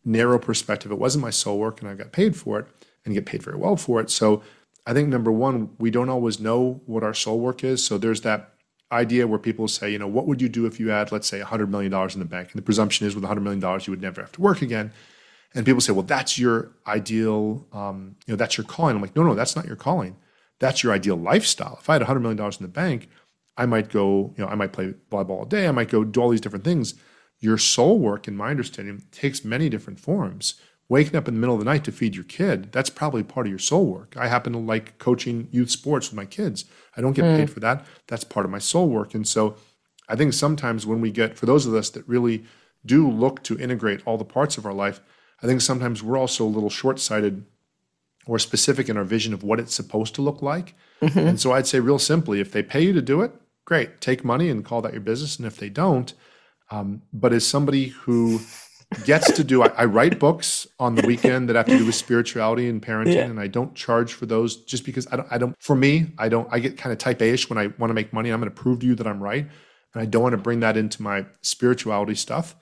narrow 0.04 0.38
perspective, 0.38 0.90
it 0.90 0.98
wasn't 0.98 1.22
my 1.22 1.30
soul 1.30 1.58
work 1.58 1.80
and 1.80 1.90
I 1.90 1.94
got 1.94 2.12
paid 2.12 2.36
for 2.36 2.58
it 2.58 2.66
and 3.04 3.14
get 3.14 3.26
paid 3.26 3.42
very 3.42 3.56
well 3.56 3.76
for 3.76 4.00
it. 4.00 4.10
So 4.10 4.42
I 4.86 4.92
think 4.92 5.08
number 5.08 5.32
one, 5.32 5.70
we 5.78 5.90
don't 5.90 6.08
always 6.08 6.40
know 6.40 6.80
what 6.86 7.04
our 7.04 7.14
soul 7.14 7.38
work 7.38 7.64
is. 7.64 7.84
So 7.84 7.96
there's 7.96 8.22
that 8.22 8.54
idea 8.92 9.26
where 9.26 9.38
people 9.38 9.68
say, 9.68 9.90
you 9.90 9.98
know, 9.98 10.06
what 10.08 10.26
would 10.26 10.40
you 10.40 10.48
do 10.48 10.66
if 10.66 10.78
you 10.80 10.88
had, 10.88 11.12
let's 11.12 11.26
say, 11.28 11.40
$100 11.40 11.68
million 11.68 11.92
in 11.92 12.18
the 12.18 12.24
bank? 12.24 12.50
And 12.52 12.58
the 12.58 12.62
presumption 12.62 13.06
is 13.06 13.14
with 13.14 13.24
$100 13.24 13.42
million, 13.42 13.80
you 13.84 13.90
would 13.90 14.02
never 14.02 14.20
have 14.20 14.32
to 14.32 14.40
work 14.40 14.62
again. 14.62 14.92
And 15.56 15.64
people 15.64 15.80
say, 15.80 15.92
well, 15.92 16.02
that's 16.02 16.38
your 16.38 16.70
ideal, 16.86 17.66
um, 17.72 18.16
you 18.26 18.32
know, 18.32 18.36
that's 18.36 18.58
your 18.58 18.66
calling. 18.66 18.94
I'm 18.94 19.00
like, 19.00 19.16
no, 19.16 19.22
no, 19.22 19.34
that's 19.34 19.56
not 19.56 19.64
your 19.64 19.74
calling. 19.74 20.16
That's 20.58 20.82
your 20.82 20.92
ideal 20.92 21.16
lifestyle. 21.16 21.78
If 21.80 21.88
I 21.88 21.94
had 21.94 22.02
$100 22.02 22.20
million 22.20 22.38
in 22.38 22.50
the 22.60 22.68
bank, 22.68 23.08
I 23.56 23.64
might 23.64 23.88
go, 23.88 24.34
you 24.36 24.44
know, 24.44 24.48
I 24.48 24.54
might 24.54 24.72
play 24.72 24.92
volleyball 25.10 25.30
all 25.30 25.44
day. 25.46 25.66
I 25.66 25.72
might 25.72 25.88
go 25.88 26.04
do 26.04 26.20
all 26.20 26.28
these 26.28 26.42
different 26.42 26.64
things. 26.64 26.94
Your 27.40 27.56
soul 27.56 27.98
work, 27.98 28.28
in 28.28 28.36
my 28.36 28.50
understanding, 28.50 29.04
takes 29.10 29.44
many 29.46 29.70
different 29.70 29.98
forms. 29.98 30.60
Waking 30.88 31.16
up 31.16 31.26
in 31.26 31.34
the 31.34 31.40
middle 31.40 31.54
of 31.54 31.58
the 31.58 31.64
night 31.64 31.84
to 31.84 31.92
feed 31.92 32.14
your 32.14 32.24
kid, 32.24 32.70
that's 32.70 32.90
probably 32.90 33.22
part 33.22 33.46
of 33.46 33.50
your 33.50 33.58
soul 33.58 33.86
work. 33.86 34.14
I 34.16 34.28
happen 34.28 34.52
to 34.52 34.58
like 34.58 34.98
coaching 34.98 35.48
youth 35.50 35.70
sports 35.70 36.10
with 36.10 36.16
my 36.16 36.26
kids. 36.26 36.66
I 36.96 37.00
don't 37.00 37.14
get 37.14 37.24
paid 37.24 37.50
for 37.50 37.60
that. 37.60 37.84
That's 38.06 38.24
part 38.24 38.46
of 38.46 38.52
my 38.52 38.58
soul 38.58 38.88
work. 38.88 39.14
And 39.14 39.26
so 39.26 39.56
I 40.08 40.16
think 40.16 40.32
sometimes 40.32 40.86
when 40.86 41.00
we 41.00 41.10
get, 41.10 41.36
for 41.36 41.46
those 41.46 41.66
of 41.66 41.74
us 41.74 41.90
that 41.90 42.06
really 42.06 42.44
do 42.84 43.10
look 43.10 43.42
to 43.44 43.58
integrate 43.58 44.02
all 44.06 44.16
the 44.16 44.24
parts 44.24 44.58
of 44.58 44.64
our 44.64 44.72
life, 44.72 45.00
I 45.42 45.46
think 45.46 45.60
sometimes 45.60 46.02
we're 46.02 46.16
also 46.18 46.44
a 46.44 46.48
little 46.48 46.70
short 46.70 46.98
sighted 46.98 47.44
or 48.26 48.38
specific 48.38 48.88
in 48.88 48.96
our 48.96 49.04
vision 49.04 49.32
of 49.34 49.42
what 49.42 49.60
it's 49.60 49.74
supposed 49.74 50.14
to 50.16 50.22
look 50.22 50.42
like. 50.42 50.74
And 51.00 51.38
so 51.40 51.52
I'd 51.52 51.66
say, 51.66 51.78
real 51.78 51.98
simply, 51.98 52.40
if 52.40 52.50
they 52.52 52.62
pay 52.62 52.80
you 52.80 52.92
to 52.94 53.02
do 53.02 53.20
it, 53.20 53.32
great, 53.66 54.00
take 54.00 54.24
money 54.24 54.48
and 54.48 54.64
call 54.64 54.80
that 54.82 54.92
your 54.92 55.02
business. 55.02 55.36
And 55.36 55.46
if 55.46 55.58
they 55.58 55.68
don't, 55.68 56.12
um, 56.70 57.02
but 57.12 57.32
as 57.32 57.46
somebody 57.46 57.88
who 57.88 58.40
gets 59.04 59.30
to 59.32 59.44
do, 59.44 59.62
I, 59.62 59.66
I 59.76 59.84
write 59.84 60.18
books 60.18 60.66
on 60.80 60.94
the 60.94 61.06
weekend 61.06 61.48
that 61.48 61.56
have 61.56 61.66
to 61.66 61.76
do 61.78 61.86
with 61.86 61.94
spirituality 61.94 62.68
and 62.68 62.80
parenting, 62.82 63.14
Yeah. 63.14 63.26
and 63.26 63.38
I 63.38 63.46
don't 63.46 63.74
charge 63.74 64.14
for 64.14 64.26
those 64.26 64.56
just 64.56 64.84
because 64.84 65.06
I 65.12 65.16
don't. 65.16 65.28
I 65.30 65.38
don't. 65.38 65.54
For 65.60 65.76
me, 65.76 66.06
I 66.18 66.28
don't. 66.28 66.48
I 66.50 66.58
get 66.60 66.76
kind 66.78 66.92
of 66.92 66.98
type 66.98 67.20
A-ish 67.20 67.48
when 67.50 67.58
I 67.58 67.66
want 67.78 67.90
to 67.90 67.94
make 67.94 68.12
money. 68.12 68.30
I'm 68.30 68.40
going 68.40 68.50
to 68.50 68.62
prove 68.62 68.80
to 68.80 68.86
you 68.86 68.94
that 68.96 69.06
I'm 69.06 69.22
right, 69.22 69.46
and 69.94 70.02
I 70.02 70.06
don't 70.06 70.22
want 70.22 70.32
to 70.32 70.38
bring 70.38 70.60
that 70.60 70.76
into 70.76 71.02
my 71.02 71.26
spirituality 71.42 72.14
stuff. 72.14 72.56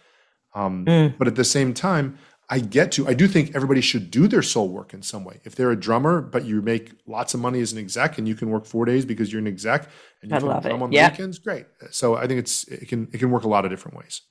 Um, 0.55 0.85
But 1.19 1.29
at 1.29 1.37
the 1.37 1.45
same 1.45 1.73
time, 1.73 2.19
I 2.51 2.59
get 2.61 2.93
to, 2.93 3.09
I 3.09 3.15
do 3.15 3.27
think 3.27 3.55
everybody 3.55 3.81
should 3.81 4.11
do 4.11 4.29
their 4.29 4.43
soul 4.43 4.69
work 4.69 4.93
in 4.93 5.03
some 5.03 5.25
way. 5.25 5.41
If 5.45 5.55
they're 5.55 5.71
a 5.71 5.81
drummer, 5.81 6.21
but 6.21 6.45
you 6.45 6.61
make 6.61 6.93
lots 7.07 7.35
of 7.35 7.41
money 7.41 7.61
as 7.61 7.73
an 7.73 7.79
exec 7.79 8.19
and 8.19 8.29
you 8.29 8.35
can 8.35 8.51
work 8.51 8.67
four 8.67 8.85
days 8.85 9.05
because 9.05 9.33
you're 9.33 9.41
an 9.41 9.47
exec 9.47 9.89
and 10.23 10.31
you 10.31 10.37
I 10.37 10.41
can 10.41 10.49
drum 10.49 10.67
it. 10.67 10.83
on 10.83 10.91
the 10.91 10.97
Yeah. 10.97 11.11
weekends, 11.11 11.39
great. 11.39 11.67
So 11.91 12.17
I 12.17 12.27
think 12.27 12.41
it's, 12.41 12.65
it 12.69 12.89
can, 12.89 13.09
it 13.13 13.19
can 13.19 13.31
work 13.31 13.45
a 13.45 13.49
lot 13.49 13.65
of 13.65 13.71
different 13.71 13.97
ways. 13.97 14.23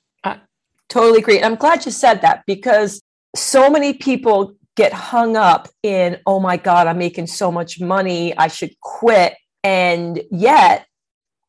Totally 0.90 1.18
agree. 1.18 1.42
I'm 1.42 1.54
glad 1.56 1.84
you 1.86 1.90
said 1.90 2.20
that 2.20 2.44
because 2.46 3.02
so 3.34 3.70
many 3.70 3.94
people 3.94 4.54
get 4.76 4.92
hung 4.92 5.34
up 5.34 5.66
in, 5.82 6.18
oh 6.26 6.38
my 6.38 6.56
God, 6.56 6.86
I'm 6.86 6.98
making 6.98 7.26
so 7.26 7.50
much 7.50 7.80
money. 7.80 8.36
I 8.36 8.48
should 8.48 8.78
quit. 8.80 9.34
And 9.64 10.22
yet, 10.30 10.86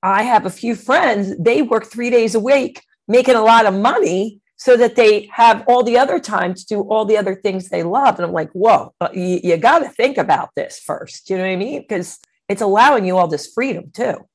I 0.01 0.23
have 0.23 0.45
a 0.45 0.49
few 0.49 0.75
friends, 0.75 1.35
they 1.37 1.61
work 1.61 1.85
three 1.85 2.09
days 2.09 2.33
a 2.33 2.39
week, 2.39 2.81
making 3.07 3.35
a 3.35 3.41
lot 3.41 3.65
of 3.65 3.73
money 3.73 4.39
so 4.57 4.77
that 4.77 4.95
they 4.95 5.29
have 5.33 5.63
all 5.67 5.83
the 5.83 5.97
other 5.97 6.19
time 6.19 6.53
to 6.53 6.65
do 6.65 6.81
all 6.81 7.05
the 7.05 7.17
other 7.17 7.35
things 7.35 7.69
they 7.69 7.83
love. 7.83 8.15
And 8.15 8.25
I'm 8.25 8.31
like, 8.31 8.51
whoa, 8.51 8.93
you, 9.13 9.39
you 9.43 9.57
got 9.57 9.79
to 9.79 9.89
think 9.89 10.17
about 10.17 10.49
this 10.55 10.79
first. 10.79 11.29
You 11.29 11.37
know 11.37 11.43
what 11.43 11.49
I 11.49 11.55
mean? 11.57 11.81
Because 11.81 12.19
it's 12.47 12.61
allowing 12.61 13.05
you 13.05 13.17
all 13.17 13.27
this 13.27 13.51
freedom 13.53 13.91
too. 13.91 14.25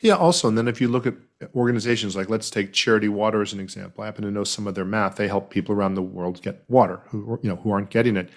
Yeah. 0.00 0.14
Also, 0.14 0.48
and 0.48 0.56
then 0.56 0.68
if 0.68 0.80
you 0.80 0.88
look 0.88 1.06
at 1.06 1.14
organizations 1.54 2.14
like, 2.16 2.28
let's 2.28 2.50
take 2.50 2.72
Charity 2.72 3.08
Water 3.08 3.42
as 3.42 3.52
an 3.52 3.60
example. 3.60 4.02
I 4.02 4.06
happen 4.06 4.24
to 4.24 4.30
know 4.30 4.44
some 4.44 4.66
of 4.66 4.74
their 4.74 4.84
math. 4.84 5.16
They 5.16 5.28
help 5.28 5.50
people 5.50 5.74
around 5.74 5.94
the 5.94 6.02
world 6.02 6.42
get 6.42 6.64
water 6.68 7.00
who 7.08 7.38
you 7.42 7.48
know 7.48 7.56
who 7.56 7.70
aren't 7.72 7.90
getting 7.90 8.16
it, 8.16 8.30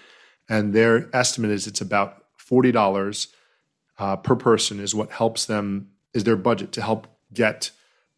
and 0.50 0.74
their 0.74 1.10
estimate 1.16 1.52
is 1.52 1.68
it's 1.68 1.82
about 1.82 2.24
forty 2.38 2.72
dollars 2.72 3.28
uh, 3.98 4.16
per 4.16 4.36
person 4.36 4.80
is 4.80 4.96
what 4.96 5.12
helps 5.12 5.46
them 5.46 5.90
is 6.14 6.24
their 6.24 6.36
budget 6.36 6.72
to 6.74 6.82
help 6.82 7.08
get 7.34 7.72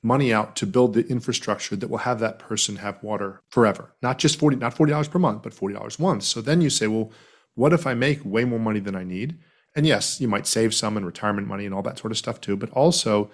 money 0.03 0.33
out 0.33 0.55
to 0.55 0.67
build 0.67 0.93
the 0.93 1.05
infrastructure 1.07 1.75
that 1.75 1.89
will 1.89 1.97
have 1.99 2.19
that 2.19 2.39
person 2.39 2.77
have 2.77 3.01
water 3.03 3.41
forever. 3.49 3.93
Not 4.01 4.19
just 4.19 4.39
forty, 4.39 4.55
not 4.55 4.73
forty 4.73 4.91
dollars 4.91 5.07
per 5.07 5.19
month, 5.19 5.43
but 5.43 5.53
forty 5.53 5.73
dollars 5.75 5.99
once. 5.99 6.27
So 6.27 6.41
then 6.41 6.61
you 6.61 6.69
say, 6.69 6.87
well, 6.87 7.11
what 7.55 7.73
if 7.73 7.87
I 7.87 7.93
make 7.93 8.23
way 8.23 8.45
more 8.45 8.59
money 8.59 8.79
than 8.79 8.95
I 8.95 9.03
need? 9.03 9.39
And 9.75 9.85
yes, 9.85 10.19
you 10.21 10.27
might 10.27 10.47
save 10.47 10.73
some 10.73 10.97
in 10.97 11.05
retirement 11.05 11.47
money 11.47 11.65
and 11.65 11.73
all 11.73 11.83
that 11.83 11.99
sort 11.99 12.11
of 12.11 12.17
stuff 12.17 12.39
too. 12.41 12.55
But 12.55 12.69
also, 12.71 13.29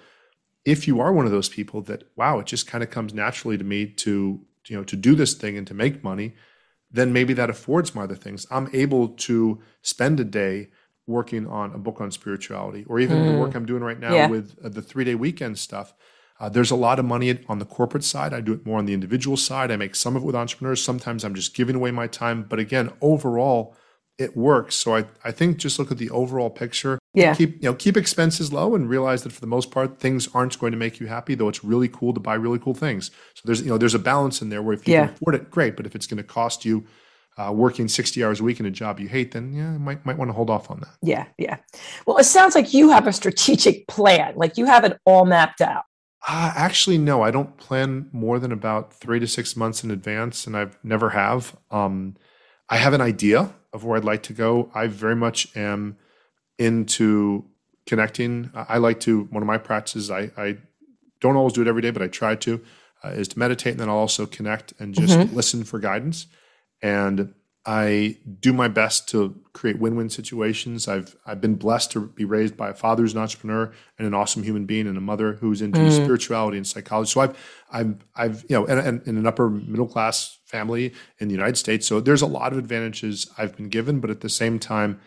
if 0.64 0.86
you 0.88 1.00
are 1.00 1.12
one 1.12 1.26
of 1.26 1.32
those 1.32 1.48
people 1.48 1.82
that 1.82 2.04
wow, 2.16 2.38
it 2.38 2.46
just 2.46 2.66
kind 2.66 2.82
of 2.82 2.90
comes 2.90 3.14
naturally 3.14 3.58
to 3.58 3.64
me 3.64 3.86
to 3.86 4.40
you 4.68 4.76
know 4.76 4.84
to 4.84 4.96
do 4.96 5.14
this 5.14 5.34
thing 5.34 5.56
and 5.58 5.66
to 5.66 5.74
make 5.74 6.02
money, 6.02 6.34
then 6.90 7.12
maybe 7.12 7.34
that 7.34 7.50
affords 7.50 7.94
my 7.94 8.04
other 8.04 8.14
things. 8.14 8.46
I'm 8.50 8.70
able 8.72 9.08
to 9.08 9.60
spend 9.82 10.18
a 10.20 10.24
day 10.24 10.68
working 11.06 11.46
on 11.46 11.72
a 11.74 11.78
book 11.78 12.00
on 12.00 12.10
spirituality, 12.10 12.84
or 12.88 12.98
even 12.98 13.26
the 13.26 13.32
work 13.32 13.54
I'm 13.54 13.66
doing 13.66 13.82
right 13.82 14.00
now 14.00 14.14
Yeah. 14.14 14.28
with 14.28 14.56
uh, 14.64 14.70
the 14.70 14.80
three 14.80 15.04
day 15.04 15.14
weekend 15.14 15.58
stuff. 15.58 15.92
Uh, 16.40 16.48
there's 16.48 16.70
a 16.70 16.76
lot 16.76 16.98
of 16.98 17.04
money 17.04 17.38
on 17.48 17.58
the 17.60 17.64
corporate 17.64 18.04
side. 18.04 18.34
I 18.34 18.40
do 18.40 18.52
it 18.52 18.66
more 18.66 18.78
on 18.78 18.86
the 18.86 18.92
individual 18.94 19.36
side. 19.36 19.70
I 19.70 19.76
make 19.76 19.94
some 19.94 20.16
of 20.16 20.22
it 20.22 20.26
with 20.26 20.34
entrepreneurs. 20.34 20.82
Sometimes 20.82 21.24
I'm 21.24 21.34
just 21.34 21.54
giving 21.54 21.76
away 21.76 21.90
my 21.92 22.06
time. 22.08 22.42
But 22.42 22.58
again, 22.58 22.90
overall, 23.00 23.76
it 24.18 24.36
works. 24.36 24.74
So 24.74 24.96
I, 24.96 25.04
I 25.24 25.30
think 25.30 25.58
just 25.58 25.78
look 25.78 25.90
at 25.92 25.98
the 25.98 26.10
overall 26.10 26.50
picture. 26.50 26.98
Yeah. 27.14 27.34
Keep 27.34 27.62
you 27.62 27.68
know 27.70 27.74
keep 27.74 27.96
expenses 27.96 28.52
low 28.52 28.74
and 28.74 28.88
realize 28.88 29.22
that 29.22 29.32
for 29.32 29.40
the 29.40 29.46
most 29.46 29.70
part 29.70 30.00
things 30.00 30.28
aren't 30.34 30.58
going 30.58 30.72
to 30.72 30.78
make 30.78 30.98
you 30.98 31.06
happy. 31.06 31.34
Though 31.36 31.48
it's 31.48 31.62
really 31.64 31.88
cool 31.88 32.12
to 32.14 32.20
buy 32.20 32.34
really 32.34 32.58
cool 32.58 32.74
things. 32.74 33.12
So 33.34 33.42
there's 33.44 33.62
you 33.62 33.68
know 33.68 33.78
there's 33.78 33.94
a 33.94 33.98
balance 34.00 34.42
in 34.42 34.48
there 34.48 34.62
where 34.62 34.74
if 34.74 34.86
you 34.88 34.94
Yeah. 34.94 35.06
can 35.06 35.14
afford 35.14 35.34
it, 35.36 35.50
great. 35.50 35.76
But 35.76 35.86
if 35.86 35.94
it's 35.94 36.06
going 36.08 36.18
to 36.18 36.24
cost 36.24 36.64
you 36.64 36.84
uh, 37.36 37.52
working 37.52 37.88
60 37.88 38.22
hours 38.24 38.38
a 38.40 38.44
week 38.44 38.60
in 38.60 38.66
a 38.66 38.70
job 38.70 38.98
you 39.00 39.08
hate, 39.08 39.32
then 39.32 39.52
yeah, 39.52 39.72
you 39.72 39.78
might 39.78 40.04
might 40.04 40.18
want 40.18 40.28
to 40.30 40.32
hold 40.32 40.50
off 40.50 40.70
on 40.70 40.80
that. 40.80 40.90
Yeah, 41.02 41.26
yeah. 41.38 41.58
Well, 42.06 42.18
it 42.18 42.24
sounds 42.24 42.54
like 42.56 42.74
you 42.74 42.90
have 42.90 43.06
a 43.06 43.12
strategic 43.12 43.86
plan. 43.88 44.34
Like 44.36 44.56
you 44.58 44.66
have 44.66 44.84
it 44.84 44.98
all 45.04 45.24
mapped 45.24 45.60
out. 45.60 45.84
Uh, 46.26 46.52
actually, 46.56 46.96
no, 46.96 47.22
I 47.22 47.30
don't 47.30 47.56
plan 47.58 48.08
more 48.10 48.38
than 48.38 48.50
about 48.50 48.94
three 48.94 49.20
to 49.20 49.26
six 49.26 49.56
months 49.56 49.84
in 49.84 49.90
advance, 49.90 50.46
and 50.46 50.56
I've 50.56 50.78
never 50.82 51.10
have. 51.10 51.54
Um, 51.70 52.16
I 52.70 52.78
have 52.78 52.94
an 52.94 53.02
idea 53.02 53.52
of 53.74 53.84
where 53.84 53.98
I'd 53.98 54.04
like 54.04 54.22
to 54.24 54.32
go. 54.32 54.70
I 54.74 54.86
very 54.86 55.16
much 55.16 55.54
am 55.54 55.98
into 56.58 57.44
connecting. 57.86 58.50
I 58.54 58.78
like 58.78 59.00
to, 59.00 59.24
one 59.24 59.42
of 59.42 59.46
my 59.46 59.58
practices, 59.58 60.10
I, 60.10 60.30
I 60.36 60.56
don't 61.20 61.36
always 61.36 61.52
do 61.52 61.60
it 61.60 61.68
every 61.68 61.82
day, 61.82 61.90
but 61.90 62.00
I 62.00 62.08
try 62.08 62.36
to, 62.36 62.64
uh, 63.04 63.08
is 63.08 63.28
to 63.28 63.38
meditate. 63.38 63.72
And 63.72 63.80
then 63.80 63.90
I'll 63.90 63.96
also 63.96 64.24
connect 64.24 64.72
and 64.78 64.94
just 64.94 65.32
listen 65.34 65.64
for 65.64 65.78
guidance. 65.78 66.26
And 66.80 67.34
I 67.66 68.18
do 68.40 68.52
my 68.52 68.68
best 68.68 69.08
to 69.10 69.40
create 69.54 69.78
win-win 69.78 70.10
situations. 70.10 70.86
I've 70.86 71.16
I've 71.24 71.40
been 71.40 71.54
blessed 71.54 71.92
to 71.92 72.08
be 72.08 72.24
raised 72.24 72.56
by 72.56 72.68
a 72.70 72.74
father 72.74 73.02
who's 73.02 73.14
an 73.14 73.20
entrepreneur 73.20 73.72
and 73.98 74.06
an 74.06 74.12
awesome 74.12 74.42
human 74.42 74.66
being, 74.66 74.86
and 74.86 74.98
a 74.98 75.00
mother 75.00 75.34
who's 75.34 75.62
into 75.62 75.90
spirituality 75.90 76.58
and 76.58 76.66
psychology. 76.66 77.10
So 77.10 77.22
I've 77.22 77.38
I've 77.72 78.04
I've 78.14 78.42
you 78.48 78.56
know, 78.56 78.66
and 78.66 79.02
in 79.06 79.16
an 79.16 79.26
upper 79.26 79.48
middle 79.48 79.86
class 79.86 80.38
family 80.44 80.92
in 81.18 81.28
the 81.28 81.34
United 81.34 81.56
States. 81.56 81.86
So 81.86 82.00
there's 82.00 82.22
a 82.22 82.26
lot 82.26 82.52
of 82.52 82.58
advantages 82.58 83.30
I've 83.38 83.56
been 83.56 83.70
given, 83.70 84.00
but 84.00 84.10
at 84.10 84.20
the 84.20 84.28
same 84.28 84.58
time, 84.58 85.00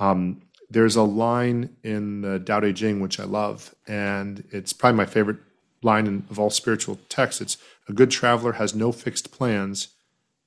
um, 0.00 0.42
there's 0.68 0.96
a 0.96 1.02
line 1.02 1.76
in 1.84 2.22
the 2.22 2.40
Tao 2.40 2.60
Te 2.60 2.72
Ching 2.72 3.00
which 3.00 3.20
I 3.20 3.24
love, 3.24 3.72
and 3.86 4.42
it's 4.50 4.72
probably 4.72 4.96
my 4.96 5.06
favorite 5.06 5.38
line 5.82 6.08
in, 6.08 6.26
of 6.28 6.40
all 6.40 6.50
spiritual 6.50 6.98
texts. 7.08 7.40
It's 7.40 7.56
a 7.88 7.92
good 7.92 8.10
traveler 8.10 8.52
has 8.54 8.74
no 8.74 8.90
fixed 8.90 9.30
plans 9.30 9.94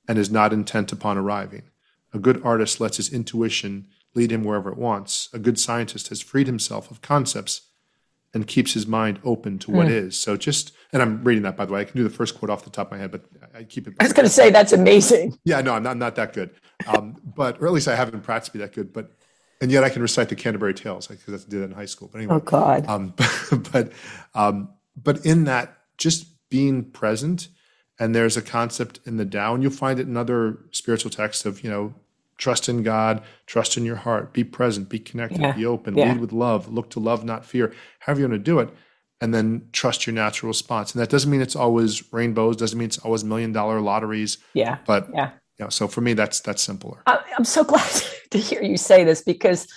and 0.08 0.18
is 0.18 0.30
not 0.30 0.52
intent 0.52 0.92
upon 0.92 1.16
arriving. 1.18 1.62
A 2.12 2.18
good 2.18 2.40
artist 2.44 2.80
lets 2.80 2.96
his 2.98 3.12
intuition 3.12 3.88
lead 4.14 4.30
him 4.30 4.44
wherever 4.44 4.70
it 4.70 4.78
wants. 4.78 5.28
A 5.32 5.38
good 5.38 5.58
scientist 5.58 6.08
has 6.08 6.20
freed 6.20 6.46
himself 6.46 6.90
of 6.90 7.02
concepts 7.02 7.62
and 8.32 8.46
keeps 8.46 8.74
his 8.74 8.86
mind 8.86 9.18
open 9.24 9.58
to 9.60 9.70
what 9.70 9.88
is. 9.88 10.16
So 10.16 10.36
just, 10.36 10.72
and 10.92 11.00
I'm 11.00 11.22
reading 11.24 11.42
that 11.44 11.56
by 11.56 11.64
the 11.64 11.72
way. 11.72 11.80
I 11.80 11.84
can 11.84 11.96
do 11.96 12.02
the 12.04 12.10
first 12.10 12.36
quote 12.36 12.50
off 12.50 12.64
the 12.64 12.70
top 12.70 12.88
of 12.88 12.92
my 12.92 12.98
head, 12.98 13.10
but 13.12 13.22
I 13.54 13.62
keep 13.64 13.86
it. 13.86 13.94
I 14.00 14.04
was 14.04 14.12
going 14.12 14.26
to 14.26 14.32
say 14.32 14.50
that's 14.50 14.72
amazing. 14.72 15.38
Yeah, 15.44 15.60
no, 15.60 15.74
I'm 15.74 15.82
not, 15.84 15.90
I'm 15.90 15.98
not 15.98 16.16
that 16.16 16.32
good. 16.32 16.50
Um, 16.86 17.16
but, 17.24 17.60
or 17.60 17.66
at 17.66 17.72
least 17.72 17.86
I 17.88 17.94
haven't 17.96 18.22
practiced 18.22 18.52
to 18.52 18.58
be 18.58 18.64
that 18.64 18.72
good. 18.72 18.92
But, 18.92 19.12
and 19.60 19.70
yet 19.70 19.84
I 19.84 19.88
can 19.88 20.02
recite 20.02 20.28
the 20.28 20.36
Canterbury 20.36 20.74
Tales 20.74 21.06
because 21.06 21.44
I 21.44 21.48
did 21.48 21.60
that 21.60 21.64
in 21.66 21.72
high 21.72 21.84
school. 21.84 22.08
But 22.12 22.18
anyway, 22.18 22.34
Oh 22.36 22.40
God. 22.40 22.86
um, 22.88 23.14
but 23.72 23.92
um, 24.34 24.68
but 24.96 25.24
in 25.24 25.44
that, 25.44 25.76
just 25.96 26.26
being 26.50 26.84
present, 26.90 27.48
and 27.98 28.14
there's 28.14 28.36
a 28.36 28.42
concept 28.42 29.00
in 29.06 29.16
the 29.16 29.24
Tao, 29.24 29.54
and 29.54 29.62
you'll 29.62 29.72
find 29.72 29.98
it 30.00 30.06
in 30.08 30.16
other 30.16 30.58
spiritual 30.72 31.10
texts 31.10 31.44
of 31.46 31.62
you 31.62 31.70
know, 31.70 31.94
trust 32.38 32.68
in 32.68 32.82
God, 32.82 33.22
trust 33.46 33.76
in 33.76 33.84
your 33.84 33.96
heart, 33.96 34.32
be 34.32 34.42
present, 34.44 34.88
be 34.88 34.98
connected, 34.98 35.40
Yeah. 35.40 35.52
be 35.52 35.64
open, 35.66 35.96
Yeah. 35.96 36.12
lead 36.12 36.20
with 36.20 36.32
love, 36.32 36.72
look 36.72 36.90
to 36.90 37.00
love, 37.00 37.24
not 37.24 37.44
fear. 37.44 37.72
However 38.00 38.20
you 38.20 38.28
want 38.28 38.40
to 38.40 38.44
do 38.44 38.58
it, 38.58 38.70
and 39.20 39.32
then 39.32 39.68
trust 39.72 40.06
your 40.06 40.14
natural 40.14 40.48
response. 40.48 40.92
And 40.92 41.00
that 41.00 41.08
doesn't 41.08 41.30
mean 41.30 41.40
it's 41.40 41.54
always 41.56 42.12
rainbows, 42.12 42.56
doesn't 42.56 42.78
mean 42.78 42.86
it's 42.86 42.98
always 42.98 43.22
million 43.24 43.52
dollar 43.52 43.80
lotteries, 43.80 44.38
yeah. 44.54 44.78
but 44.86 45.08
Yeah. 45.14 45.30
you 45.58 45.64
know, 45.64 45.68
so 45.70 45.86
for 45.86 46.00
me, 46.00 46.12
that's 46.14 46.40
that's 46.40 46.62
simpler. 46.62 46.98
I'm 47.06 47.44
so 47.44 47.62
glad 47.72 47.88
to 48.30 48.38
hear 48.38 48.62
you 48.62 48.76
say 48.76 49.04
this 49.04 49.22
because 49.22 49.68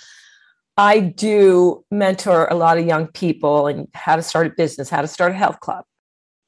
I 0.76 1.00
do 1.00 1.84
mentor 1.90 2.46
a 2.50 2.54
lot 2.54 2.78
of 2.78 2.86
young 2.86 3.06
people 3.08 3.68
and 3.68 3.88
how 3.94 4.16
to 4.16 4.22
start 4.22 4.46
a 4.48 4.50
business, 4.50 4.90
how 4.90 5.00
to 5.02 5.08
start 5.08 5.32
a 5.32 5.34
health 5.36 5.60
club. 5.60 5.84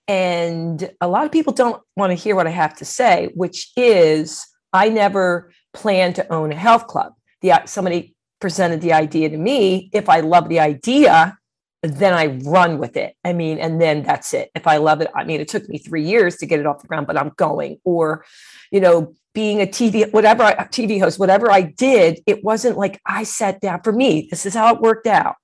And 0.08 0.90
a 1.00 1.08
lot 1.08 1.24
of 1.24 1.32
people 1.32 1.52
don't 1.52 1.80
want 1.96 2.10
to 2.10 2.14
hear 2.14 2.34
what 2.34 2.46
I 2.46 2.50
have 2.50 2.76
to 2.78 2.84
say, 2.84 3.30
which 3.34 3.70
is 3.76 4.46
I 4.72 4.88
never 4.88 5.52
plan 5.72 6.12
to 6.14 6.32
own 6.32 6.52
a 6.52 6.56
health 6.56 6.86
club. 6.86 7.12
The 7.42 7.52
uh, 7.52 7.66
somebody 7.66 8.14
presented 8.40 8.80
the 8.80 8.92
idea 8.92 9.28
to 9.28 9.36
me. 9.36 9.90
If 9.92 10.08
I 10.08 10.20
love 10.20 10.48
the 10.48 10.60
idea, 10.60 11.38
then 11.82 12.12
I 12.12 12.26
run 12.48 12.78
with 12.78 12.96
it. 12.96 13.14
I 13.24 13.32
mean, 13.32 13.58
and 13.58 13.80
then 13.80 14.02
that's 14.02 14.34
it. 14.34 14.50
If 14.54 14.66
I 14.66 14.76
love 14.78 15.00
it, 15.00 15.08
I 15.14 15.24
mean, 15.24 15.40
it 15.40 15.48
took 15.48 15.68
me 15.68 15.78
three 15.78 16.04
years 16.04 16.36
to 16.36 16.46
get 16.46 16.60
it 16.60 16.66
off 16.66 16.82
the 16.82 16.88
ground, 16.88 17.06
but 17.06 17.16
I'm 17.16 17.32
going. 17.36 17.78
Or, 17.84 18.24
you 18.70 18.80
know, 18.80 19.14
being 19.32 19.62
a 19.62 19.66
TV, 19.66 20.10
whatever 20.12 20.42
I, 20.42 20.54
TV 20.54 21.00
host, 21.00 21.18
whatever 21.18 21.50
I 21.50 21.62
did, 21.62 22.20
it 22.26 22.44
wasn't 22.44 22.76
like 22.76 23.00
I 23.06 23.22
sat 23.22 23.60
down 23.60 23.82
for 23.82 23.92
me. 23.92 24.28
This 24.30 24.44
is 24.44 24.54
how 24.54 24.74
it 24.74 24.80
worked 24.80 25.06
out 25.06 25.36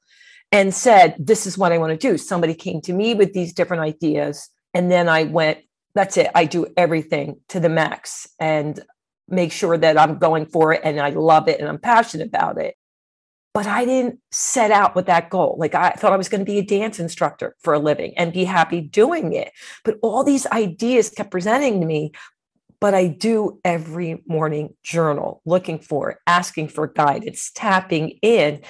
and 0.53 0.75
said, 0.75 1.17
This 1.19 1.47
is 1.47 1.59
what 1.59 1.73
I 1.73 1.79
want 1.79 1.99
to 1.99 2.09
do. 2.11 2.19
Somebody 2.19 2.55
came 2.55 2.81
to 2.83 2.93
me 2.93 3.15
with 3.15 3.33
these 3.33 3.53
different 3.53 3.83
ideas. 3.83 4.49
And 4.75 4.91
then 4.91 5.09
I 5.09 5.25
went, 5.25 5.59
That's 5.95 6.17
it. 6.17 6.31
I 6.35 6.45
do 6.45 6.67
everything 6.77 7.41
to 7.49 7.61
the 7.61 7.69
max 7.69 8.29
and 8.39 8.81
make 9.29 9.53
sure 9.53 9.77
that 9.77 9.99
I'm 9.99 10.19
going 10.19 10.47
for 10.47 10.73
it 10.73 10.83
and 10.85 11.01
I 11.01 11.11
love 11.11 11.49
it 11.49 11.59
and 11.59 11.69
I'm 11.69 11.79
passionate 11.79 12.29
about 12.29 12.59
it. 12.59 12.77
But 13.53 13.67
I 13.67 13.85
didn't 13.87 14.21
set 14.31 14.71
out 14.71 14.95
with 14.95 15.07
that 15.07 15.31
goal. 15.31 15.57
Like 15.59 15.75
I 15.75 15.91
thought 15.91 16.13
I 16.13 16.19
was 16.19 16.29
going 16.29 16.45
to 16.45 16.51
be 16.51 16.59
a 16.59 16.63
dance 16.63 17.01
instructor 17.01 17.57
for 17.61 17.75
a 17.75 17.79
living 17.79 18.13
and 18.17 18.33
be 18.33 18.45
happy 18.45 18.83
doing 18.83 19.33
it. 19.33 19.51
But 19.83 19.99
all 20.03 20.23
these 20.23 20.47
ideas 20.49 21.11
kept 21.11 21.31
presenting 21.31 21.81
to 21.81 21.87
me 21.87 22.13
but 22.81 22.95
I 22.95 23.07
do 23.07 23.59
every 23.65 24.23
morning 24.27 24.75
journal, 24.83 25.41
looking 25.45 25.79
for 25.79 26.21
asking 26.27 26.69
for 26.69 26.87
guidance, 26.87 27.51
tapping 27.55 28.19
in. 28.23 28.63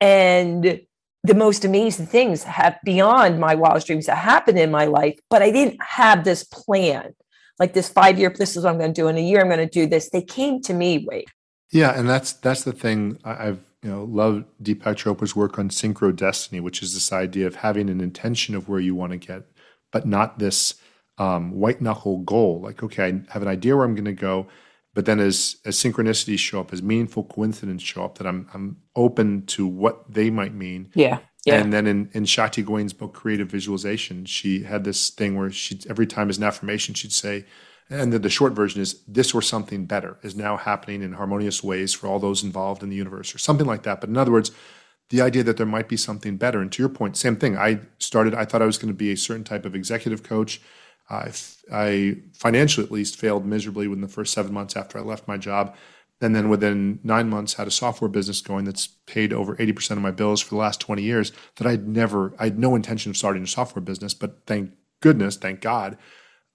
And 0.00 0.80
the 1.22 1.34
most 1.34 1.64
amazing 1.64 2.06
things 2.06 2.42
have 2.44 2.78
beyond 2.84 3.38
my 3.38 3.54
wildest 3.54 3.86
dreams 3.86 4.06
that 4.06 4.16
happened 4.16 4.58
in 4.58 4.70
my 4.70 4.86
life, 4.86 5.18
but 5.28 5.42
I 5.42 5.50
didn't 5.50 5.82
have 5.82 6.24
this 6.24 6.44
plan. 6.44 7.14
Like 7.58 7.74
this 7.74 7.90
five 7.90 8.18
year, 8.18 8.34
this 8.34 8.56
is 8.56 8.64
what 8.64 8.70
I'm 8.70 8.78
going 8.78 8.94
to 8.94 9.00
do. 9.00 9.08
In 9.08 9.18
a 9.18 9.20
year, 9.20 9.40
I'm 9.40 9.48
going 9.48 9.58
to 9.58 9.66
do 9.66 9.86
this. 9.86 10.08
They 10.08 10.22
came 10.22 10.62
to 10.62 10.72
me, 10.72 11.04
wait. 11.06 11.28
Yeah, 11.70 11.98
and 11.98 12.08
that's 12.08 12.32
that's 12.32 12.64
the 12.64 12.72
thing. 12.72 13.18
I've 13.22 13.60
you 13.82 13.90
know 13.90 14.04
loved 14.04 14.46
Deepak 14.62 14.96
Chopra's 14.96 15.36
work 15.36 15.58
on 15.58 15.68
Synchrodestiny, 15.68 16.60
which 16.60 16.82
is 16.82 16.94
this 16.94 17.12
idea 17.12 17.46
of 17.46 17.56
having 17.56 17.90
an 17.90 18.00
intention 18.00 18.54
of 18.54 18.68
where 18.68 18.80
you 18.80 18.94
want 18.94 19.12
to 19.12 19.18
get, 19.18 19.42
but 19.92 20.06
not 20.06 20.38
this 20.38 20.74
um, 21.18 21.52
white 21.52 21.82
knuckle 21.82 22.18
goal. 22.18 22.60
Like, 22.62 22.82
okay, 22.82 23.04
I 23.04 23.32
have 23.32 23.42
an 23.42 23.48
idea 23.48 23.76
where 23.76 23.84
I'm 23.84 23.94
going 23.94 24.06
to 24.06 24.12
go, 24.14 24.48
but 24.94 25.06
then 25.06 25.20
as 25.20 25.56
as 25.64 25.76
synchronicities 25.76 26.38
show 26.38 26.60
up, 26.60 26.72
as 26.72 26.82
meaningful 26.82 27.24
coincidences 27.24 27.86
show 27.86 28.04
up, 28.04 28.18
that 28.18 28.26
I'm 28.26 28.48
I'm 28.52 28.78
open 28.96 29.46
to 29.46 29.66
what 29.66 30.12
they 30.12 30.30
might 30.30 30.54
mean. 30.54 30.90
Yeah. 30.94 31.18
Yeah. 31.46 31.54
And 31.54 31.72
then 31.72 31.86
in, 31.86 32.10
in 32.12 32.26
Shakti 32.26 32.62
Gawain's 32.62 32.92
book, 32.92 33.14
Creative 33.14 33.48
Visualization, 33.48 34.26
she 34.26 34.64
had 34.64 34.84
this 34.84 35.08
thing 35.08 35.38
where 35.38 35.50
she 35.50 35.80
every 35.88 36.06
time 36.06 36.28
as 36.28 36.36
an 36.36 36.44
affirmation, 36.44 36.94
she'd 36.94 37.12
say, 37.12 37.46
and 37.88 38.12
the, 38.12 38.18
the 38.18 38.28
short 38.28 38.52
version 38.52 38.82
is 38.82 39.02
this 39.08 39.34
or 39.34 39.40
something 39.40 39.86
better 39.86 40.18
is 40.22 40.36
now 40.36 40.58
happening 40.58 41.02
in 41.02 41.14
harmonious 41.14 41.62
ways 41.62 41.94
for 41.94 42.08
all 42.08 42.18
those 42.18 42.44
involved 42.44 42.82
in 42.82 42.90
the 42.90 42.96
universe, 42.96 43.34
or 43.34 43.38
something 43.38 43.66
like 43.66 43.84
that. 43.84 44.00
But 44.00 44.10
in 44.10 44.18
other 44.18 44.32
words, 44.32 44.50
the 45.08 45.20
idea 45.20 45.42
that 45.42 45.56
there 45.56 45.66
might 45.66 45.88
be 45.88 45.96
something 45.96 46.36
better. 46.36 46.60
And 46.60 46.70
to 46.72 46.82
your 46.82 46.88
point, 46.88 47.16
same 47.16 47.36
thing. 47.36 47.56
I 47.56 47.80
started, 47.98 48.34
I 48.34 48.44
thought 48.44 48.62
I 48.62 48.66
was 48.66 48.78
going 48.78 48.92
to 48.92 48.96
be 48.96 49.10
a 49.10 49.16
certain 49.16 49.44
type 49.44 49.64
of 49.64 49.74
executive 49.74 50.22
coach. 50.22 50.60
I, 51.10 51.32
I 51.72 52.16
financially 52.32 52.86
at 52.86 52.92
least 52.92 53.18
failed 53.18 53.44
miserably 53.44 53.88
within 53.88 54.02
the 54.02 54.08
first 54.08 54.32
seven 54.32 54.52
months 54.52 54.76
after 54.76 54.98
I 54.98 55.02
left 55.02 55.26
my 55.26 55.36
job. 55.36 55.74
And 56.22 56.36
then 56.36 56.48
within 56.48 57.00
nine 57.02 57.28
months, 57.28 57.54
had 57.54 57.66
a 57.66 57.70
software 57.70 58.08
business 58.08 58.40
going 58.42 58.64
that's 58.64 58.86
paid 59.06 59.32
over 59.32 59.56
80% 59.56 59.92
of 59.92 60.02
my 60.02 60.10
bills 60.10 60.40
for 60.40 60.50
the 60.50 60.60
last 60.60 60.80
20 60.80 61.02
years 61.02 61.32
that 61.56 61.66
I'd 61.66 61.88
never, 61.88 62.34
I 62.38 62.44
had 62.44 62.58
no 62.58 62.74
intention 62.74 63.10
of 63.10 63.16
starting 63.16 63.42
a 63.42 63.46
software 63.46 63.82
business. 63.82 64.12
But 64.14 64.46
thank 64.46 64.72
goodness, 65.00 65.36
thank 65.36 65.60
God, 65.60 65.96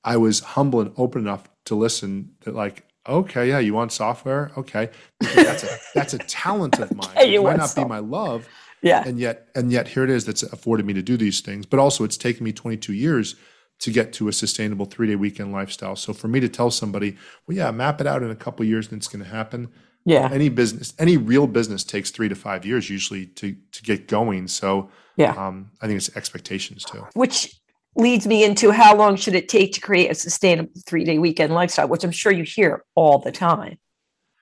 I 0.04 0.18
was 0.18 0.40
humble 0.42 0.82
and 0.82 0.94
open 0.98 1.24
enough 1.24 1.50
to 1.66 1.76
listen 1.76 2.34
that 2.42 2.54
like, 2.54 2.86
okay, 3.08 3.50
yeah, 3.50 3.60
you 3.60 3.74
want 3.74 3.92
software? 3.92 4.52
Okay. 4.56 4.90
That's 5.20 5.64
a, 5.64 5.78
that's 5.96 6.14
a 6.14 6.20
talent 6.20 6.80
of 6.80 6.96
mine. 6.96 7.10
Okay, 7.10 7.34
it 7.34 7.44
might 7.44 7.58
not 7.58 7.76
be 7.76 7.86
my 7.86 8.00
love. 8.00 8.48
yeah. 8.84 9.04
And 9.06 9.20
yet, 9.20 9.48
and 9.56 9.72
yet 9.72 9.88
here 9.88 10.04
it 10.04 10.12
is 10.12 10.26
that's 10.26 10.44
afforded 10.44 10.86
me 10.86 10.94
to 10.94 11.02
do 11.02 11.18
these 11.18 11.42
things. 11.42 11.66
But 11.66 11.80
also 11.80 12.04
it's 12.04 12.18
taken 12.18 12.44
me 12.44 12.54
22 12.54 12.94
years 12.94 13.36
to 13.80 13.92
get 13.92 14.14
to 14.14 14.28
a 14.28 14.34
sustainable 14.34 14.86
three 14.86 15.08
day 15.08 15.16
weekend 15.16 15.52
lifestyle. 15.52 15.96
So 15.96 16.14
for 16.14 16.28
me 16.28 16.40
to 16.40 16.50
tell 16.50 16.72
somebody, 16.72 17.18
well, 17.48 17.58
yeah, 17.58 17.72
map 17.72 18.02
it 18.02 18.08
out 18.08 18.24
in 18.24 18.32
a 18.32 18.36
couple 18.36 18.64
of 18.64 18.70
years 18.70 18.90
and 18.92 18.98
it's 18.98 19.08
going 19.08 19.24
to 19.24 19.30
happen. 19.30 19.70
Yeah. 20.06 20.30
Any 20.32 20.50
business, 20.50 20.94
any 21.00 21.18
real 21.18 21.48
business 21.48 21.84
takes 21.84 22.12
three 22.12 22.30
to 22.30 22.36
five 22.36 22.66
years 22.66 22.90
usually 22.90 23.26
to 23.28 23.56
to 23.72 23.84
get 23.84 24.08
going. 24.08 24.48
So 24.48 24.90
Yeah. 25.18 25.32
um, 25.32 25.72
I 25.82 25.88
think 25.88 25.98
it's 25.98 26.16
expectations 26.16 26.84
too. 26.84 27.06
Which 27.14 27.60
leads 27.96 28.28
me 28.28 28.44
into 28.44 28.72
how 28.72 28.96
long 28.96 29.16
should 29.16 29.36
it 29.36 29.48
take 29.50 29.74
to 29.74 29.82
create 29.82 30.12
a 30.12 30.16
sustainable 30.16 30.72
three 30.86 31.04
day 31.04 31.18
weekend 31.18 31.54
lifestyle, 31.54 31.88
which 31.88 32.04
I'm 32.04 32.12
sure 32.12 32.32
you 32.32 32.44
hear 32.44 32.84
all 32.96 33.20
the 33.20 33.32
time. 33.32 33.78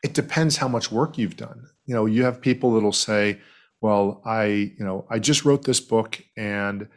It 0.03 0.13
depends 0.13 0.57
how 0.57 0.67
much 0.67 0.91
work 0.91 1.17
you've 1.17 1.37
done. 1.37 1.65
You 1.85 1.95
know, 1.95 2.05
you 2.05 2.23
have 2.25 2.41
people 2.41 2.73
that'll 2.73 2.91
say, 2.91 3.39
"Well, 3.79 4.21
I, 4.25 4.45
you 4.77 4.83
know, 4.85 5.05
I 5.09 5.19
just 5.19 5.45
wrote 5.45 5.63
this 5.63 5.79
book 5.79 6.21
and 6.35 6.87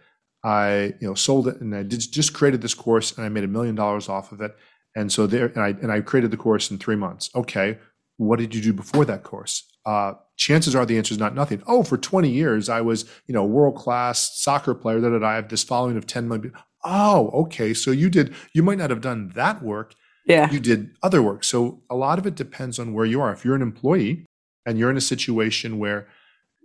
I 0.47 0.95
you 1.01 1.09
know 1.09 1.15
sold 1.15 1.49
it 1.49 1.61
and 1.61 1.75
I 1.75 1.83
did, 1.83 2.01
just 2.01 2.33
created 2.33 2.63
this 2.63 2.73
course 2.73 3.17
and 3.17 3.27
I 3.27 3.29
made 3.29 3.43
a 3.43 3.49
million 3.49 3.75
dollars 3.75 4.09
off 4.09 4.31
of 4.31 4.41
it. 4.41 4.57
And 4.95 5.11
so 5.11 5.27
there 5.27 5.47
and 5.47 5.61
I 5.61 5.69
and 5.71 5.91
I 5.91 6.01
created 6.01 6.31
the 6.31 6.37
course 6.37 6.71
in 6.71 6.79
three 6.79 6.95
months. 6.95 7.31
Okay, 7.35 7.79
what 8.17 8.39
did 8.39 8.55
you 8.55 8.63
do 8.63 8.73
before 8.73 9.05
that 9.07 9.25
course? 9.25 9.65
Uh, 9.85 10.15
chances 10.37 10.75
are 10.75 10.87
the 10.87 10.99
answer 10.99 11.13
is 11.13 11.19
not 11.19 11.35
nothing. 11.35 11.63
Oh, 11.67 11.83
for 11.83 11.97
20 11.97 12.31
years 12.31 12.69
I 12.69 12.81
was 12.81 13.07
you 13.27 13.35
know 13.35 13.45
world 13.45 13.75
class 13.75 14.39
soccer 14.39 14.73
player 14.73 15.01
that 15.01 15.25
I 15.25 15.35
have 15.35 15.49
this 15.49 15.65
following 15.65 15.97
of 15.97 16.07
10 16.07 16.29
million. 16.29 16.53
Oh, 16.85 17.31
okay. 17.43 17.75
So 17.75 17.91
you 17.91 18.09
did. 18.09 18.33
You 18.53 18.63
might 18.63 18.79
not 18.79 18.91
have 18.91 19.01
done 19.01 19.33
that 19.35 19.65
work. 19.65 19.95
Yeah. 20.27 20.51
You 20.51 20.61
did 20.61 20.91
other 21.03 21.23
work. 21.23 21.43
So 21.43 21.83
a 21.91 21.97
lot 21.97 22.21
of 22.21 22.27
it 22.27 22.37
depends 22.37 22.79
on 22.79 22.95
where 22.95 23.05
you 23.05 23.21
are. 23.21 23.33
If 23.33 23.45
you're 23.45 23.57
an 23.57 23.63
employee 23.63 24.27
and 24.65 24.79
you're 24.79 24.91
in 24.91 24.97
a 24.97 25.01
situation 25.01 25.79
where 25.81 26.07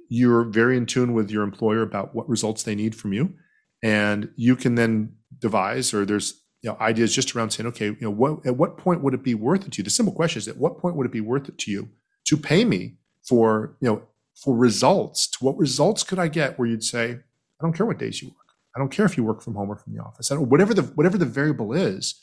you're 0.08 0.44
very 0.44 0.78
in 0.78 0.86
tune 0.86 1.14
with 1.14 1.32
your 1.32 1.44
employer 1.44 1.82
about 1.82 2.14
what 2.14 2.30
results 2.30 2.62
they 2.62 2.76
need 2.76 2.96
from 2.96 3.14
you 3.14 3.34
and 3.84 4.30
you 4.36 4.56
can 4.56 4.76
then 4.76 5.16
devise 5.40 5.94
or 5.94 6.06
there's 6.06 6.42
you 6.62 6.70
know 6.70 6.78
ideas 6.80 7.14
just 7.14 7.36
around 7.36 7.50
saying 7.50 7.68
okay 7.68 7.86
you 7.88 7.98
know 8.02 8.12
what 8.12 8.46
at 8.46 8.56
what 8.56 8.78
point 8.78 9.02
would 9.02 9.14
it 9.14 9.24
be 9.24 9.34
worth 9.34 9.66
it 9.66 9.72
to 9.74 9.78
you? 9.80 9.84
The 9.84 9.90
simple 9.90 10.14
question 10.14 10.40
is 10.40 10.48
at 10.48 10.58
what 10.58 10.78
point 10.78 10.96
would 10.96 11.06
it 11.06 11.12
be 11.12 11.22
worth 11.22 11.50
it 11.50 11.58
to 11.60 11.72
you 11.72 11.90
to 12.26 12.38
pay 12.38 12.66
me 12.66 12.96
for 13.24 13.76
you 13.82 13.90
know 13.90 14.02
for 14.36 14.56
results? 14.56 15.28
To 15.28 15.46
what 15.46 15.58
results 15.58 16.04
could 16.04 16.20
i 16.20 16.28
get 16.28 16.58
where 16.58 16.68
you'd 16.68 16.84
say 16.84 17.12
i 17.12 17.62
don't 17.62 17.74
care 17.74 17.86
what 17.86 18.00
days 18.00 18.22
you 18.22 18.30
work. 18.30 18.38
I 18.76 18.80
don't 18.80 18.92
care 18.92 19.06
if 19.06 19.18
you 19.18 19.24
work 19.24 19.42
from 19.42 19.56
home 19.56 19.70
or 19.70 19.76
from 19.76 19.94
the 19.94 20.02
office. 20.02 20.32
I 20.32 20.36
don't, 20.36 20.50
whatever 20.50 20.74
the 20.74 20.84
whatever 20.84 21.18
the 21.18 21.26
variable 21.26 21.74
is. 21.74 22.16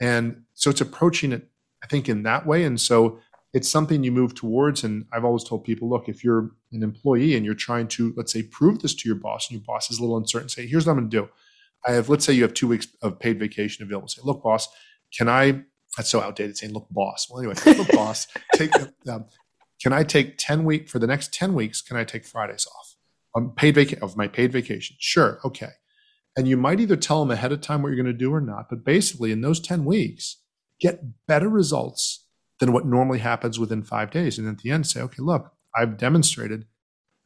And 0.00 0.44
so 0.54 0.70
it's 0.70 0.80
approaching 0.80 1.32
it 1.32 1.48
i 1.82 1.86
think 1.86 2.08
in 2.08 2.22
that 2.24 2.46
way. 2.46 2.64
And 2.64 2.80
so 2.80 3.18
it's 3.52 3.68
something 3.68 4.04
you 4.04 4.12
move 4.12 4.34
towards. 4.34 4.84
And 4.84 5.06
I've 5.12 5.24
always 5.24 5.44
told 5.44 5.64
people, 5.64 5.88
look, 5.88 6.08
if 6.08 6.22
you're 6.22 6.50
an 6.72 6.82
employee 6.82 7.36
and 7.36 7.44
you're 7.44 7.54
trying 7.54 7.88
to, 7.88 8.14
let's 8.16 8.32
say, 8.32 8.42
prove 8.42 8.80
this 8.80 8.94
to 8.94 9.08
your 9.08 9.18
boss, 9.18 9.48
and 9.48 9.58
your 9.58 9.64
boss 9.64 9.90
is 9.90 9.98
a 9.98 10.02
little 10.02 10.16
uncertain, 10.16 10.48
say, 10.48 10.66
here's 10.66 10.86
what 10.86 10.92
I'm 10.92 10.98
going 10.98 11.10
to 11.10 11.16
do. 11.22 11.28
I 11.86 11.92
have, 11.92 12.08
let's 12.08 12.24
say, 12.24 12.32
you 12.32 12.42
have 12.42 12.54
two 12.54 12.68
weeks 12.68 12.88
of 13.02 13.18
paid 13.18 13.38
vacation 13.38 13.84
available. 13.84 14.08
Say, 14.08 14.20
look, 14.22 14.42
boss, 14.42 14.68
can 15.16 15.28
I? 15.28 15.62
That's 15.96 16.08
so 16.08 16.20
outdated 16.20 16.56
saying, 16.56 16.72
look, 16.72 16.86
boss. 16.90 17.28
Well, 17.28 17.40
anyway, 17.40 17.54
look, 17.76 17.88
boss, 17.92 18.28
take. 18.54 18.70
Um, 19.08 19.26
can 19.82 19.92
I 19.92 20.04
take 20.04 20.36
ten 20.36 20.64
week 20.64 20.88
for 20.88 20.98
the 20.98 21.06
next 21.06 21.32
ten 21.32 21.54
weeks? 21.54 21.80
Can 21.80 21.96
I 21.96 22.04
take 22.04 22.24
Fridays 22.24 22.66
off 22.66 22.96
on 23.34 23.50
paid 23.50 23.74
vacation 23.74 24.02
of 24.02 24.16
my 24.16 24.28
paid 24.28 24.52
vacation? 24.52 24.96
Sure, 25.00 25.40
okay. 25.44 25.70
And 26.36 26.46
you 26.46 26.56
might 26.56 26.80
either 26.80 26.96
tell 26.96 27.20
them 27.20 27.30
ahead 27.30 27.50
of 27.50 27.60
time 27.60 27.82
what 27.82 27.88
you're 27.88 27.96
going 27.96 28.06
to 28.06 28.12
do 28.12 28.32
or 28.32 28.40
not. 28.40 28.68
But 28.68 28.84
basically, 28.84 29.32
in 29.32 29.40
those 29.40 29.58
ten 29.58 29.84
weeks, 29.84 30.36
get 30.80 31.26
better 31.26 31.48
results 31.48 32.26
than 32.60 32.72
what 32.72 32.86
normally 32.86 33.18
happens 33.18 33.58
within 33.58 33.82
five 33.82 34.10
days. 34.10 34.38
And 34.38 34.46
at 34.46 34.58
the 34.58 34.70
end, 34.70 34.86
say, 34.86 35.00
okay, 35.00 35.22
look, 35.22 35.50
I've 35.74 35.96
demonstrated 35.96 36.66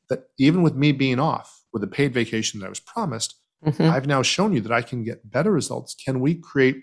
that 0.08 0.28
even 0.38 0.62
with 0.62 0.74
me 0.74 0.92
being 0.92 1.18
off 1.18 1.64
with 1.72 1.82
a 1.82 1.88
paid 1.88 2.14
vacation 2.14 2.60
that 2.60 2.66
I 2.66 2.70
was 2.70 2.80
promised, 2.80 3.34
mm-hmm. 3.64 3.82
I've 3.82 4.06
now 4.06 4.22
shown 4.22 4.52
you 4.52 4.60
that 4.60 4.72
I 4.72 4.80
can 4.80 5.02
get 5.02 5.30
better 5.30 5.50
results. 5.50 5.94
Can 5.94 6.20
we 6.20 6.34
create 6.34 6.76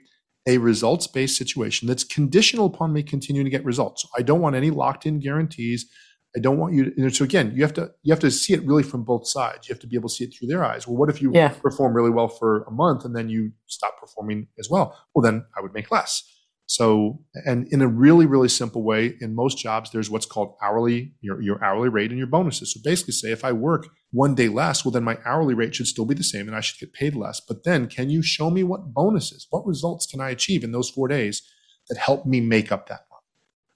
a 0.48 0.58
results 0.58 1.08
based 1.08 1.38
situation 1.38 1.88
that's 1.88 2.04
conditional 2.04 2.66
upon 2.66 2.92
me 2.92 3.04
continuing 3.04 3.46
to 3.46 3.52
get 3.52 3.64
results? 3.64 4.04
So 4.04 4.10
I 4.18 4.22
don't 4.22 4.42
want 4.42 4.56
any 4.56 4.70
locked 4.70 5.06
in 5.06 5.20
guarantees. 5.20 5.90
I 6.36 6.40
don't 6.40 6.58
want 6.58 6.74
you 6.74 6.92
to. 6.92 7.10
So 7.10 7.24
again, 7.24 7.54
you 7.56 7.62
have 7.62 7.74
to 7.74 7.92
you 8.04 8.12
have 8.12 8.20
to 8.22 8.32
see 8.32 8.54
it 8.54 8.66
really 8.66 8.84
from 8.84 9.04
both 9.04 9.28
sides. 9.28 9.68
You 9.68 9.74
have 9.74 9.82
to 9.82 9.88
be 9.88 9.96
able 9.96 10.10
to 10.10 10.16
see 10.16 10.24
it 10.24 10.34
through 10.34 10.48
their 10.48 10.64
eyes. 10.64 10.88
Well, 10.88 10.98
what 10.98 11.10
if 11.10 11.22
you 11.22 11.32
yeah. 11.34 11.50
perform 11.50 11.94
really 11.94 12.10
well 12.10 12.30
for 12.30 12.64
a 12.64 12.72
month 12.72 13.06
and 13.06 13.16
then 13.16 13.30
you 13.30 13.52
stop 13.68 14.00
performing 14.00 14.48
as 14.58 14.70
well? 14.70 14.98
Well, 15.14 15.22
then 15.22 15.46
I 15.58 15.62
would 15.62 15.74
make 15.74 15.92
less. 15.92 16.24
So, 16.72 17.20
and 17.46 17.68
in 17.68 17.82
a 17.82 17.88
really, 17.88 18.26
really 18.26 18.48
simple 18.48 18.82
way, 18.82 19.18
in 19.20 19.36
most 19.36 19.58
jobs, 19.58 19.92
there's 19.92 20.10
what's 20.10 20.26
called 20.26 20.56
hourly, 20.64 21.12
your, 21.20 21.42
your 21.42 21.62
hourly 21.62 21.90
rate 21.90 22.12
and 22.12 22.18
your 22.18 22.28
bonuses. 22.28 22.74
So 22.74 22.80
basically 22.82 23.12
say 23.12 23.30
if 23.30 23.44
I 23.44 23.52
work 23.52 23.90
one 24.12 24.36
day 24.36 24.48
less, 24.48 24.86
well, 24.86 24.94
then 24.94 25.04
my 25.04 25.18
hourly 25.26 25.54
rate 25.54 25.76
should 25.76 25.88
still 25.88 26.06
be 26.06 26.16
the 26.16 26.24
same 26.24 26.48
and 26.48 26.56
I 26.56 26.62
should 26.62 26.80
get 26.80 26.94
paid 26.94 27.14
less. 27.14 27.42
But 27.46 27.66
then 27.66 27.88
can 27.88 28.10
you 28.10 28.22
show 28.22 28.50
me 28.50 28.64
what 28.64 28.94
bonuses, 28.94 29.48
what 29.50 29.68
results 29.68 30.06
can 30.06 30.22
I 30.22 30.30
achieve 30.30 30.64
in 30.64 30.72
those 30.72 30.90
four 30.90 31.10
days 31.10 31.42
that 31.90 31.98
help 31.98 32.26
me 32.26 32.40
make 32.40 32.72
up 32.72 32.88
that 32.88 33.02
one? 33.10 33.20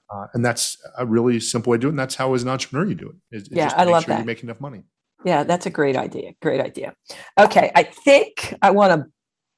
Uh, 0.10 0.28
and 0.34 0.46
that's 0.46 0.78
a 0.98 1.06
really 1.06 1.42
simple 1.42 1.72
way 1.72 1.78
to 1.78 1.82
do 1.82 1.88
it. 1.88 1.90
And 1.90 2.00
that's 2.00 2.16
how 2.16 2.34
as 2.34 2.44
an 2.44 2.48
entrepreneur 2.48 2.88
you 2.88 2.96
do 2.96 3.10
it. 3.10 3.36
Is, 3.36 3.50
yeah, 3.52 3.74
I 3.76 3.84
love 3.84 4.06
sure 4.06 4.14
that. 4.14 4.22
You 4.22 4.26
make 4.26 4.42
enough 4.42 4.62
money. 4.62 4.84
Yeah, 5.26 5.44
that's 5.44 5.66
a 5.66 5.70
great 5.70 5.98
idea. 5.98 6.32
Great 6.42 6.62
idea. 6.62 6.94
Okay, 7.38 7.74
I 7.76 7.84
think 7.84 8.56
I 8.62 8.72
want 8.72 8.94
to 8.94 9.12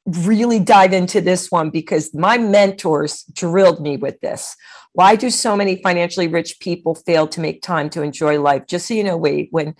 really 0.07 0.59
dive 0.59 0.93
into 0.93 1.19
this 1.21 1.51
one 1.51 1.69
because 1.69 2.13
my 2.13 2.37
mentors 2.37 3.23
drilled 3.33 3.81
me 3.81 3.97
with 3.97 4.19
this. 4.21 4.55
Why 4.93 5.15
do 5.15 5.29
so 5.29 5.55
many 5.55 5.81
financially 5.81 6.27
rich 6.27 6.59
people 6.59 6.95
fail 6.95 7.27
to 7.27 7.41
make 7.41 7.61
time 7.61 7.89
to 7.91 8.01
enjoy 8.01 8.41
life? 8.41 8.65
Just 8.67 8.87
so 8.87 8.93
you 8.93 9.03
know, 9.03 9.17
wait, 9.17 9.49
when 9.51 9.75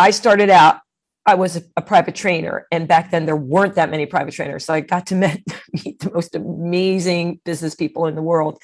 I 0.00 0.10
started 0.10 0.50
out, 0.50 0.80
I 1.26 1.34
was 1.34 1.62
a, 1.76 1.82
private 1.82 2.14
trainer, 2.14 2.66
and 2.72 2.88
back 2.88 3.10
then 3.10 3.26
there 3.26 3.36
weren't 3.36 3.74
that 3.74 3.90
many 3.90 4.06
private 4.06 4.32
trainers. 4.32 4.64
So 4.64 4.72
I 4.72 4.80
got 4.80 5.06
to 5.08 5.14
meet 5.84 5.98
the 5.98 6.10
most 6.14 6.34
amazing 6.34 7.40
business 7.44 7.74
people 7.74 8.06
in 8.06 8.14
the 8.14 8.22
world. 8.22 8.58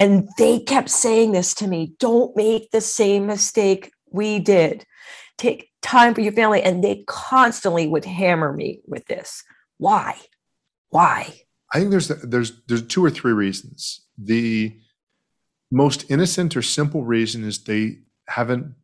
And 0.00 0.26
they 0.38 0.60
kept 0.60 0.88
saying 0.88 1.32
this 1.32 1.54
to 1.56 1.66
me 1.66 1.92
don't 1.98 2.34
make 2.34 2.70
the 2.70 2.80
same 2.80 3.26
mistake 3.26 3.92
we 4.10 4.38
did. 4.38 4.86
Take 5.36 5.70
time 5.82 6.14
for 6.14 6.22
your 6.22 6.32
family. 6.32 6.62
And 6.62 6.82
they 6.82 7.04
constantly 7.06 7.86
would 7.86 8.06
hammer 8.06 8.50
me 8.50 8.80
with 8.86 9.04
this. 9.06 9.44
Why? 9.76 10.18
Why? 10.90 11.42
I 11.72 11.78
think 11.78 11.90
there's 11.90 12.08
there's 12.08 12.52
there's 12.68 12.86
two 12.86 13.04
or 13.04 13.10
three 13.10 13.32
reasons. 13.32 14.06
The 14.16 14.76
most 15.70 16.10
innocent 16.10 16.56
or 16.56 16.62
simple 16.62 17.04
reason 17.04 17.44
is 17.44 17.64
they 17.64 17.98
haven't 18.28 18.74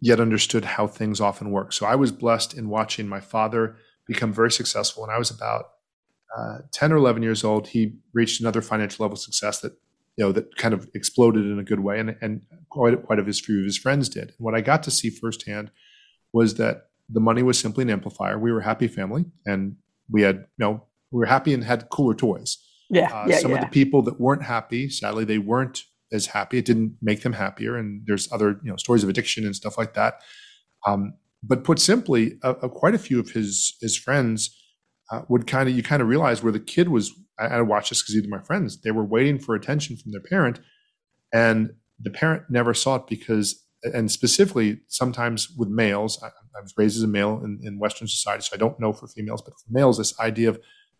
yet 0.00 0.20
understood 0.20 0.64
how 0.64 0.86
things 0.86 1.20
often 1.20 1.50
work. 1.50 1.72
So 1.72 1.86
I 1.86 1.94
was 1.94 2.12
blessed 2.12 2.54
in 2.54 2.68
watching 2.68 3.08
my 3.08 3.20
father 3.20 3.76
become 4.06 4.32
very 4.32 4.50
successful 4.50 5.02
when 5.02 5.10
I 5.10 5.18
was 5.18 5.30
about 5.30 5.64
uh, 6.36 6.58
10 6.72 6.92
or 6.92 6.96
11 6.96 7.22
years 7.22 7.44
old. 7.44 7.68
He 7.68 7.94
reached 8.12 8.40
another 8.40 8.60
financial 8.60 9.04
level 9.04 9.14
of 9.14 9.20
success 9.20 9.60
that 9.60 9.72
you 10.16 10.24
know 10.24 10.32
that 10.32 10.56
kind 10.56 10.74
of 10.74 10.88
exploded 10.94 11.44
in 11.44 11.58
a 11.58 11.64
good 11.64 11.80
way, 11.80 11.98
and 11.98 12.16
and 12.20 12.42
quite 12.70 13.02
quite 13.04 13.18
of 13.18 13.26
his 13.26 13.40
few 13.40 13.58
of 13.60 13.64
his 13.64 13.78
friends 13.78 14.08
did. 14.08 14.28
And 14.28 14.38
what 14.38 14.54
I 14.54 14.60
got 14.60 14.82
to 14.84 14.90
see 14.90 15.10
firsthand 15.10 15.70
was 16.32 16.54
that 16.54 16.88
the 17.08 17.20
money 17.20 17.42
was 17.42 17.58
simply 17.58 17.82
an 17.82 17.90
amplifier. 17.90 18.38
We 18.38 18.52
were 18.52 18.60
a 18.60 18.64
happy 18.64 18.88
family, 18.88 19.24
and 19.44 19.76
we 20.08 20.22
had 20.22 20.36
you 20.36 20.44
know 20.58 20.84
we 21.14 21.20
were 21.20 21.26
happy 21.26 21.54
and 21.54 21.62
had 21.62 21.88
cooler 21.90 22.12
toys. 22.12 22.58
Yeah, 22.90 23.08
uh, 23.14 23.26
yeah 23.28 23.38
Some 23.38 23.52
yeah. 23.52 23.58
of 23.58 23.62
the 23.62 23.70
people 23.70 24.02
that 24.02 24.20
weren't 24.20 24.42
happy, 24.42 24.90
sadly, 24.90 25.24
they 25.24 25.38
weren't 25.38 25.84
as 26.12 26.26
happy. 26.26 26.58
It 26.58 26.64
didn't 26.64 26.96
make 27.00 27.22
them 27.22 27.32
happier. 27.32 27.76
And 27.76 28.02
there's 28.04 28.30
other 28.32 28.60
you 28.64 28.70
know 28.70 28.76
stories 28.76 29.04
of 29.04 29.08
addiction 29.08 29.46
and 29.46 29.54
stuff 29.54 29.78
like 29.78 29.94
that. 29.94 30.20
Um, 30.86 31.14
but 31.42 31.62
put 31.62 31.78
simply, 31.78 32.38
uh, 32.42 32.54
uh, 32.62 32.68
quite 32.68 32.94
a 32.94 32.98
few 32.98 33.20
of 33.20 33.30
his 33.30 33.76
his 33.80 33.96
friends 33.96 34.60
uh, 35.12 35.22
would 35.28 35.46
kind 35.46 35.68
of 35.68 35.76
you 35.76 35.84
kind 35.84 36.02
of 36.02 36.08
realize 36.08 36.42
where 36.42 36.52
the 36.52 36.60
kid 36.60 36.88
was. 36.88 37.12
I, 37.38 37.46
I 37.46 37.60
watched 37.62 37.90
this 37.90 38.02
because 38.02 38.16
either 38.16 38.28
my 38.28 38.42
friends 38.42 38.80
they 38.80 38.90
were 38.90 39.04
waiting 39.04 39.38
for 39.38 39.54
attention 39.54 39.96
from 39.96 40.10
their 40.10 40.20
parent, 40.20 40.58
and 41.32 41.70
the 42.00 42.10
parent 42.10 42.42
never 42.50 42.74
saw 42.74 42.96
it 42.96 43.06
because 43.06 43.64
and 43.84 44.10
specifically 44.10 44.80
sometimes 44.88 45.50
with 45.56 45.68
males 45.68 46.18
I, 46.22 46.28
I, 46.28 46.62
was 46.62 46.72
raised 46.76 46.96
as 46.96 47.02
a 47.02 47.08
male 47.08 47.40
in, 47.44 47.60
in 47.62 47.78
western 47.78 48.08
society 48.08 48.42
so 48.42 48.52
i 48.54 48.56
don't 48.56 48.80
know 48.80 48.94
for 48.94 49.06
females 49.06 49.42
but 49.42 49.52
for 49.52 49.66
males 49.70 49.98
this 49.98 50.18
idea 50.18 50.48
of 50.48 50.58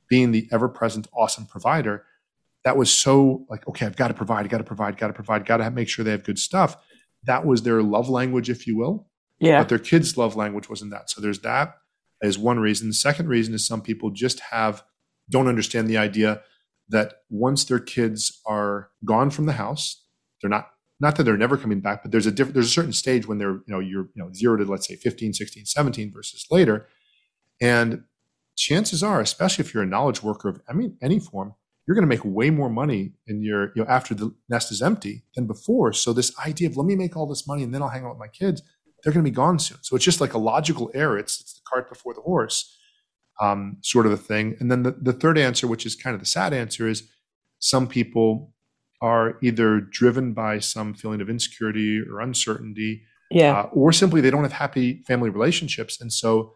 being 0.09 0.33
the 0.33 0.49
ever 0.53 0.69
present, 0.69 1.07
awesome 1.13 1.47
provider, 1.47 2.05
that 2.65 2.77
was 2.77 2.91
so 2.91 3.45
like, 3.49 3.67
okay, 3.69 3.87
I've 3.87 3.97
got 3.97 4.09
to 4.09 4.15
provide, 4.15 4.49
got 4.49 4.59
to 4.59 4.65
provide, 4.65 4.97
got 4.97 5.09
to 5.09 5.13
provide, 5.13 5.45
got 5.45 5.59
to 5.59 5.71
make 5.71 5.89
sure 5.89 6.05
they 6.05 6.11
have 6.11 6.25
good 6.25 6.39
stuff. 6.39 6.77
That 7.25 7.45
was 7.45 7.63
their 7.63 7.83
love 7.83 8.09
language, 8.09 8.51
if 8.51 8.67
you 8.67 8.77
will. 8.77 9.07
Yeah. 9.39 9.61
But 9.61 9.69
their 9.69 9.79
kids' 9.79 10.17
love 10.17 10.37
language 10.37 10.69
wasn't 10.69 10.91
that. 10.93 11.11
So 11.11 11.21
there's 11.21 11.41
that 11.41 11.77
as 12.23 12.39
one 12.39 12.59
reason. 12.59 12.89
The 12.89 12.95
second 12.95 13.29
reason 13.29 13.55
is 13.55 13.67
some 13.67 13.83
people 13.83 14.11
just 14.11 14.41
have, 14.41 14.83
don't 15.29 15.49
understand 15.49 15.89
the 15.89 15.99
idea 15.99 16.43
that 16.89 17.15
once 17.31 17.65
their 17.65 17.79
kids 17.79 18.41
are 18.47 18.91
gone 19.05 19.31
from 19.31 19.47
the 19.47 19.55
house, 19.55 20.05
they're 20.41 20.51
not 20.51 20.71
not 21.01 21.17
that 21.17 21.25
they're 21.25 21.37
never 21.37 21.57
coming 21.57 21.81
back, 21.81 22.03
but 22.03 22.13
there's 22.13 22.27
a 22.27 22.31
different 22.31 22.55
there's 22.55 22.69
a 22.69 22.71
certain 22.71 22.93
stage 22.93 23.27
when 23.27 23.39
they're, 23.39 23.55
you 23.55 23.65
know, 23.67 23.81
you're, 23.81 24.09
you 24.15 24.23
know, 24.23 24.33
zero 24.33 24.57
to 24.57 24.65
let's 24.65 24.87
say 24.87 24.95
15, 24.95 25.35
16, 25.35 25.67
17 25.67 26.13
versus 26.13 26.47
later. 26.51 26.87
And 27.61 28.05
chances 28.57 29.03
are, 29.03 29.21
especially 29.21 29.65
if 29.65 29.75
you're 29.75 29.83
a 29.83 29.87
knowledge 29.87 30.23
worker 30.23 30.49
of 30.49 30.61
I 30.69 30.73
mean 30.73 30.97
any 31.03 31.19
form, 31.19 31.55
you're 31.87 31.95
going 31.95 32.09
to 32.09 32.09
make 32.09 32.25
way 32.25 32.51
more 32.51 32.71
money 32.71 33.13
in 33.27 33.43
your 33.43 33.73
you 33.75 33.83
know 33.83 33.89
after 33.89 34.15
the 34.15 34.35
nest 34.49 34.73
is 34.73 34.83
empty 34.83 35.25
than 35.35 35.47
before. 35.47 35.93
So 35.93 36.13
this 36.13 36.37
idea 36.39 36.69
of 36.69 36.77
let 36.77 36.87
me 36.87 36.97
make 36.97 37.17
all 37.17 37.27
this 37.27 37.47
money 37.47 37.63
and 37.63 37.75
then 37.75 37.83
I'll 37.83 37.89
hang 37.89 38.05
out 38.05 38.11
with 38.11 38.19
my 38.19 38.29
kids, 38.29 38.63
they're 39.03 39.13
going 39.13 39.25
to 39.25 39.31
be 39.31 39.35
gone 39.35 39.59
soon. 39.59 39.79
So 39.83 39.95
it's 39.97 40.05
just 40.05 40.21
like 40.21 40.35
a 40.35 40.39
logical 40.39 40.91
error. 40.95 41.19
It's 41.19 41.41
it's 41.41 41.55
the 41.55 41.61
cart 41.69 41.89
before 41.89 42.15
the 42.15 42.23
horse, 42.23 42.77
um, 43.41 43.77
sort 43.83 44.07
of 44.07 44.13
a 44.13 44.17
thing. 44.17 44.57
And 44.61 44.71
then 44.71 44.83
the, 44.83 44.93
the 44.93 45.13
third 45.13 45.37
answer, 45.39 45.67
which 45.67 45.85
is 45.85 45.95
kind 45.95 46.15
of 46.15 46.21
the 46.21 46.27
sad 46.27 46.53
answer, 46.53 46.89
is 46.89 47.09
some 47.59 47.87
people 47.87 48.53
are 49.01 49.37
either 49.43 49.81
driven 49.81 50.33
by 50.33 50.59
some 50.59 50.95
feeling 50.95 51.21
of 51.21 51.29
insecurity 51.29 52.01
or 52.01 52.21
uncertainty, 52.21 53.03
yeah, 53.31 53.61
uh, 53.61 53.63
or 53.73 53.93
simply 53.93 54.21
they 54.21 54.31
don't 54.31 54.43
have 54.43 54.53
happy 54.53 55.03
family 55.07 55.29
relationships, 55.29 56.01
and 56.01 56.13
so 56.13 56.55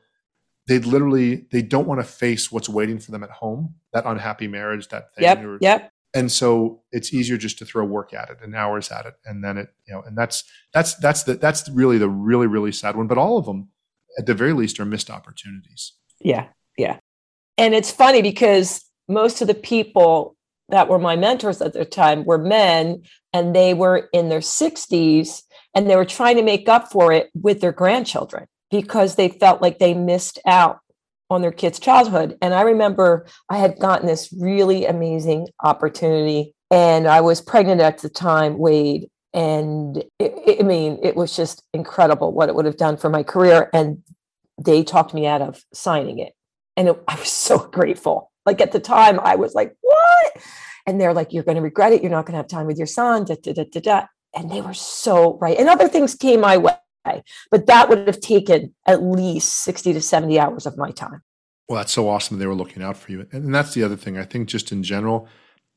they 0.69 0.79
literally 0.79 1.47
they 1.51 1.63
don't 1.63 1.89
want 1.89 2.01
to 2.01 2.07
face 2.07 2.53
what's 2.53 2.69
waiting 2.69 2.99
for 2.99 3.11
them 3.11 3.25
at 3.25 3.31
home 3.31 3.75
that 3.93 4.05
unhappy 4.07 4.47
marriage 4.47 4.89
that 4.89 5.15
thing 5.15 5.25
yep 5.25 5.43
or, 5.43 5.59
yep. 5.61 5.91
And 6.15 6.33
so 6.33 6.81
it's 6.91 7.13
easier 7.13 7.37
just 7.37 7.59
to 7.59 7.67
throw 7.67 7.85
work 7.85 8.15
at 8.15 8.31
it 8.31 8.39
and 8.43 8.57
hours 8.57 8.91
at 8.91 9.05
it 9.05 9.15
and 9.27 9.45
then 9.45 9.59
it 9.59 9.69
you 9.87 9.95
know 9.95 10.03
and 10.03 10.17
that's 10.17 10.45
that's 10.73 10.95
that's 10.97 11.25
the 11.25 11.35
that's 11.35 11.69
really 11.69 11.99
the 11.99 12.09
really 12.09 12.47
really 12.47 12.73
sad 12.73 12.97
one 12.97 13.07
but 13.07 13.19
all 13.19 13.37
of 13.37 13.45
them 13.45 13.69
at 14.19 14.27
the 14.27 14.35
very 14.35 14.53
least 14.55 14.81
are 14.81 14.85
missed 14.85 15.11
opportunities. 15.11 15.93
Yeah 16.21 16.47
Yeah. 16.79 16.99
And 17.59 17.75
it's 17.75 17.91
funny 17.91 18.23
because 18.23 18.85
most 19.09 19.43
of 19.43 19.49
the 19.49 19.55
people 19.55 20.37
that 20.71 20.89
were 20.89 20.99
my 20.99 21.17
mentors 21.17 21.61
at 21.61 21.73
the 21.73 21.85
time 21.85 22.25
were 22.25 22.39
men 22.39 23.03
and 23.33 23.55
they 23.55 23.75
were 23.75 24.09
in 24.13 24.29
their 24.29 24.41
60s 24.41 25.43
and 25.75 25.89
they 25.89 25.97
were 25.97 26.05
trying 26.05 26.37
to 26.37 26.43
make 26.43 26.69
up 26.69 26.91
for 26.91 27.13
it 27.13 27.31
with 27.35 27.61
their 27.61 27.73
grandchildren 27.73 28.47
because 28.71 29.15
they 29.15 29.29
felt 29.29 29.63
like 29.63 29.79
they 29.79 29.95
missed 29.95 30.39
out 30.47 30.81
on 31.31 31.43
their 31.43 31.53
kids' 31.53 31.79
childhood. 31.79 32.37
And 32.41 32.55
I 32.55 32.63
remember 32.63 33.27
I 33.49 33.59
had 33.59 33.79
gotten 33.79 34.07
this 34.07 34.33
really 34.33 34.87
amazing 34.87 35.49
opportunity 35.63 36.55
and 36.71 37.07
I 37.07 37.21
was 37.21 37.41
pregnant 37.41 37.81
at 37.81 37.99
the 37.99 38.09
time, 38.09 38.59
Wade. 38.59 39.09
And 39.33 39.99
it, 40.19 40.35
it, 40.47 40.61
I 40.61 40.63
mean, 40.63 40.99
it 41.03 41.17
was 41.17 41.37
just 41.37 41.63
incredible 41.73 42.33
what 42.33 42.49
it 42.49 42.55
would 42.55 42.65
have 42.65 42.77
done 42.77 42.97
for 42.97 43.11
my 43.11 43.23
career. 43.23 43.71
And 43.73 44.03
they 44.63 44.83
talked 44.83 45.15
me 45.15 45.27
out 45.27 45.43
of 45.43 45.65
signing 45.73 46.19
it. 46.19 46.33
And 46.77 46.89
it, 46.89 47.03
I 47.07 47.17
was 47.17 47.29
so 47.33 47.59
grateful. 47.59 48.31
Like 48.47 48.61
at 48.61 48.73
the 48.73 48.81
time, 48.81 49.21
I 49.21 49.37
was 49.37 49.55
like, 49.55 49.77
what? 49.81 50.33
And 50.87 51.01
they're 51.01 51.13
like, 51.13 51.33
you're 51.33 51.45
going 51.45 51.57
to 51.57 51.63
regret 51.63 51.93
it. 51.93 52.01
You're 52.03 52.11
not 52.11 52.25
going 52.25 52.33
to 52.33 52.39
have 52.39 52.49
time 52.49 52.67
with 52.67 52.79
your 52.79 52.87
son. 52.87 53.25
Da, 53.25 53.37
da, 53.43 53.53
da, 53.53 53.65
da, 53.65 53.81
da. 53.81 54.07
And 54.35 54.51
they 54.51 54.61
were 54.61 54.75
so 54.75 55.39
right. 55.39 55.59
And 55.59 55.69
other 55.69 55.89
things 55.89 56.15
came 56.15 56.41
my 56.41 56.57
way, 56.57 56.75
but 57.51 57.67
that 57.67 57.89
would 57.89 58.07
have 58.07 58.21
taken 58.21 58.75
at 58.87 59.03
least 59.03 59.65
60 59.65 59.93
to 59.93 60.01
70 60.01 60.39
hours 60.39 60.67
of 60.67 60.77
my 60.77 60.91
time. 60.91 61.23
Well, 61.69 61.77
that's 61.77 61.93
so 61.93 62.09
awesome 62.09 62.39
they 62.39 62.47
were 62.47 62.55
looking 62.55 62.83
out 62.83 62.97
for 62.97 63.13
you. 63.13 63.27
And 63.33 63.55
that's 63.55 63.75
the 63.75 63.83
other 63.83 63.97
thing. 63.97 64.17
I 64.17 64.25
think 64.25 64.49
just 64.49 64.73
in 64.73 64.83
general, 64.83 65.29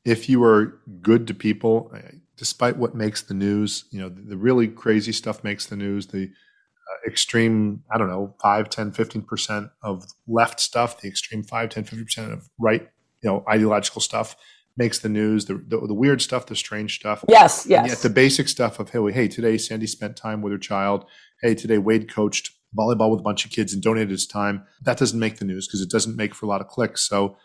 if 0.04 0.28
you 0.28 0.42
are 0.42 0.80
good 1.00 1.26
to 1.26 1.34
people, 1.34 1.92
eh, 1.94 2.16
despite 2.36 2.76
what 2.76 2.94
makes 2.94 3.22
the 3.22 3.34
news, 3.34 3.84
you 3.90 4.00
know, 4.00 4.08
the, 4.08 4.36
really 4.36 4.68
crazy 4.68 5.12
stuff 5.12 5.44
makes 5.44 5.66
the 5.66 5.76
news, 5.76 6.06
the 6.06 6.24
uh, 6.24 7.08
extreme, 7.10 7.84
I 7.92 7.98
don't 7.98 8.08
know, 8.08 8.34
5, 8.42 8.70
10, 8.70 8.92
15% 8.92 9.70
of 9.82 10.04
left 10.26 10.60
stuff, 10.60 11.00
the 11.00 11.08
extreme 11.08 11.42
5, 11.42 11.68
10, 11.68 11.84
15% 11.84 12.32
of 12.32 12.48
right, 12.58 12.88
you 13.22 13.30
know, 13.30 13.44
ideological 13.48 14.00
stuff 14.00 14.34
makes 14.76 14.98
the 14.98 15.08
news, 15.08 15.46
the, 15.46 15.54
the, 15.54 15.86
the 15.86 15.94
weird 15.94 16.22
stuff, 16.22 16.46
the 16.46 16.56
strange 16.56 16.96
stuff. 16.96 17.24
Yes, 17.28 17.66
yes. 17.66 17.80
And 17.80 17.88
yet 17.88 17.98
the 17.98 18.10
basic 18.10 18.48
stuff 18.48 18.78
of, 18.78 18.90
hey, 18.90 19.12
hey, 19.12 19.28
today 19.28 19.58
Sandy 19.58 19.86
spent 19.86 20.16
time 20.16 20.42
with 20.42 20.52
her 20.52 20.58
child. 20.58 21.04
Hey, 21.42 21.54
today 21.54 21.78
Wade 21.78 22.12
coached 22.12 22.50
volleyball 22.76 23.10
with 23.10 23.20
a 23.20 23.22
bunch 23.22 23.44
of 23.44 23.50
kids 23.50 23.72
and 23.72 23.82
donated 23.82 24.10
his 24.10 24.26
time. 24.26 24.64
That 24.82 24.96
doesn't 24.96 25.18
make 25.18 25.38
the 25.38 25.44
news 25.44 25.66
because 25.66 25.80
it 25.80 25.90
doesn't 25.90 26.16
make 26.16 26.34
for 26.34 26.46
a 26.46 26.48
lot 26.48 26.60
of 26.60 26.68
clicks. 26.68 27.02
So 27.02 27.36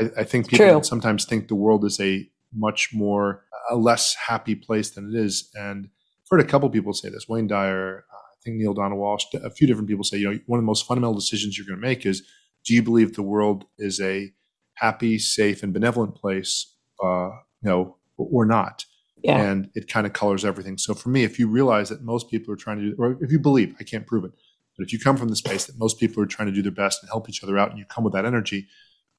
I, 0.00 0.10
I 0.20 0.24
think 0.24 0.48
people 0.48 0.82
sometimes 0.82 1.24
think 1.24 1.48
the 1.48 1.54
world 1.54 1.84
is 1.84 2.00
a 2.00 2.28
much 2.54 2.90
more, 2.92 3.44
a 3.70 3.76
less 3.76 4.14
happy 4.14 4.54
place 4.54 4.90
than 4.90 5.12
it 5.14 5.18
is. 5.18 5.50
And 5.54 5.86
I've 5.86 6.28
heard 6.30 6.40
a 6.40 6.44
couple 6.44 6.70
people 6.70 6.92
say 6.92 7.10
this. 7.10 7.28
Wayne 7.28 7.46
Dyer, 7.46 8.04
uh, 8.10 8.16
I 8.16 8.36
think 8.42 8.56
Neale 8.56 8.74
Donald 8.74 9.00
Walsch, 9.00 9.24
a 9.34 9.50
few 9.50 9.66
different 9.66 9.88
people 9.88 10.04
say, 10.04 10.16
you 10.16 10.30
know, 10.30 10.38
one 10.46 10.58
of 10.58 10.62
the 10.62 10.66
most 10.66 10.86
fundamental 10.86 11.14
decisions 11.14 11.58
you're 11.58 11.66
going 11.66 11.80
to 11.80 11.86
make 11.86 12.06
is 12.06 12.22
do 12.64 12.74
you 12.74 12.82
believe 12.82 13.14
the 13.14 13.22
world 13.22 13.64
is 13.78 14.00
a 14.00 14.32
happy, 14.80 15.18
safe, 15.18 15.62
and 15.62 15.72
benevolent 15.72 16.14
place, 16.14 16.74
uh, 17.02 17.30
you 17.62 17.70
know, 17.70 17.96
or 18.16 18.44
not? 18.44 18.84
Yeah. 19.22 19.40
And 19.40 19.70
it 19.74 19.88
kind 19.88 20.06
of 20.06 20.12
colors 20.12 20.44
everything. 20.44 20.78
So 20.78 20.94
for 20.94 21.10
me, 21.10 21.24
if 21.24 21.38
you 21.38 21.46
realize 21.46 21.90
that 21.90 22.02
most 22.02 22.30
people 22.30 22.52
are 22.54 22.56
trying 22.56 22.78
to 22.78 22.90
do, 22.90 22.96
or 22.98 23.18
if 23.20 23.30
you 23.30 23.38
believe, 23.38 23.74
I 23.78 23.84
can't 23.84 24.06
prove 24.06 24.24
it, 24.24 24.32
but 24.76 24.86
if 24.86 24.92
you 24.92 24.98
come 24.98 25.16
from 25.18 25.28
the 25.28 25.36
space 25.36 25.66
that 25.66 25.78
most 25.78 26.00
people 26.00 26.22
are 26.22 26.26
trying 26.26 26.48
to 26.48 26.54
do 26.54 26.62
their 26.62 26.72
best 26.72 27.02
and 27.02 27.10
help 27.10 27.28
each 27.28 27.44
other 27.44 27.58
out, 27.58 27.70
and 27.70 27.78
you 27.78 27.84
come 27.84 28.02
with 28.02 28.14
that 28.14 28.24
energy, 28.24 28.66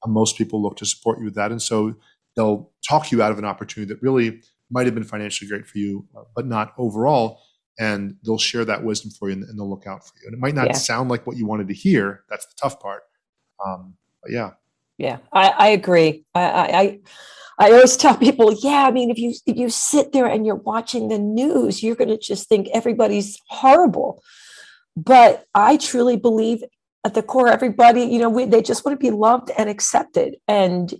uh, 0.04 0.08
most 0.08 0.36
people 0.36 0.60
look 0.60 0.76
to 0.78 0.86
support 0.86 1.18
you 1.18 1.26
with 1.26 1.36
that. 1.36 1.52
And 1.52 1.62
so 1.62 1.94
they'll 2.34 2.72
talk 2.88 3.12
you 3.12 3.22
out 3.22 3.30
of 3.30 3.38
an 3.38 3.44
opportunity 3.44 3.92
that 3.92 4.02
really 4.02 4.42
might 4.70 4.86
have 4.86 4.94
been 4.94 5.04
financially 5.04 5.48
great 5.48 5.66
for 5.66 5.78
you, 5.78 6.08
uh, 6.16 6.22
but 6.34 6.46
not 6.46 6.72
overall. 6.78 7.40
And 7.78 8.16
they'll 8.24 8.38
share 8.38 8.64
that 8.64 8.84
wisdom 8.84 9.10
for 9.12 9.28
you 9.28 9.34
and, 9.34 9.44
and 9.44 9.58
they'll 9.58 9.70
look 9.70 9.86
out 9.86 10.06
for 10.06 10.14
you. 10.20 10.26
And 10.26 10.34
it 10.34 10.40
might 10.40 10.54
not 10.54 10.66
yeah. 10.66 10.72
sound 10.72 11.10
like 11.10 11.26
what 11.26 11.36
you 11.36 11.46
wanted 11.46 11.68
to 11.68 11.74
hear. 11.74 12.24
That's 12.28 12.46
the 12.46 12.54
tough 12.60 12.80
part. 12.80 13.02
Um, 13.64 13.94
but 14.22 14.32
yeah. 14.32 14.50
Yeah, 14.98 15.18
I, 15.32 15.48
I 15.48 15.68
agree. 15.68 16.24
I, 16.34 16.42
I, 16.42 17.00
I 17.58 17.72
always 17.72 17.96
tell 17.96 18.16
people, 18.16 18.52
yeah, 18.62 18.84
I 18.86 18.90
mean, 18.90 19.10
if 19.10 19.18
you 19.18 19.34
if 19.46 19.56
you 19.56 19.70
sit 19.70 20.12
there 20.12 20.26
and 20.26 20.46
you're 20.46 20.54
watching 20.54 21.08
the 21.08 21.18
news, 21.18 21.82
you're 21.82 21.96
going 21.96 22.08
to 22.08 22.18
just 22.18 22.48
think 22.48 22.68
everybody's 22.72 23.38
horrible. 23.48 24.22
But 24.96 25.46
I 25.54 25.76
truly 25.76 26.16
believe 26.16 26.62
at 27.04 27.14
the 27.14 27.22
core, 27.22 27.48
everybody, 27.48 28.02
you 28.02 28.18
know, 28.18 28.28
we, 28.28 28.44
they 28.44 28.62
just 28.62 28.84
want 28.84 28.98
to 28.98 29.04
be 29.04 29.10
loved 29.10 29.50
and 29.56 29.68
accepted. 29.68 30.36
And 30.46 30.94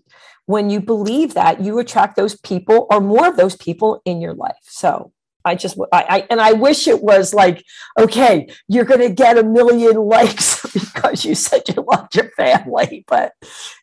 when 0.46 0.70
you 0.70 0.80
believe 0.80 1.34
that, 1.34 1.60
you 1.60 1.78
attract 1.78 2.16
those 2.16 2.36
people 2.40 2.86
or 2.90 3.00
more 3.00 3.28
of 3.28 3.36
those 3.36 3.56
people 3.56 4.02
in 4.04 4.20
your 4.20 4.34
life. 4.34 4.56
So 4.62 5.12
I 5.44 5.54
just, 5.54 5.78
I, 5.92 6.04
I 6.08 6.26
and 6.30 6.40
I 6.40 6.52
wish 6.52 6.86
it 6.88 7.02
was 7.02 7.34
like, 7.34 7.64
okay, 7.98 8.48
you're 8.68 8.84
going 8.84 9.00
to 9.00 9.10
get 9.10 9.38
a 9.38 9.44
million 9.44 9.96
likes 9.96 10.62
because 10.72 11.24
you 11.24 11.34
said 11.34 11.62
you 11.68 11.84
loved 11.90 12.14
your 12.14 12.30
family, 12.36 13.04
but 13.08 13.32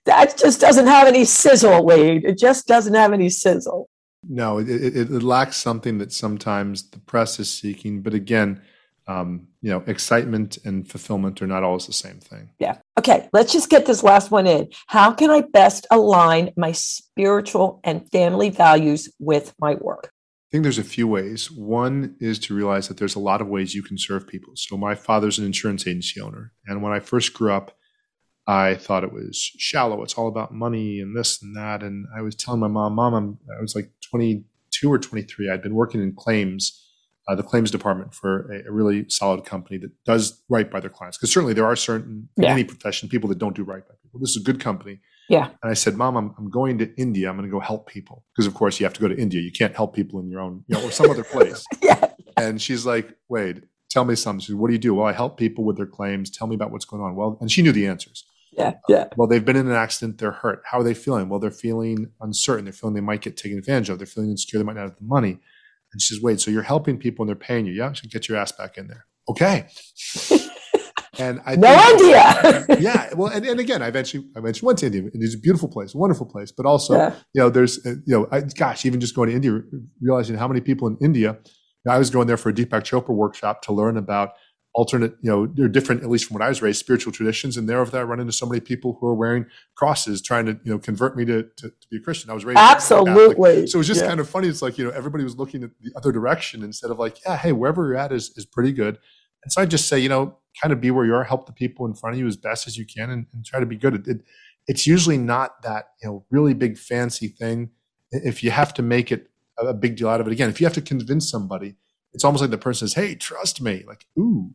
that 0.05 0.38
just 0.38 0.60
doesn't 0.60 0.88
have 0.88 1.07
any 1.07 1.26
sizzle, 1.26 1.86
Wade. 1.86 2.24
It 2.26 2.38
just 2.38 2.68
doesn't 2.68 2.93
have 2.93 3.14
any 3.14 3.30
sizzle. 3.30 3.89
No, 4.28 4.57
it, 4.57 4.70
it, 4.70 4.95
it 4.95 5.24
lacks 5.24 5.57
something 5.57 5.97
that 5.99 6.12
sometimes 6.12 6.89
the 6.89 6.99
press 6.99 7.39
is 7.39 7.49
seeking. 7.49 8.01
But 8.01 8.14
again, 8.14 8.62
um, 9.10 9.47
you 9.62 9.72
know, 9.72 9.84
excitement 9.88 10.60
and 10.66 10.88
fulfillment 10.88 11.41
are 11.41 11.47
not 11.47 11.64
always 11.64 11.88
the 11.88 11.93
same 11.93 12.20
thing. 12.20 12.51
Yeah. 12.60 12.78
Okay. 12.97 13.28
Let's 13.34 13.51
just 13.51 13.70
get 13.70 13.88
this 13.88 14.03
last 14.03 14.30
one 14.30 14.45
in. 14.45 14.70
How 14.88 15.12
can 15.12 15.32
I 15.32 15.41
best 15.41 15.88
align 15.89 16.51
my 16.55 16.74
spiritual 16.74 17.80
and 17.84 18.07
family 18.12 18.51
values 18.51 19.10
with 19.20 19.53
my 19.60 19.76
work? 19.76 20.12
I 20.50 20.52
think 20.52 20.64
there's 20.64 20.80
a 20.80 20.84
few 20.84 21.08
ways. 21.08 21.52
One 21.52 22.16
is 22.20 22.39
to 22.39 22.56
realize 22.56 22.88
that 22.88 22.97
there's 22.97 23.14
a 23.14 23.20
lot 23.20 23.39
of 23.39 23.47
ways 23.47 23.76
you 23.76 23.84
can 23.84 24.00
serve 24.00 24.28
people. 24.28 24.54
So, 24.56 24.78
my 24.78 24.95
father's 24.95 25.38
an 25.38 25.45
insurance 25.45 25.86
agency 25.86 26.20
owner. 26.20 26.54
And 26.66 26.82
when 26.82 26.91
I 26.91 27.00
first 27.00 27.36
grew 27.36 27.54
up, 27.54 27.78
I 28.47 28.74
thought 28.74 29.04
it 29.04 29.14
was 29.14 29.38
shallow. 29.38 30.02
It's 30.02 30.16
all 30.16 30.28
about 30.28 30.52
money 30.52 31.00
and 31.02 31.16
this 31.16 31.39
and 31.43 31.56
that. 31.56 31.84
And 31.84 32.08
I 32.18 32.24
was 32.24 32.36
telling 32.36 32.60
my 32.60 32.68
mom, 32.68 32.95
Mom, 32.95 33.14
I'm, 33.14 33.38
I 33.56 33.62
was 33.62 33.76
like 33.76 33.91
22 34.10 34.91
or 34.91 34.97
23. 34.97 35.52
I'd 35.52 35.62
been 35.62 35.76
working 35.76 36.02
in 36.02 36.16
claims 36.16 36.84
uh, 37.30 37.36
the 37.36 37.43
claims 37.43 37.70
department 37.70 38.14
for 38.14 38.52
a, 38.52 38.68
a, 38.68 38.72
really 38.72 39.08
solid 39.08 39.45
company 39.45 39.78
that 39.78 39.91
does 40.04 40.41
right 40.50 40.72
by 40.72 40.80
their 40.80 40.89
clients. 40.89 41.16
Because 41.16 41.32
certainly 41.32 41.54
there 41.54 41.66
are 41.66 41.76
certain 41.76 42.28
in 42.38 42.43
yeah. 42.43 42.52
any 42.52 42.64
profession 42.64 43.08
people 43.08 43.30
that 43.30 43.38
don't 43.38 43.56
do 43.56 43.64
right 43.64 43.88
by 43.88 43.93
people. 44.02 44.20
This 44.20 44.32
is 44.32 44.38
a 44.38 44.43
good 44.43 44.60
company. 44.60 45.00
Yeah. 45.30 45.49
And 45.61 45.71
I 45.71 45.75
said, 45.75 45.95
Mom, 45.95 46.17
I'm, 46.17 46.36
I'm 46.38 46.49
going 46.49 46.80
to 46.80 46.93
India. 46.95 47.30
I'm 47.30 47.38
going 47.38 47.47
to 47.47 47.51
go 47.51 47.59
help 47.59 47.88
people. 47.88 48.25
Because 48.36 48.47
of 48.47 48.55
course 48.55 48.80
you 48.80 48.86
have 48.86 48.93
to 48.93 49.01
go 49.01 49.07
to 49.07 49.17
India. 49.17 49.39
You 49.41 49.51
can't 49.51 49.75
help 49.75 49.95
people 49.95 50.19
in 50.19 50.30
your 50.30 50.41
own, 50.41 50.65
you 50.67 50.75
know, 50.75 50.86
or 50.86 50.91
some 50.91 51.09
other 51.09 51.23
place. 51.23 51.63
yeah. 51.82 52.11
And 52.36 52.61
she's 52.61 52.86
like, 52.86 53.15
Wait, 53.30 53.63
tell 53.89 54.05
me 54.05 54.15
something. 54.15 54.41
She 54.41 54.47
said, 54.47 54.55
What 54.55 54.67
do 54.67 54.73
you 54.73 54.80
do? 54.80 54.95
Well, 54.95 55.05
I 55.05 55.13
help 55.13 55.38
people 55.38 55.63
with 55.63 55.77
their 55.77 55.86
claims. 55.86 56.30
Tell 56.30 56.47
me 56.47 56.55
about 56.55 56.71
what's 56.71 56.86
going 56.86 57.01
on. 57.01 57.15
Well, 57.15 57.38
and 57.39 57.51
she 57.51 57.61
knew 57.61 57.71
the 57.71 57.88
answers. 57.88 58.25
Yeah. 58.51 58.69
Uh, 58.69 58.73
yeah. 58.89 59.07
well, 59.15 59.27
they've 59.27 59.45
been 59.45 59.55
in 59.55 59.67
an 59.67 59.75
accident. 59.75 60.17
They're 60.17 60.32
hurt. 60.32 60.63
How 60.65 60.80
are 60.80 60.84
they 60.84 60.95
feeling? 60.95 61.30
Well, 61.30 61.39
they're 61.39 61.51
feeling 61.51 62.11
uncertain. 62.19 62.65
They're 62.65 62.73
feeling 62.73 62.95
they 62.95 63.01
might 63.01 63.21
get 63.21 63.38
taken 63.38 63.59
advantage 63.59 63.89
of. 63.89 63.99
They're 63.99 64.07
feeling 64.07 64.32
insecure. 64.32 64.59
They 64.59 64.65
might 64.65 64.75
not 64.75 64.84
have 64.84 64.97
the 64.97 65.05
money. 65.05 65.39
And 65.93 66.01
she 66.01 66.13
says, 66.13 66.21
wait, 66.21 66.39
so 66.39 66.51
you're 66.51 66.63
helping 66.63 66.97
people 66.97 67.23
and 67.23 67.30
they're 67.30 67.36
paying 67.36 67.65
you. 67.65 67.73
Yeah, 67.73 67.93
so 67.93 68.07
get 68.09 68.27
your 68.27 68.38
ass 68.38 68.51
back 68.51 68.77
in 68.77 68.88
there. 68.88 69.05
Okay. 69.30 69.67
and 71.20 71.41
I 71.45 71.55
no 71.55 71.67
idea. 71.67 72.65
yeah. 72.80 73.13
Well, 73.13 73.32
and, 73.32 73.45
and 73.45 73.59
again, 73.59 73.82
I 73.82 73.88
eventually, 73.88 74.26
I 74.36 74.39
eventually 74.39 74.67
went 74.67 74.80
to 74.80 74.86
India. 74.88 75.03
It's 75.13 75.36
a 75.36 75.39
beautiful 75.39 75.67
place, 75.67 75.93
a 75.93 75.97
wonderful 75.97 76.26
place, 76.26 76.51
but 76.51 76.65
also, 76.65 76.95
yeah. 76.95 77.15
you 77.34 77.41
know, 77.41 77.49
there's, 77.49 77.86
uh, 77.86 77.95
you 78.05 78.17
know, 78.17 78.28
I, 78.32 78.41
gosh, 78.41 78.86
even 78.86 78.99
just 78.99 79.15
going 79.15 79.30
to 79.30 79.36
India, 79.36 79.61
realizing 80.01 80.38
how 80.38 80.47
many 80.47 80.61
people 80.61 80.88
in 80.88 80.97
India, 81.01 81.38
I 81.88 81.97
was 81.97 82.09
going 82.09 82.28
there 82.28 82.38
for 82.38 82.49
a 82.49 82.53
Deepak 82.53 82.84
Chopra 82.84 83.09
workshop 83.09 83.61
to 83.63 83.74
learn 83.74 83.97
about 83.97 84.34
alternate, 84.74 85.15
you 85.22 85.32
know, 85.32 85.47
they're 85.47 85.67
different, 85.67 86.03
at 86.03 86.09
least 86.09 86.26
from 86.26 86.36
what 86.36 86.43
I 86.43 86.49
was 86.49 86.61
raised, 86.61 86.80
spiritual 86.80 87.11
traditions. 87.11 87.57
And 87.57 87.67
there, 87.67 87.82
of 87.82 87.91
that, 87.91 87.99
I 87.99 88.03
run 88.03 88.20
into 88.20 88.32
so 88.32 88.45
many 88.45 88.59
people 88.59 88.97
who 88.99 89.07
are 89.07 89.15
wearing 89.15 89.45
crosses, 89.76 90.22
trying 90.22 90.45
to, 90.45 90.59
you 90.63 90.72
know, 90.72 90.80
convert 90.80 91.17
me 91.17 91.26
to, 91.26 91.43
to, 91.43 91.70
to 91.70 91.88
be 91.89 91.97
a 91.97 91.99
Christian. 91.99 92.30
I 92.30 92.34
was 92.34 92.45
raised 92.45 92.59
absolutely. 92.59 93.67
So 93.67 93.78
it 93.78 93.80
was 93.80 93.88
just 93.88 94.01
yeah. 94.01 94.07
kind 94.07 94.20
of 94.20 94.30
funny. 94.30 94.47
It's 94.47 94.61
like, 94.61 94.78
you 94.78 94.86
know, 94.86 94.91
everybody 94.91 95.24
was 95.24 95.38
looking 95.38 95.63
at 95.63 95.72
the 95.82 95.91
other 95.95 96.11
direction 96.11 96.63
instead 96.63 96.91
of 96.91 96.99
like, 96.99 97.17
yeah, 97.26 97.36
hey, 97.36 97.51
wherever 97.51 97.88
you're 97.88 97.97
at 97.97 98.11
is, 98.11 98.32
is 98.38 98.45
pretty 98.45 98.72
good. 98.72 98.99
And 99.43 99.51
so 99.51 99.61
I 99.61 99.65
just 99.65 99.88
say, 99.88 99.99
you 99.99 100.09
know, 100.09 100.38
kind 100.62 100.74
of 100.74 100.82
be 100.82 100.91
where 100.91 101.06
you 101.06 101.14
are, 101.16 101.24
help 101.24 101.45
the 101.45 101.54
people 101.54 101.86
in 101.86 101.93
front 101.93 102.16
of 102.16 102.20
you 102.20 102.28
as 102.28 102.38
best 102.38 102.68
as 102.68 102.78
you 102.78 102.86
can 102.86 103.10
and, 103.10 103.26
and 103.34 103.45
try 103.45 103.60
to 103.60 103.66
be 103.66 103.76
good. 103.76 103.95
It, 103.95 104.08
it, 104.08 104.22
it's 104.68 104.86
usually 104.86 105.18
not 105.18 105.62
that, 105.64 105.89
you 106.02 106.10
know, 106.10 106.26
really 106.30 106.54
big 106.54 106.78
fancy 106.78 107.28
thing. 107.28 107.72
If 108.12 108.43
you 108.43 108.52
have 108.52 108.74
to 108.76 108.82
make 108.82 109.12
it 109.12 109.30
a 109.58 109.74
big 109.74 109.95
deal 109.97 110.10
out 110.10 110.22
of 110.22 110.28
it, 110.28 110.32
again, 110.32 110.50
if 110.50 110.60
you 110.60 110.66
have 110.66 110.74
to 110.76 110.82
convince 110.82 111.30
somebody, 111.30 111.76
it's 112.14 112.24
almost 112.24 112.41
like 112.41 112.52
the 112.52 112.58
person 112.58 112.88
says, 112.88 112.95
Hey, 112.95 113.16
trust 113.16 113.62
me. 113.62 113.84
Like, 113.88 114.06
ooh, 114.18 114.52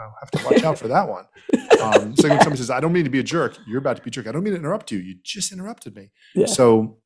I'll 0.00 0.16
have 0.20 0.30
to 0.32 0.44
watch 0.44 0.64
out 0.64 0.78
for 0.78 0.88
that 0.88 1.08
one. 1.08 1.26
Um, 1.82 2.14
so 2.14 2.28
when 2.28 2.38
somebody 2.38 2.58
says, 2.58 2.70
I 2.70 2.78
don't 2.78 2.92
mean 2.92 3.02
to 3.02 3.10
be 3.10 3.18
a 3.18 3.24
jerk, 3.24 3.58
you're 3.66 3.80
about 3.80 3.96
to 3.96 4.02
be 4.04 4.08
a 4.08 4.12
jerk. 4.12 4.28
I 4.28 4.30
don't 4.30 4.44
mean 4.44 4.52
to 4.52 4.58
interrupt 4.58 4.92
you. 4.92 4.98
You 4.98 5.16
just 5.24 5.50
interrupted 5.50 5.96
me. 5.96 6.10
Yeah. 6.32 6.46
So 6.46 6.98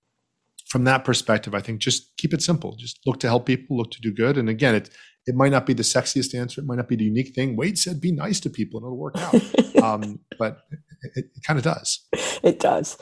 from 0.66 0.84
that 0.84 1.04
perspective, 1.04 1.54
I 1.54 1.60
think 1.60 1.80
just 1.80 2.16
keep 2.16 2.34
it 2.34 2.42
simple. 2.42 2.76
Just 2.76 3.00
look 3.06 3.20
to 3.20 3.28
help 3.28 3.46
people, 3.46 3.76
look 3.76 3.90
to 3.92 4.00
do 4.00 4.12
good. 4.12 4.36
And 4.36 4.48
again, 4.48 4.74
it 4.74 4.90
it 5.26 5.34
might 5.34 5.50
not 5.50 5.66
be 5.66 5.74
the 5.74 5.82
sexiest 5.82 6.38
answer. 6.38 6.60
It 6.60 6.66
might 6.66 6.76
not 6.76 6.88
be 6.88 6.96
the 6.96 7.04
unique 7.04 7.34
thing. 7.34 7.56
Wade 7.56 7.78
said, 7.78 8.00
be 8.00 8.12
nice 8.12 8.38
to 8.40 8.50
people 8.50 8.78
and 8.78 8.86
it'll 8.86 8.96
work 8.96 9.16
out. 9.18 9.34
um, 9.82 10.20
but 10.38 10.60
it, 11.02 11.24
it 11.34 11.42
kind 11.44 11.58
of 11.58 11.64
does. 11.64 12.06
It 12.44 12.60
does. 12.60 12.96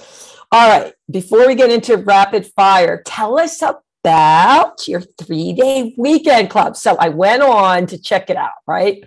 All 0.50 0.68
right. 0.68 0.94
Before 1.10 1.46
we 1.46 1.54
get 1.54 1.70
into 1.70 1.98
rapid 1.98 2.46
fire, 2.56 3.02
tell 3.04 3.38
us 3.38 3.62
about 3.62 4.88
your 4.88 5.02
three 5.18 5.52
day 5.52 5.94
weekend 5.98 6.48
club. 6.48 6.76
So 6.76 6.96
I 6.96 7.10
went 7.10 7.42
on 7.42 7.86
to 7.86 8.00
check 8.00 8.30
it 8.30 8.36
out, 8.36 8.52
right? 8.66 9.04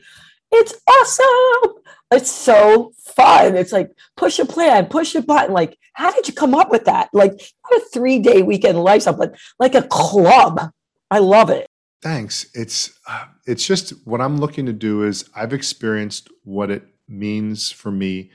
It's 0.51 0.73
awesome. 0.87 1.83
It's 2.11 2.31
so 2.31 2.93
fun. 2.97 3.55
It's 3.55 3.73
like 3.73 3.91
push 4.15 4.39
a 4.39 4.45
plan, 4.45 4.85
push 4.85 5.13
a 5.15 5.21
button. 5.21 5.53
Like, 5.53 5.77
how 5.93 6.11
did 6.11 6.27
you 6.27 6.33
come 6.33 6.55
up 6.55 6.71
with 6.71 6.85
that? 6.85 7.09
Like, 7.13 7.33
a 7.75 7.79
three 7.91 8.19
day 8.19 8.41
weekend 8.41 8.81
lifestyle, 8.81 9.17
but 9.17 9.35
like 9.59 9.75
a 9.75 9.83
club. 9.83 10.71
I 11.11 11.19
love 11.19 11.49
it. 11.49 11.67
Thanks. 12.01 12.47
It's 12.53 12.97
uh, 13.07 13.25
it's 13.45 13.65
just 13.65 13.89
what 14.05 14.21
I'm 14.21 14.37
looking 14.37 14.65
to 14.67 14.73
do 14.73 15.03
is 15.03 15.29
I've 15.35 15.53
experienced 15.53 16.29
what 16.43 16.69
it 16.69 16.83
means 17.07 17.71
for 17.71 17.91
me 17.91 18.31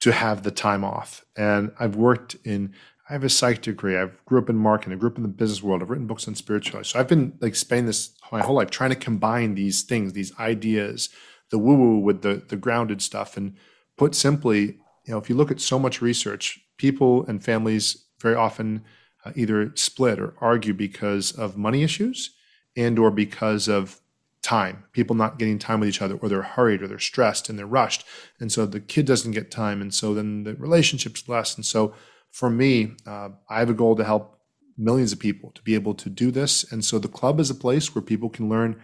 to 0.00 0.12
have 0.12 0.42
the 0.42 0.50
time 0.50 0.84
off, 0.84 1.24
and 1.36 1.72
I've 1.78 1.96
worked 1.96 2.36
in. 2.44 2.74
I 3.08 3.14
have 3.14 3.24
a 3.24 3.30
psych 3.30 3.62
degree. 3.62 3.96
I 3.96 4.10
grew 4.26 4.38
up 4.38 4.50
in 4.50 4.56
marketing. 4.56 4.92
I 4.92 4.96
grew 5.00 5.08
up 5.08 5.16
in 5.16 5.22
the 5.22 5.28
business 5.28 5.62
world. 5.62 5.80
I've 5.80 5.88
written 5.88 6.06
books 6.06 6.28
on 6.28 6.34
spirituality. 6.34 6.90
So 6.90 7.00
I've 7.00 7.08
been 7.08 7.38
like 7.40 7.54
spending 7.54 7.86
this 7.86 8.10
my 8.30 8.42
whole 8.42 8.56
life 8.56 8.70
trying 8.70 8.90
to 8.90 8.96
combine 8.96 9.54
these 9.54 9.82
things, 9.82 10.12
these 10.12 10.38
ideas, 10.38 11.08
the 11.50 11.58
woo 11.58 11.74
woo 11.74 11.98
with 11.98 12.22
the 12.22 12.42
the 12.48 12.56
grounded 12.56 13.02
stuff. 13.02 13.36
And 13.36 13.56
put 13.96 14.14
simply, 14.14 14.78
you 15.04 15.12
know, 15.12 15.18
if 15.18 15.28
you 15.28 15.36
look 15.36 15.50
at 15.50 15.60
so 15.60 15.78
much 15.78 16.00
research, 16.00 16.60
people 16.76 17.24
and 17.26 17.42
families 17.42 18.04
very 18.20 18.34
often 18.34 18.84
uh, 19.24 19.32
either 19.34 19.72
split 19.74 20.18
or 20.20 20.34
argue 20.40 20.74
because 20.74 21.32
of 21.32 21.56
money 21.56 21.82
issues 21.82 22.34
and 22.76 22.98
or 22.98 23.10
because 23.10 23.68
of 23.68 24.00
time 24.40 24.84
people 24.92 25.16
not 25.16 25.36
getting 25.36 25.58
time 25.58 25.80
with 25.80 25.88
each 25.88 26.00
other 26.00 26.14
or 26.14 26.28
they're 26.28 26.42
hurried 26.42 26.80
or 26.80 26.86
they're 26.86 26.98
stressed 26.98 27.48
and 27.48 27.58
they're 27.58 27.66
rushed. 27.66 28.04
And 28.38 28.52
so 28.52 28.66
the 28.66 28.80
kid 28.80 29.04
doesn't 29.04 29.32
get 29.32 29.50
time 29.50 29.82
and 29.82 29.92
so 29.92 30.14
then 30.14 30.44
the 30.44 30.54
relationship's 30.54 31.28
less 31.28 31.56
and 31.56 31.66
so 31.66 31.92
for 32.30 32.48
me 32.48 32.92
uh, 33.04 33.30
i 33.50 33.58
have 33.58 33.68
a 33.68 33.74
goal 33.74 33.96
to 33.96 34.04
help 34.04 34.38
millions 34.78 35.12
of 35.12 35.18
people 35.18 35.50
to 35.50 35.62
be 35.62 35.74
able 35.74 35.94
to 35.94 36.08
do 36.08 36.30
this. 36.30 36.70
And 36.72 36.84
so 36.84 36.98
the 36.98 37.08
club 37.08 37.40
is 37.40 37.50
a 37.50 37.54
place 37.54 37.94
where 37.94 38.02
people 38.02 38.30
can 38.30 38.48
learn 38.48 38.80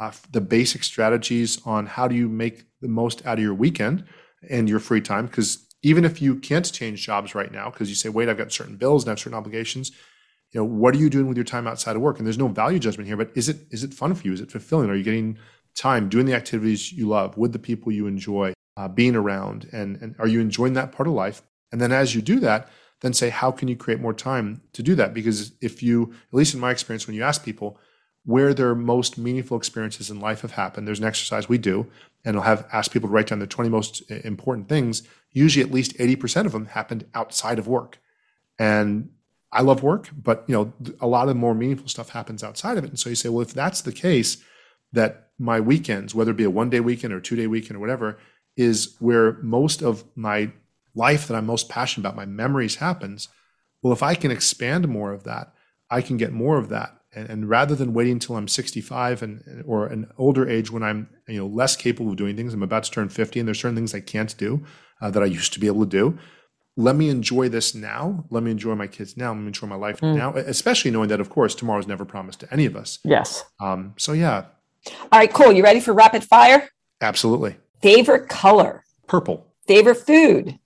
uh, 0.00 0.12
the 0.30 0.40
basic 0.40 0.84
strategies 0.84 1.60
on 1.64 1.86
how 1.86 2.08
do 2.08 2.14
you 2.14 2.28
make 2.28 2.64
the 2.80 2.88
most 2.88 3.24
out 3.26 3.38
of 3.38 3.44
your 3.44 3.54
weekend 3.54 4.04
and 4.48 4.68
your 4.68 4.78
free 4.78 5.00
time 5.00 5.26
because 5.26 5.66
even 5.82 6.04
if 6.04 6.20
you 6.20 6.36
can't 6.36 6.72
change 6.72 7.04
jobs 7.04 7.34
right 7.34 7.52
now 7.52 7.70
because 7.70 7.88
you 7.88 7.94
say 7.94 8.08
wait 8.08 8.28
i've 8.28 8.38
got 8.38 8.52
certain 8.52 8.76
bills 8.76 9.02
and 9.02 9.08
i 9.08 9.12
have 9.12 9.18
certain 9.18 9.36
obligations 9.36 9.92
you 10.52 10.60
know 10.60 10.64
what 10.64 10.94
are 10.94 10.98
you 10.98 11.10
doing 11.10 11.26
with 11.26 11.36
your 11.36 11.44
time 11.44 11.66
outside 11.66 11.96
of 11.96 12.02
work? 12.02 12.18
And 12.18 12.26
there's 12.26 12.38
no 12.38 12.48
value 12.48 12.78
judgment 12.78 13.06
here 13.06 13.16
but 13.16 13.30
is 13.34 13.48
it 13.48 13.66
is 13.70 13.84
it 13.84 13.94
fun 13.94 14.14
for 14.14 14.26
you? 14.26 14.32
Is 14.32 14.40
it 14.40 14.50
fulfilling? 14.50 14.90
Are 14.90 14.94
you 14.94 15.04
getting 15.04 15.38
time 15.74 16.08
doing 16.08 16.26
the 16.26 16.34
activities 16.34 16.92
you 16.92 17.08
love 17.08 17.36
with 17.36 17.52
the 17.52 17.58
people 17.58 17.92
you 17.92 18.06
enjoy 18.06 18.54
uh, 18.76 18.88
being 18.88 19.14
around? 19.14 19.68
And 19.72 19.96
and 20.00 20.14
are 20.18 20.28
you 20.28 20.40
enjoying 20.40 20.74
that 20.74 20.92
part 20.92 21.06
of 21.06 21.14
life? 21.14 21.42
And 21.70 21.80
then 21.80 21.92
as 21.92 22.14
you 22.14 22.22
do 22.22 22.40
that 22.40 22.68
then 23.00 23.12
say 23.12 23.28
how 23.28 23.52
can 23.52 23.68
you 23.68 23.76
create 23.76 24.00
more 24.00 24.12
time 24.12 24.60
to 24.72 24.82
do 24.82 24.96
that? 24.96 25.14
Because 25.14 25.52
if 25.60 25.82
you 25.84 26.12
at 26.32 26.34
least 26.34 26.54
in 26.54 26.60
my 26.60 26.70
experience 26.70 27.06
when 27.06 27.14
you 27.14 27.22
ask 27.22 27.44
people 27.44 27.78
where 28.28 28.52
their 28.52 28.74
most 28.74 29.16
meaningful 29.16 29.56
experiences 29.56 30.10
in 30.10 30.20
life 30.20 30.42
have 30.42 30.52
happened 30.52 30.86
there's 30.86 31.00
an 31.00 31.06
exercise 31.06 31.48
we 31.48 31.58
do 31.58 31.86
and 32.24 32.36
i'll 32.36 32.42
have 32.42 32.66
ask 32.72 32.92
people 32.92 33.08
to 33.08 33.12
write 33.12 33.28
down 33.28 33.38
the 33.38 33.46
20 33.46 33.70
most 33.70 34.02
uh, 34.10 34.16
important 34.24 34.68
things 34.68 35.02
usually 35.32 35.64
at 35.64 35.72
least 35.72 35.96
80% 35.98 36.46
of 36.46 36.52
them 36.52 36.66
happened 36.66 37.06
outside 37.14 37.58
of 37.58 37.68
work 37.68 37.98
and 38.58 39.10
I 39.50 39.62
love 39.62 39.82
work, 39.82 40.10
but 40.14 40.44
you 40.46 40.54
know, 40.54 40.72
a 41.00 41.06
lot 41.06 41.28
of 41.28 41.36
more 41.36 41.54
meaningful 41.54 41.88
stuff 41.88 42.10
happens 42.10 42.44
outside 42.44 42.76
of 42.76 42.84
it. 42.84 42.90
And 42.90 42.98
so 42.98 43.08
you 43.08 43.14
say, 43.14 43.28
well, 43.28 43.42
if 43.42 43.54
that's 43.54 43.80
the 43.80 43.92
case, 43.92 44.38
that 44.92 45.30
my 45.38 45.60
weekends, 45.60 46.14
whether 46.14 46.30
it 46.30 46.36
be 46.36 46.44
a 46.44 46.50
one 46.50 46.70
day 46.70 46.80
weekend 46.80 47.12
or 47.12 47.20
two 47.20 47.36
day 47.36 47.46
weekend 47.46 47.76
or 47.76 47.80
whatever, 47.80 48.18
is 48.56 48.96
where 48.98 49.34
most 49.42 49.82
of 49.82 50.04
my 50.16 50.50
life 50.94 51.28
that 51.28 51.36
I'm 51.36 51.46
most 51.46 51.68
passionate 51.68 52.02
about, 52.02 52.16
my 52.16 52.26
memories 52.26 52.76
happens. 52.76 53.28
Well, 53.82 53.92
if 53.92 54.02
I 54.02 54.14
can 54.14 54.30
expand 54.30 54.88
more 54.88 55.12
of 55.12 55.24
that, 55.24 55.54
I 55.90 56.02
can 56.02 56.16
get 56.16 56.32
more 56.32 56.58
of 56.58 56.68
that. 56.70 56.97
And, 57.18 57.30
and 57.30 57.48
rather 57.48 57.74
than 57.74 57.92
waiting 57.92 58.14
until 58.14 58.36
I'm 58.36 58.48
65 58.48 59.22
and 59.22 59.64
or 59.66 59.86
an 59.86 60.10
older 60.18 60.48
age 60.48 60.70
when 60.70 60.82
I'm 60.82 61.08
you 61.26 61.38
know 61.38 61.46
less 61.46 61.76
capable 61.76 62.12
of 62.12 62.16
doing 62.16 62.36
things, 62.36 62.54
I'm 62.54 62.62
about 62.62 62.84
to 62.84 62.90
turn 62.90 63.08
50, 63.08 63.40
and 63.40 63.46
there's 63.48 63.60
certain 63.60 63.76
things 63.76 63.94
I 63.94 64.00
can't 64.00 64.36
do 64.38 64.64
uh, 65.00 65.10
that 65.10 65.22
I 65.22 65.26
used 65.26 65.52
to 65.54 65.60
be 65.60 65.66
able 65.66 65.84
to 65.84 65.90
do 65.90 66.18
let 66.78 66.94
me 66.94 67.10
enjoy 67.10 67.48
this 67.48 67.74
now. 67.74 68.24
Let 68.30 68.44
me 68.44 68.52
enjoy 68.52 68.76
my 68.76 68.86
kids 68.86 69.16
now. 69.16 69.30
Let 69.32 69.40
me 69.40 69.48
enjoy 69.48 69.66
my 69.66 69.74
life 69.74 70.00
mm. 70.00 70.16
now, 70.16 70.32
especially 70.34 70.92
knowing 70.92 71.08
that, 71.08 71.20
of 71.20 71.28
course, 71.28 71.56
tomorrow's 71.56 71.88
never 71.88 72.04
promised 72.04 72.38
to 72.40 72.52
any 72.52 72.66
of 72.66 72.76
us. 72.76 73.00
Yes. 73.04 73.44
Um, 73.60 73.94
so, 73.98 74.12
yeah. 74.12 74.44
All 74.86 75.18
right, 75.18 75.32
cool. 75.32 75.52
You 75.52 75.64
ready 75.64 75.80
for 75.80 75.92
rapid 75.92 76.22
fire? 76.22 76.68
Absolutely. 77.00 77.56
Favorite 77.82 78.28
color? 78.28 78.84
Purple. 79.08 79.52
Favorite 79.66 79.96
food? 79.96 80.56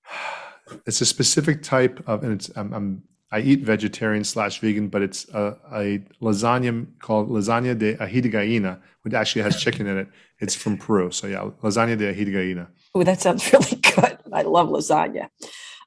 It's 0.87 1.01
a 1.01 1.07
specific 1.07 1.63
type 1.63 2.07
of, 2.07 2.23
and 2.23 2.35
it's, 2.35 2.51
I'm, 2.57 2.75
I'm 2.75 3.03
I 3.33 3.41
eat 3.41 3.61
vegetarian 3.61 4.25
slash 4.25 4.59
vegan, 4.61 4.89
but 4.89 5.01
it's 5.01 5.27
a, 5.31 5.57
a, 5.73 6.03
lasagna 6.21 6.87
called 6.99 7.31
lasagna 7.31 7.77
de 7.77 7.95
ají 7.95 8.21
de 8.21 8.29
gallina, 8.29 8.79
which 9.03 9.15
actually 9.15 9.43
has 9.43 9.61
chicken 9.61 9.87
in 9.87 9.97
it. 9.97 10.09
It's 10.39 10.55
from 10.55 10.77
Peru. 10.77 11.11
So, 11.11 11.27
yeah, 11.27 11.49
lasagna 11.63 11.97
de 11.97 12.13
ají 12.13 12.27
de 12.27 12.31
gallina. 12.31 12.69
Oh, 12.95 13.03
that 13.03 13.23
sounds 13.23 13.51
really 13.53 13.77
good. 13.77 14.19
I 14.31 14.43
love 14.43 14.69
lasagna. 14.69 15.29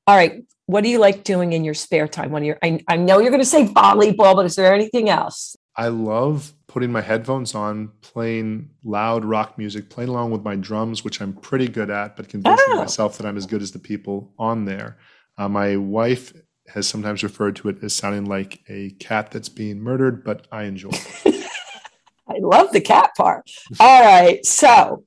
All 0.08 0.16
right. 0.16 0.44
What 0.66 0.84
do 0.84 0.90
you 0.90 0.98
like 0.98 1.24
doing 1.24 1.54
in 1.54 1.64
your 1.64 1.76
spare 1.76 2.08
time? 2.08 2.32
When 2.32 2.44
you're, 2.44 2.58
I, 2.64 2.84
I 2.88 2.98
know 2.98 3.20
you're 3.20 3.30
going 3.30 3.40
to 3.40 3.46
say 3.46 3.66
volleyball, 3.68 4.36
but 4.36 4.48
is 4.48 4.56
there 4.56 4.74
anything 4.74 5.10
else? 5.10 5.56
I 5.76 5.90
love 5.90 6.52
putting 6.66 6.92
my 6.92 7.02
headphones 7.02 7.54
on, 7.54 7.92
playing 8.02 8.72
loud 8.84 9.24
rock 9.24 9.60
music, 9.60 9.92
playing 9.92 10.10
along 10.10 10.32
with 10.32 10.42
my 10.42 10.56
drums, 10.56 11.04
which 11.04 11.22
I'm 11.22 11.34
pretty 11.34 11.68
good 11.68 11.92
at, 11.92 12.16
but 12.16 12.28
convincing 12.28 12.66
oh. 12.70 12.78
myself 12.78 13.18
that 13.18 13.28
I'm 13.28 13.38
as 13.38 13.46
good 13.46 13.62
as 13.62 13.72
the 13.72 13.80
people 13.80 14.34
on 14.40 14.66
there. 14.66 14.98
Uh, 15.38 15.48
my 15.48 15.78
wife 15.78 16.34
has 16.68 16.88
sometimes 16.88 17.24
referred 17.24 17.56
to 17.58 17.70
it 17.70 17.84
as 17.84 17.94
sounding 17.94 18.26
like 18.26 18.62
a 18.68 18.92
cat 19.00 19.32
that's 19.32 19.50
being 19.50 19.80
murdered, 19.80 20.24
but 20.24 20.48
I 20.52 20.64
enjoy 20.64 20.90
it. 20.92 21.50
I 22.28 22.40
love 22.40 22.72
the 22.72 22.82
cat 22.82 23.12
part. 23.16 23.50
All 23.80 24.04
right. 24.04 24.46
So, 24.46 25.06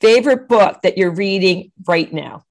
favorite 0.00 0.48
book 0.48 0.82
that 0.82 0.96
you're 0.96 1.14
reading 1.14 1.72
right 1.86 2.12
now? 2.12 2.44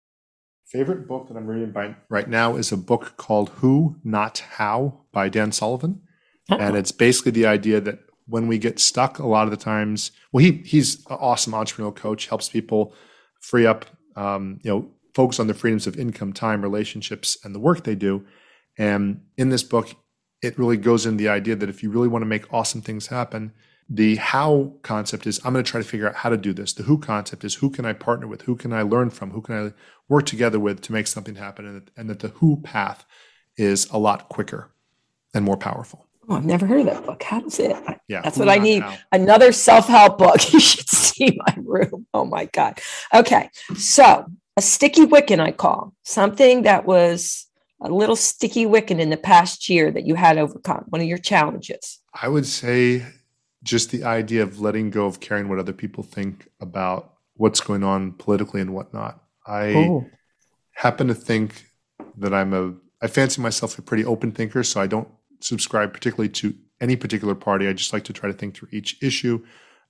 favorite 0.72 1.06
book 1.06 1.28
that 1.28 1.36
I'm 1.36 1.48
reading 1.48 1.72
by, 1.72 1.96
right 2.08 2.30
now 2.30 2.56
is 2.56 2.72
a 2.72 2.78
book 2.78 3.18
called 3.18 3.50
Who, 3.56 3.98
Not 4.06 4.40
How 4.40 5.02
by 5.12 5.28
Dan 5.28 5.52
Sullivan. 5.52 6.02
Oh. 6.50 6.58
And 6.58 6.78
it's 6.78 6.94
basically 6.94 7.34
the 7.34 7.46
idea 7.46 7.82
that 7.82 8.00
when 8.26 8.48
we 8.48 8.58
get 8.58 8.80
stuck, 8.80 9.20
a 9.20 9.28
lot 9.28 9.44
of 9.44 9.52
the 9.52 9.58
times, 9.58 10.12
well, 10.32 10.44
he 10.44 10.64
he's 10.64 11.00
an 11.08 11.18
awesome 11.20 11.52
entrepreneurial 11.52 11.94
coach, 11.94 12.28
helps 12.28 12.48
people 12.48 12.94
free 13.42 13.66
up, 13.66 13.86
um, 14.16 14.62
you 14.64 14.72
know, 14.72 14.90
focus 15.14 15.42
on 15.42 15.48
the 15.48 15.54
freedoms 15.54 15.88
of 15.88 16.00
income, 16.00 16.32
time, 16.32 16.62
relationships, 16.62 17.38
and 17.44 17.54
the 17.54 17.60
work 17.60 17.84
they 17.84 17.96
do. 17.96 18.26
And 18.82 19.22
in 19.38 19.50
this 19.50 19.62
book, 19.62 19.96
it 20.42 20.58
really 20.58 20.76
goes 20.76 21.06
into 21.06 21.20
the 21.20 21.30
idea 21.30 21.56
that 21.56 21.70
if 21.70 21.84
you 21.84 21.92
really 21.92 22.08
want 22.08 22.24
to 22.24 22.28
make 22.28 22.52
awesome 22.52 22.82
things 22.82 23.08
happen, 23.08 23.54
the 23.88 24.16
how 24.16 24.74
concept 24.82 25.28
is 25.28 25.40
I'm 25.46 25.54
going 25.54 25.64
to 25.64 25.70
try 25.70 25.80
to 25.80 25.88
figure 25.88 26.10
out 26.10 26.16
how 26.16 26.30
to 26.30 26.38
do 26.38 26.52
this. 26.52 26.74
The 26.74 26.82
who 26.82 26.98
concept 26.98 27.44
is 27.44 27.54
who 27.56 27.70
can 27.70 27.86
I 27.86 27.94
partner 27.94 28.26
with? 28.26 28.42
Who 28.44 28.56
can 28.56 28.74
I 28.74 28.82
learn 28.82 29.12
from? 29.12 29.30
Who 29.30 29.42
can 29.42 29.68
I 29.68 29.74
work 30.10 30.26
together 30.26 30.60
with 30.60 30.82
to 30.82 30.94
make 30.94 31.06
something 31.06 31.36
happen? 31.36 31.68
And 31.68 31.76
that, 31.76 31.92
and 31.96 32.10
that 32.10 32.22
the 32.22 32.30
who 32.30 32.60
path 32.62 33.06
is 33.56 33.88
a 33.92 34.00
lot 34.00 34.30
quicker 34.30 34.72
and 35.36 35.46
more 35.46 35.58
powerful. 35.58 36.08
Oh, 36.28 36.38
I've 36.38 36.46
never 36.46 36.66
heard 36.66 36.80
of 36.80 36.86
that 36.88 37.06
book. 37.06 37.22
How 37.22 37.40
does 37.42 37.60
it? 37.60 37.76
Yeah, 38.08 38.22
that's 38.22 38.38
what 38.40 38.50
I 38.50 38.58
need. 38.58 38.82
How. 38.82 38.98
Another 39.12 39.52
self-help 39.52 40.18
book. 40.18 40.38
You 40.54 40.60
should 40.60 40.90
see 40.90 41.38
my 41.46 41.56
room. 41.58 42.08
Oh 42.16 42.26
my 42.26 42.46
God. 42.46 42.80
Okay. 43.14 43.52
So 43.76 44.26
a 44.58 44.62
sticky 44.64 45.06
wicken, 45.06 45.40
I 45.40 45.52
call 45.52 45.94
something 46.02 46.64
that 46.64 46.86
was 46.86 47.46
a 47.82 47.90
little 47.90 48.16
sticky 48.16 48.66
wicken 48.66 49.00
in 49.00 49.10
the 49.10 49.18
past 49.18 49.70
year 49.70 49.92
that 49.92 50.06
you 50.06 50.16
had 50.16 50.38
overcome, 50.38 50.86
one 50.90 51.02
of 51.02 51.08
your 51.08 51.18
challenges. 51.18 52.00
I 52.14 52.28
would 52.28 52.46
say 52.46 53.06
just 53.64 53.92
the 53.92 54.04
idea 54.04 54.44
of 54.44 54.60
letting 54.60 54.90
go 54.90 55.06
of 55.06 55.20
caring 55.20 55.50
what 55.50 55.60
other 55.60 55.74
people 55.74 56.04
think 56.04 56.48
about 56.60 57.14
what's 57.36 57.60
going 57.60 57.84
on 57.84 58.14
politically 58.14 58.62
and 58.62 58.74
whatnot. 58.74 59.24
I 59.46 59.74
oh. 59.74 60.06
happen 60.74 61.08
to 61.08 61.16
think 61.16 61.66
that 62.18 62.34
I'm 62.34 62.54
a, 62.54 62.74
I 63.02 63.08
fancy 63.08 63.42
myself 63.42 63.78
a 63.78 63.82
pretty 63.82 64.06
open 64.06 64.32
thinker, 64.32 64.64
so 64.64 64.80
I 64.80 64.88
don't 64.88 65.08
subscribe 65.40 65.94
particularly 65.94 66.30
to 66.30 66.54
any 66.80 66.96
particular 66.96 67.36
party. 67.36 67.68
I 67.68 67.74
just 67.74 67.94
like 67.94 68.04
to 68.06 68.14
try 68.14 68.30
to 68.30 68.38
think 68.38 68.56
through 68.56 68.70
each 68.72 69.02
issue. 69.02 69.44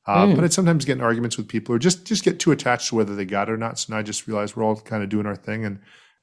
Uh, 0.06 0.26
mm. 0.26 0.36
But 0.36 0.44
I 0.46 0.48
sometimes 0.48 0.86
get 0.86 0.98
in 0.98 1.04
arguments 1.04 1.38
with 1.38 1.48
people 1.48 1.76
or 1.76 1.80
just 1.80 2.06
just 2.06 2.24
get 2.24 2.40
too 2.40 2.52
attached 2.52 2.90
to 2.90 2.96
whether 2.96 3.16
they 3.16 3.26
got 3.26 3.50
it 3.50 3.52
or 3.52 3.58
not. 3.58 3.78
So 3.78 3.94
now 3.94 4.00
I 4.00 4.02
just 4.02 4.28
realize 4.28 4.56
we're 4.56 4.64
all 4.64 4.76
kind 4.76 5.04
of 5.04 5.10
doing 5.10 5.26
our 5.28 5.36
thing, 5.36 5.64
and 5.64 5.80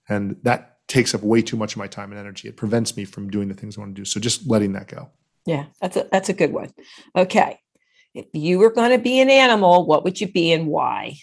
and 0.09 0.37
that 0.43 0.78
takes 0.89 1.15
up 1.15 1.23
way 1.23 1.43
too 1.43 1.57
much 1.57 1.75
of 1.75 1.79
my 1.79 1.87
time 1.87 2.11
and 2.11 2.19
energy. 2.19 2.49
It 2.49 2.57
prevents 2.57 2.97
me 2.97 3.05
from 3.05 3.31
doing 3.31 3.49
the 3.49 3.55
things 3.55 3.77
I 3.77 3.83
want 3.83 3.95
to 3.95 4.01
do. 4.01 4.05
So 4.05 4.19
just 4.19 4.49
letting 4.49 4.73
that 4.73 4.89
go. 4.89 5.11
Yeah, 5.47 5.67
that's 5.81 5.97
a 5.97 6.09
that's 6.11 6.29
a 6.29 6.35
good 6.35 6.53
one. 6.53 6.71
Okay. 7.15 7.61
If 8.15 8.27
you 8.33 8.59
were 8.59 8.71
going 8.71 8.91
to 8.91 8.99
be 8.99 9.21
an 9.21 9.31
animal, 9.31 9.87
what 9.87 10.03
would 10.03 10.21
you 10.21 10.31
be 10.31 10.53
and 10.53 10.67
why? 10.67 11.17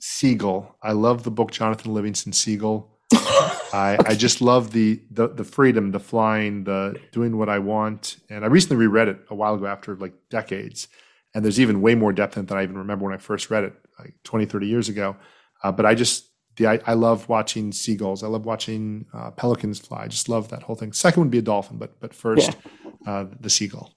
Seagull. 0.00 0.76
I 0.82 0.92
love 0.92 1.24
the 1.24 1.30
book 1.30 1.50
Jonathan 1.50 1.92
Livingston 1.92 2.32
Seagull. 2.32 2.96
I. 3.12 3.98
I 4.06 4.14
just 4.14 4.40
love 4.40 4.72
the, 4.72 5.02
the 5.10 5.28
the 5.28 5.44
freedom, 5.44 5.90
the 5.90 6.00
flying, 6.00 6.64
the 6.64 6.98
doing 7.12 7.36
what 7.36 7.48
I 7.48 7.58
want. 7.58 8.16
And 8.30 8.44
I 8.44 8.48
recently 8.48 8.76
reread 8.76 9.08
it 9.08 9.18
a 9.30 9.34
while 9.34 9.54
ago 9.54 9.66
after 9.66 9.96
like 9.96 10.14
decades. 10.30 10.88
And 11.34 11.44
there's 11.44 11.60
even 11.60 11.82
way 11.82 11.94
more 11.94 12.12
depth 12.12 12.36
in 12.36 12.44
it 12.44 12.48
than 12.48 12.56
I 12.56 12.62
even 12.62 12.78
remember 12.78 13.04
when 13.04 13.14
I 13.14 13.18
first 13.18 13.50
read 13.50 13.64
it, 13.64 13.74
like 13.98 14.14
20, 14.24 14.46
30 14.46 14.66
years 14.66 14.88
ago. 14.88 15.16
Uh, 15.62 15.70
but 15.70 15.84
I 15.84 15.94
just 15.94 16.27
the 16.58 16.66
I, 16.66 16.80
I, 16.86 16.94
love 16.94 17.28
watching 17.28 17.72
seagulls. 17.72 18.22
I 18.22 18.26
love 18.26 18.44
watching 18.44 19.06
uh, 19.14 19.30
pelicans 19.30 19.78
fly. 19.78 20.02
I 20.02 20.08
just 20.08 20.28
love 20.28 20.50
that 20.50 20.62
whole 20.62 20.76
thing. 20.76 20.92
Second 20.92 21.22
would 21.22 21.30
be 21.30 21.38
a 21.38 21.42
dolphin, 21.42 21.78
but 21.78 21.98
but 22.00 22.12
first, 22.12 22.56
yeah. 22.84 23.10
uh, 23.10 23.26
the 23.40 23.48
seagull. 23.48 23.94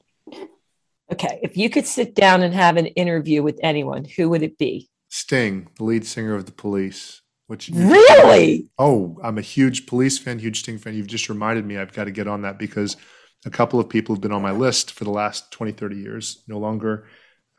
Okay, 1.11 1.39
if 1.43 1.57
you 1.57 1.69
could 1.69 1.85
sit 1.85 2.15
down 2.15 2.41
and 2.41 2.53
have 2.53 2.77
an 2.77 2.85
interview 2.87 3.43
with 3.43 3.59
anyone, 3.61 4.05
who 4.05 4.29
would 4.29 4.43
it 4.43 4.57
be? 4.57 4.89
Sting, 5.09 5.67
the 5.75 5.83
lead 5.83 6.07
singer 6.07 6.35
of 6.35 6.45
the 6.45 6.53
Police. 6.53 7.21
Which 7.47 7.67
really? 7.67 8.69
Oh, 8.79 9.19
I'm 9.21 9.37
a 9.37 9.41
huge 9.41 9.85
Police 9.85 10.17
fan, 10.17 10.39
huge 10.39 10.61
Sting 10.61 10.77
fan. 10.77 10.95
You've 10.95 11.07
just 11.07 11.27
reminded 11.27 11.65
me 11.65 11.77
I've 11.77 11.91
got 11.91 12.05
to 12.05 12.11
get 12.11 12.27
on 12.27 12.43
that 12.43 12.57
because 12.57 12.95
a 13.45 13.49
couple 13.49 13.77
of 13.77 13.89
people 13.89 14.15
have 14.15 14.21
been 14.21 14.31
on 14.31 14.41
my 14.41 14.51
list 14.51 14.91
for 14.91 15.03
the 15.03 15.09
last 15.09 15.51
20, 15.51 15.73
30 15.73 15.97
years. 15.97 16.43
No 16.47 16.59
longer 16.59 17.07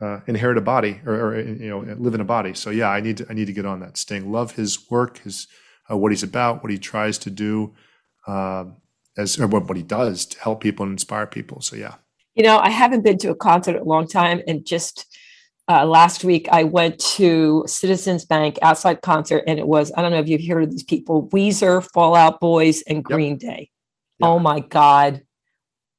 uh, 0.01 0.19
inherit 0.27 0.57
a 0.57 0.61
body 0.61 0.99
or, 1.05 1.13
or, 1.13 1.39
you 1.39 1.69
know 1.69 1.79
live 1.97 2.13
in 2.13 2.21
a 2.21 2.25
body. 2.25 2.53
So 2.53 2.69
yeah, 2.69 2.89
I 2.89 2.99
need 2.99 3.17
to 3.17 3.25
I 3.29 3.33
need 3.33 3.47
to 3.47 3.53
get 3.53 3.65
on 3.65 3.79
that. 3.79 3.97
Sting, 3.97 4.31
love 4.31 4.51
his 4.51 4.89
work, 4.89 5.19
his 5.19 5.47
uh, 5.89 5.97
what 5.97 6.11
he's 6.11 6.23
about, 6.23 6.63
what 6.63 6.71
he 6.71 6.77
tries 6.77 7.17
to 7.19 7.29
do, 7.29 7.73
uh, 8.27 8.65
as 9.17 9.39
or 9.39 9.47
what, 9.47 9.67
what 9.67 9.77
he 9.77 9.83
does 9.83 10.25
to 10.27 10.39
help 10.39 10.61
people 10.61 10.83
and 10.83 10.93
inspire 10.93 11.27
people. 11.27 11.61
So 11.61 11.75
yeah. 11.75 11.95
You 12.35 12.43
know, 12.43 12.57
I 12.57 12.69
haven't 12.69 13.03
been 13.03 13.19
to 13.19 13.29
a 13.29 13.35
concert 13.35 13.75
in 13.75 13.81
a 13.81 13.85
long 13.85 14.07
time, 14.07 14.41
and 14.47 14.65
just 14.65 15.05
uh, 15.69 15.85
last 15.85 16.23
week 16.23 16.47
I 16.51 16.63
went 16.63 16.99
to 16.99 17.63
Citizens 17.67 18.25
Bank 18.25 18.57
outside 18.61 19.01
concert, 19.01 19.43
and 19.47 19.59
it 19.59 19.67
was 19.67 19.91
I 19.95 20.01
don't 20.01 20.11
know 20.11 20.19
if 20.19 20.27
you've 20.27 20.45
heard 20.45 20.63
of 20.63 20.71
these 20.71 20.83
people: 20.83 21.29
Weezer, 21.29 21.87
Fall 21.93 22.15
Out 22.15 22.39
Boys, 22.39 22.81
and 22.83 23.03
Green 23.03 23.33
yep. 23.33 23.39
Day. 23.39 23.69
Yep. 24.19 24.27
Oh 24.27 24.39
my 24.39 24.59
God! 24.61 25.21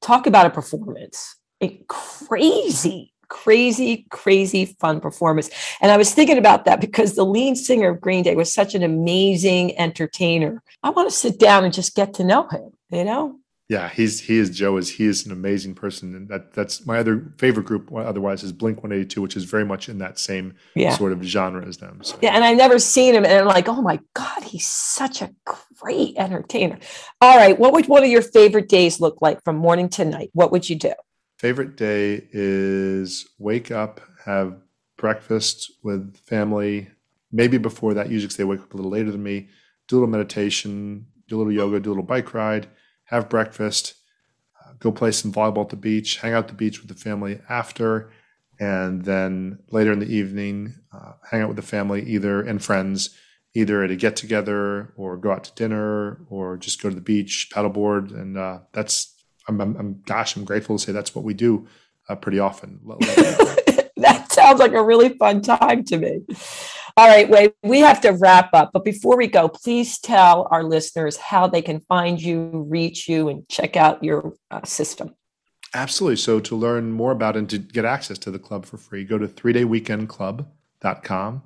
Talk 0.01 0.27
about 0.27 0.45
a 0.45 0.49
performance! 0.49 1.37
It, 1.61 1.87
crazy 1.87 3.13
crazy, 3.29 4.05
crazy 4.09 4.65
fun 4.79 4.99
performance. 4.99 5.49
And 5.81 5.91
I 5.91 5.97
was 5.97 6.13
thinking 6.13 6.37
about 6.37 6.65
that 6.65 6.81
because 6.81 7.15
the 7.15 7.25
lead 7.25 7.57
singer 7.57 7.89
of 7.89 8.01
Green 8.01 8.23
Day 8.23 8.35
was 8.35 8.53
such 8.53 8.75
an 8.75 8.83
amazing 8.83 9.77
entertainer. 9.77 10.61
I 10.83 10.89
want 10.89 11.09
to 11.09 11.15
sit 11.15 11.39
down 11.39 11.63
and 11.63 11.73
just 11.73 11.95
get 11.95 12.13
to 12.15 12.23
know 12.23 12.47
him, 12.47 12.71
you 12.89 13.03
know? 13.03 13.39
Yeah, 13.67 13.89
he's 13.89 14.19
he 14.19 14.37
is 14.37 14.51
Joe 14.51 14.77
is 14.77 14.91
he 14.91 15.05
is 15.05 15.25
an 15.25 15.31
amazing 15.31 15.73
person, 15.73 16.13
and 16.13 16.29
that 16.29 16.53
that's 16.53 16.85
my 16.85 16.99
other 16.99 17.33
favorite 17.39 17.65
group. 17.65 17.91
Otherwise, 17.91 18.43
is 18.43 18.51
Blink 18.51 18.83
One 18.83 18.91
Eighty 18.91 19.05
Two, 19.05 19.23
which 19.23 19.35
is 19.35 19.43
very 19.43 19.65
much 19.65 19.89
in 19.89 19.97
that 19.97 20.19
same 20.19 20.53
yeah. 20.75 20.95
sort 20.95 21.11
of 21.11 21.23
genre 21.23 21.65
as 21.65 21.77
them. 21.77 21.97
So. 22.03 22.15
Yeah, 22.21 22.35
and 22.35 22.43
I've 22.43 22.57
never 22.57 22.77
seen 22.77 23.15
him, 23.15 23.25
and 23.25 23.33
I'm 23.33 23.47
like, 23.47 23.67
oh 23.67 23.81
my 23.81 23.99
god, 24.13 24.43
he's 24.43 24.67
such 24.67 25.23
a 25.23 25.33
great 25.81 26.15
entertainer. 26.15 26.77
All 27.21 27.37
right, 27.37 27.57
what 27.57 27.73
would 27.73 27.87
one 27.87 28.03
of 28.03 28.09
your 28.11 28.21
favorite 28.21 28.69
days 28.69 28.99
look 29.01 29.19
like 29.19 29.43
from 29.43 29.55
morning 29.55 29.89
to 29.89 30.05
night? 30.05 30.29
What 30.33 30.51
would 30.51 30.69
you 30.69 30.75
do? 30.75 30.93
Favorite 31.45 31.75
day 31.75 32.27
is 32.31 33.27
wake 33.37 33.69
up, 33.69 34.01
have 34.25 34.57
breakfast 34.97 35.71
with 35.83 36.17
family. 36.17 36.89
Maybe 37.31 37.59
before 37.59 37.93
that, 37.93 38.09
usually 38.09 38.33
they 38.33 38.43
wake 38.43 38.61
up 38.61 38.73
a 38.73 38.77
little 38.77 38.89
later 38.89 39.11
than 39.11 39.21
me. 39.21 39.49
Do 39.87 39.93
a 39.93 39.97
little 39.97 40.11
meditation, 40.11 41.05
do 41.27 41.35
a 41.35 41.37
little 41.37 41.53
yoga, 41.53 41.79
do 41.79 41.89
a 41.89 41.91
little 41.91 42.03
bike 42.03 42.33
ride, 42.33 42.65
have 43.03 43.29
breakfast, 43.29 43.93
uh, 44.59 44.71
go 44.79 44.91
play 44.91 45.11
some 45.11 45.31
volleyball 45.31 45.65
at 45.65 45.69
the 45.69 45.75
beach, 45.75 46.17
hang 46.17 46.33
out 46.33 46.45
at 46.45 46.47
the 46.47 46.55
beach 46.55 46.79
with 46.79 46.89
the 46.89 46.95
family 46.95 47.39
after, 47.47 48.09
and 48.59 49.05
then 49.05 49.59
later 49.69 49.91
in 49.93 49.99
the 49.99 50.11
evening, 50.11 50.73
uh, 50.91 51.11
hang 51.29 51.43
out 51.43 51.49
with 51.49 51.57
the 51.57 51.61
family 51.61 52.01
either 52.05 52.41
and 52.41 52.63
friends, 52.63 53.15
either 53.53 53.83
at 53.83 53.91
a 53.91 53.95
get 53.95 54.15
together 54.15 54.95
or 54.97 55.15
go 55.15 55.31
out 55.31 55.43
to 55.43 55.53
dinner 55.53 56.25
or 56.27 56.57
just 56.57 56.81
go 56.81 56.89
to 56.89 56.95
the 56.95 57.01
beach, 57.01 57.51
paddleboard, 57.53 58.19
and 58.19 58.35
uh, 58.35 58.61
that's 58.73 59.14
I'm, 59.47 59.61
I'm, 59.61 59.77
I'm, 59.77 60.01
gosh, 60.05 60.35
I'm 60.35 60.43
grateful 60.43 60.77
to 60.77 60.83
say 60.83 60.91
that's 60.91 61.15
what 61.15 61.23
we 61.23 61.33
do 61.33 61.67
uh, 62.09 62.15
pretty 62.15 62.39
often. 62.39 62.79
that 63.97 64.27
sounds 64.31 64.59
like 64.59 64.73
a 64.73 64.83
really 64.83 65.09
fun 65.09 65.41
time 65.41 65.83
to 65.85 65.97
me. 65.97 66.21
All 66.97 67.09
right, 67.09 67.29
Wade, 67.29 67.53
we 67.61 67.81
have 67.81 67.99
to 68.01 68.11
wrap 68.11 68.53
up. 68.53 68.69
But 68.71 68.85
before 68.85 69.17
we 69.17 69.27
go, 69.27 69.49
please 69.49 69.99
tell 69.99 70.47
our 70.49 70.63
listeners 70.63 71.17
how 71.17 71.47
they 71.47 71.61
can 71.61 71.81
find 71.81 72.21
you, 72.21 72.65
reach 72.69 73.09
you, 73.09 73.27
and 73.27 73.45
check 73.49 73.75
out 73.75 74.01
your 74.01 74.33
uh, 74.49 74.63
system. 74.63 75.13
Absolutely. 75.73 76.15
So 76.15 76.39
to 76.39 76.55
learn 76.55 76.93
more 76.93 77.11
about 77.11 77.35
and 77.35 77.49
to 77.49 77.57
get 77.57 77.83
access 77.83 78.17
to 78.19 78.31
the 78.31 78.39
club 78.39 78.65
for 78.65 78.77
free, 78.77 79.03
go 79.03 79.17
to 79.17 79.27
3dayweekendclub.com. 79.27 81.43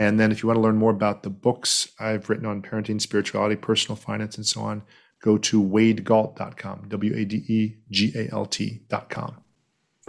And 0.00 0.18
then 0.18 0.32
if 0.32 0.42
you 0.42 0.48
want 0.48 0.56
to 0.56 0.62
learn 0.62 0.76
more 0.76 0.90
about 0.90 1.22
the 1.22 1.30
books 1.30 1.92
I've 2.00 2.28
written 2.28 2.46
on 2.46 2.62
parenting, 2.62 3.00
spirituality, 3.00 3.54
personal 3.54 3.94
finance, 3.94 4.36
and 4.36 4.46
so 4.46 4.62
on, 4.62 4.82
go 5.22 5.38
to 5.38 5.62
wadegalt.com, 5.62 6.86
W 6.88 7.14
A 7.14 7.24
D 7.24 7.36
E 7.48 7.76
G 7.90 8.12
A 8.14 8.32
L 8.32 8.46
T.com. 8.46 9.36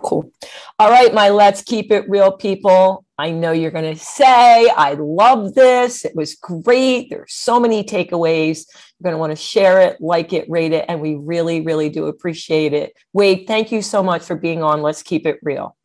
Cool. 0.02 0.32
All 0.80 0.90
right, 0.90 1.14
my 1.14 1.30
let's 1.30 1.62
keep 1.62 1.92
it 1.92 2.10
real 2.10 2.32
people. 2.32 3.06
I 3.20 3.30
know 3.30 3.52
you're 3.52 3.70
going 3.70 3.94
to 3.94 4.04
say, 4.04 4.68
I 4.70 4.94
love 4.94 5.54
this. 5.54 6.06
It 6.06 6.16
was 6.16 6.34
great. 6.34 7.12
There's 7.12 7.34
so 7.34 7.60
many 7.60 7.84
takeaways. 7.84 8.66
You're 9.00 9.12
going 9.12 9.14
to 9.14 9.20
want 9.20 9.32
to 9.32 9.36
share 9.36 9.80
it, 9.82 10.02
like 10.02 10.34
it, 10.34 10.50
rate 10.50 10.72
it, 10.72 10.86
and 10.88 11.02
we 11.02 11.16
really, 11.16 11.62
really 11.62 11.90
do 11.90 12.08
appreciate 12.08 12.74
it. 12.74 12.94
Wade, 13.14 13.46
thank 13.46 13.72
you 13.72 13.84
so 13.84 14.02
much 14.02 14.24
for 14.24 14.36
being 14.36 14.64
on 14.64 14.82
Let's 14.82 15.04
Keep 15.04 15.28
It 15.28 15.38
Real. 15.44 15.78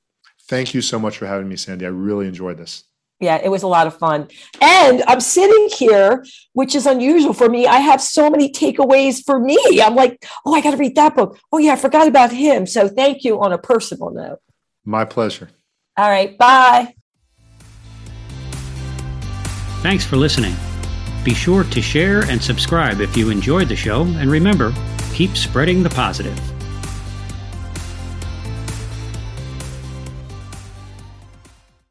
Thank 0.48 0.72
you 0.72 0.80
so 0.80 0.98
much 0.98 1.18
for 1.18 1.26
having 1.26 1.48
me, 1.48 1.56
Sandy. 1.56 1.84
I 1.84 1.90
really 1.90 2.26
enjoyed 2.26 2.56
this 2.56 2.84
yeah, 3.20 3.36
it 3.42 3.48
was 3.48 3.62
a 3.62 3.66
lot 3.66 3.86
of 3.86 3.96
fun. 3.98 4.28
And 4.60 5.02
I'm 5.06 5.20
sitting 5.20 5.68
here, 5.76 6.24
which 6.52 6.74
is 6.74 6.86
unusual 6.86 7.32
for 7.32 7.48
me. 7.48 7.66
I 7.66 7.76
have 7.76 8.02
so 8.02 8.28
many 8.28 8.52
takeaways 8.52 9.24
for 9.24 9.40
me. 9.40 9.58
I'm 9.82 9.94
like, 9.94 10.26
oh, 10.44 10.54
I 10.54 10.60
got 10.60 10.72
to 10.72 10.76
read 10.76 10.96
that 10.96 11.16
book. 11.16 11.38
Oh, 11.50 11.58
yeah, 11.58 11.72
I 11.72 11.76
forgot 11.76 12.08
about 12.08 12.30
him. 12.30 12.66
So 12.66 12.88
thank 12.88 13.24
you 13.24 13.40
on 13.40 13.52
a 13.52 13.58
personal 13.58 14.10
note. 14.10 14.38
My 14.84 15.04
pleasure. 15.04 15.48
All 15.96 16.10
right. 16.10 16.36
Bye. 16.36 16.94
Thanks 19.80 20.04
for 20.04 20.16
listening. 20.16 20.54
Be 21.24 21.32
sure 21.34 21.64
to 21.64 21.82
share 21.82 22.22
and 22.22 22.42
subscribe 22.42 23.00
if 23.00 23.16
you 23.16 23.30
enjoyed 23.30 23.68
the 23.68 23.76
show. 23.76 24.02
And 24.02 24.30
remember, 24.30 24.74
keep 25.12 25.36
spreading 25.36 25.82
the 25.82 25.90
positive. 25.90 26.38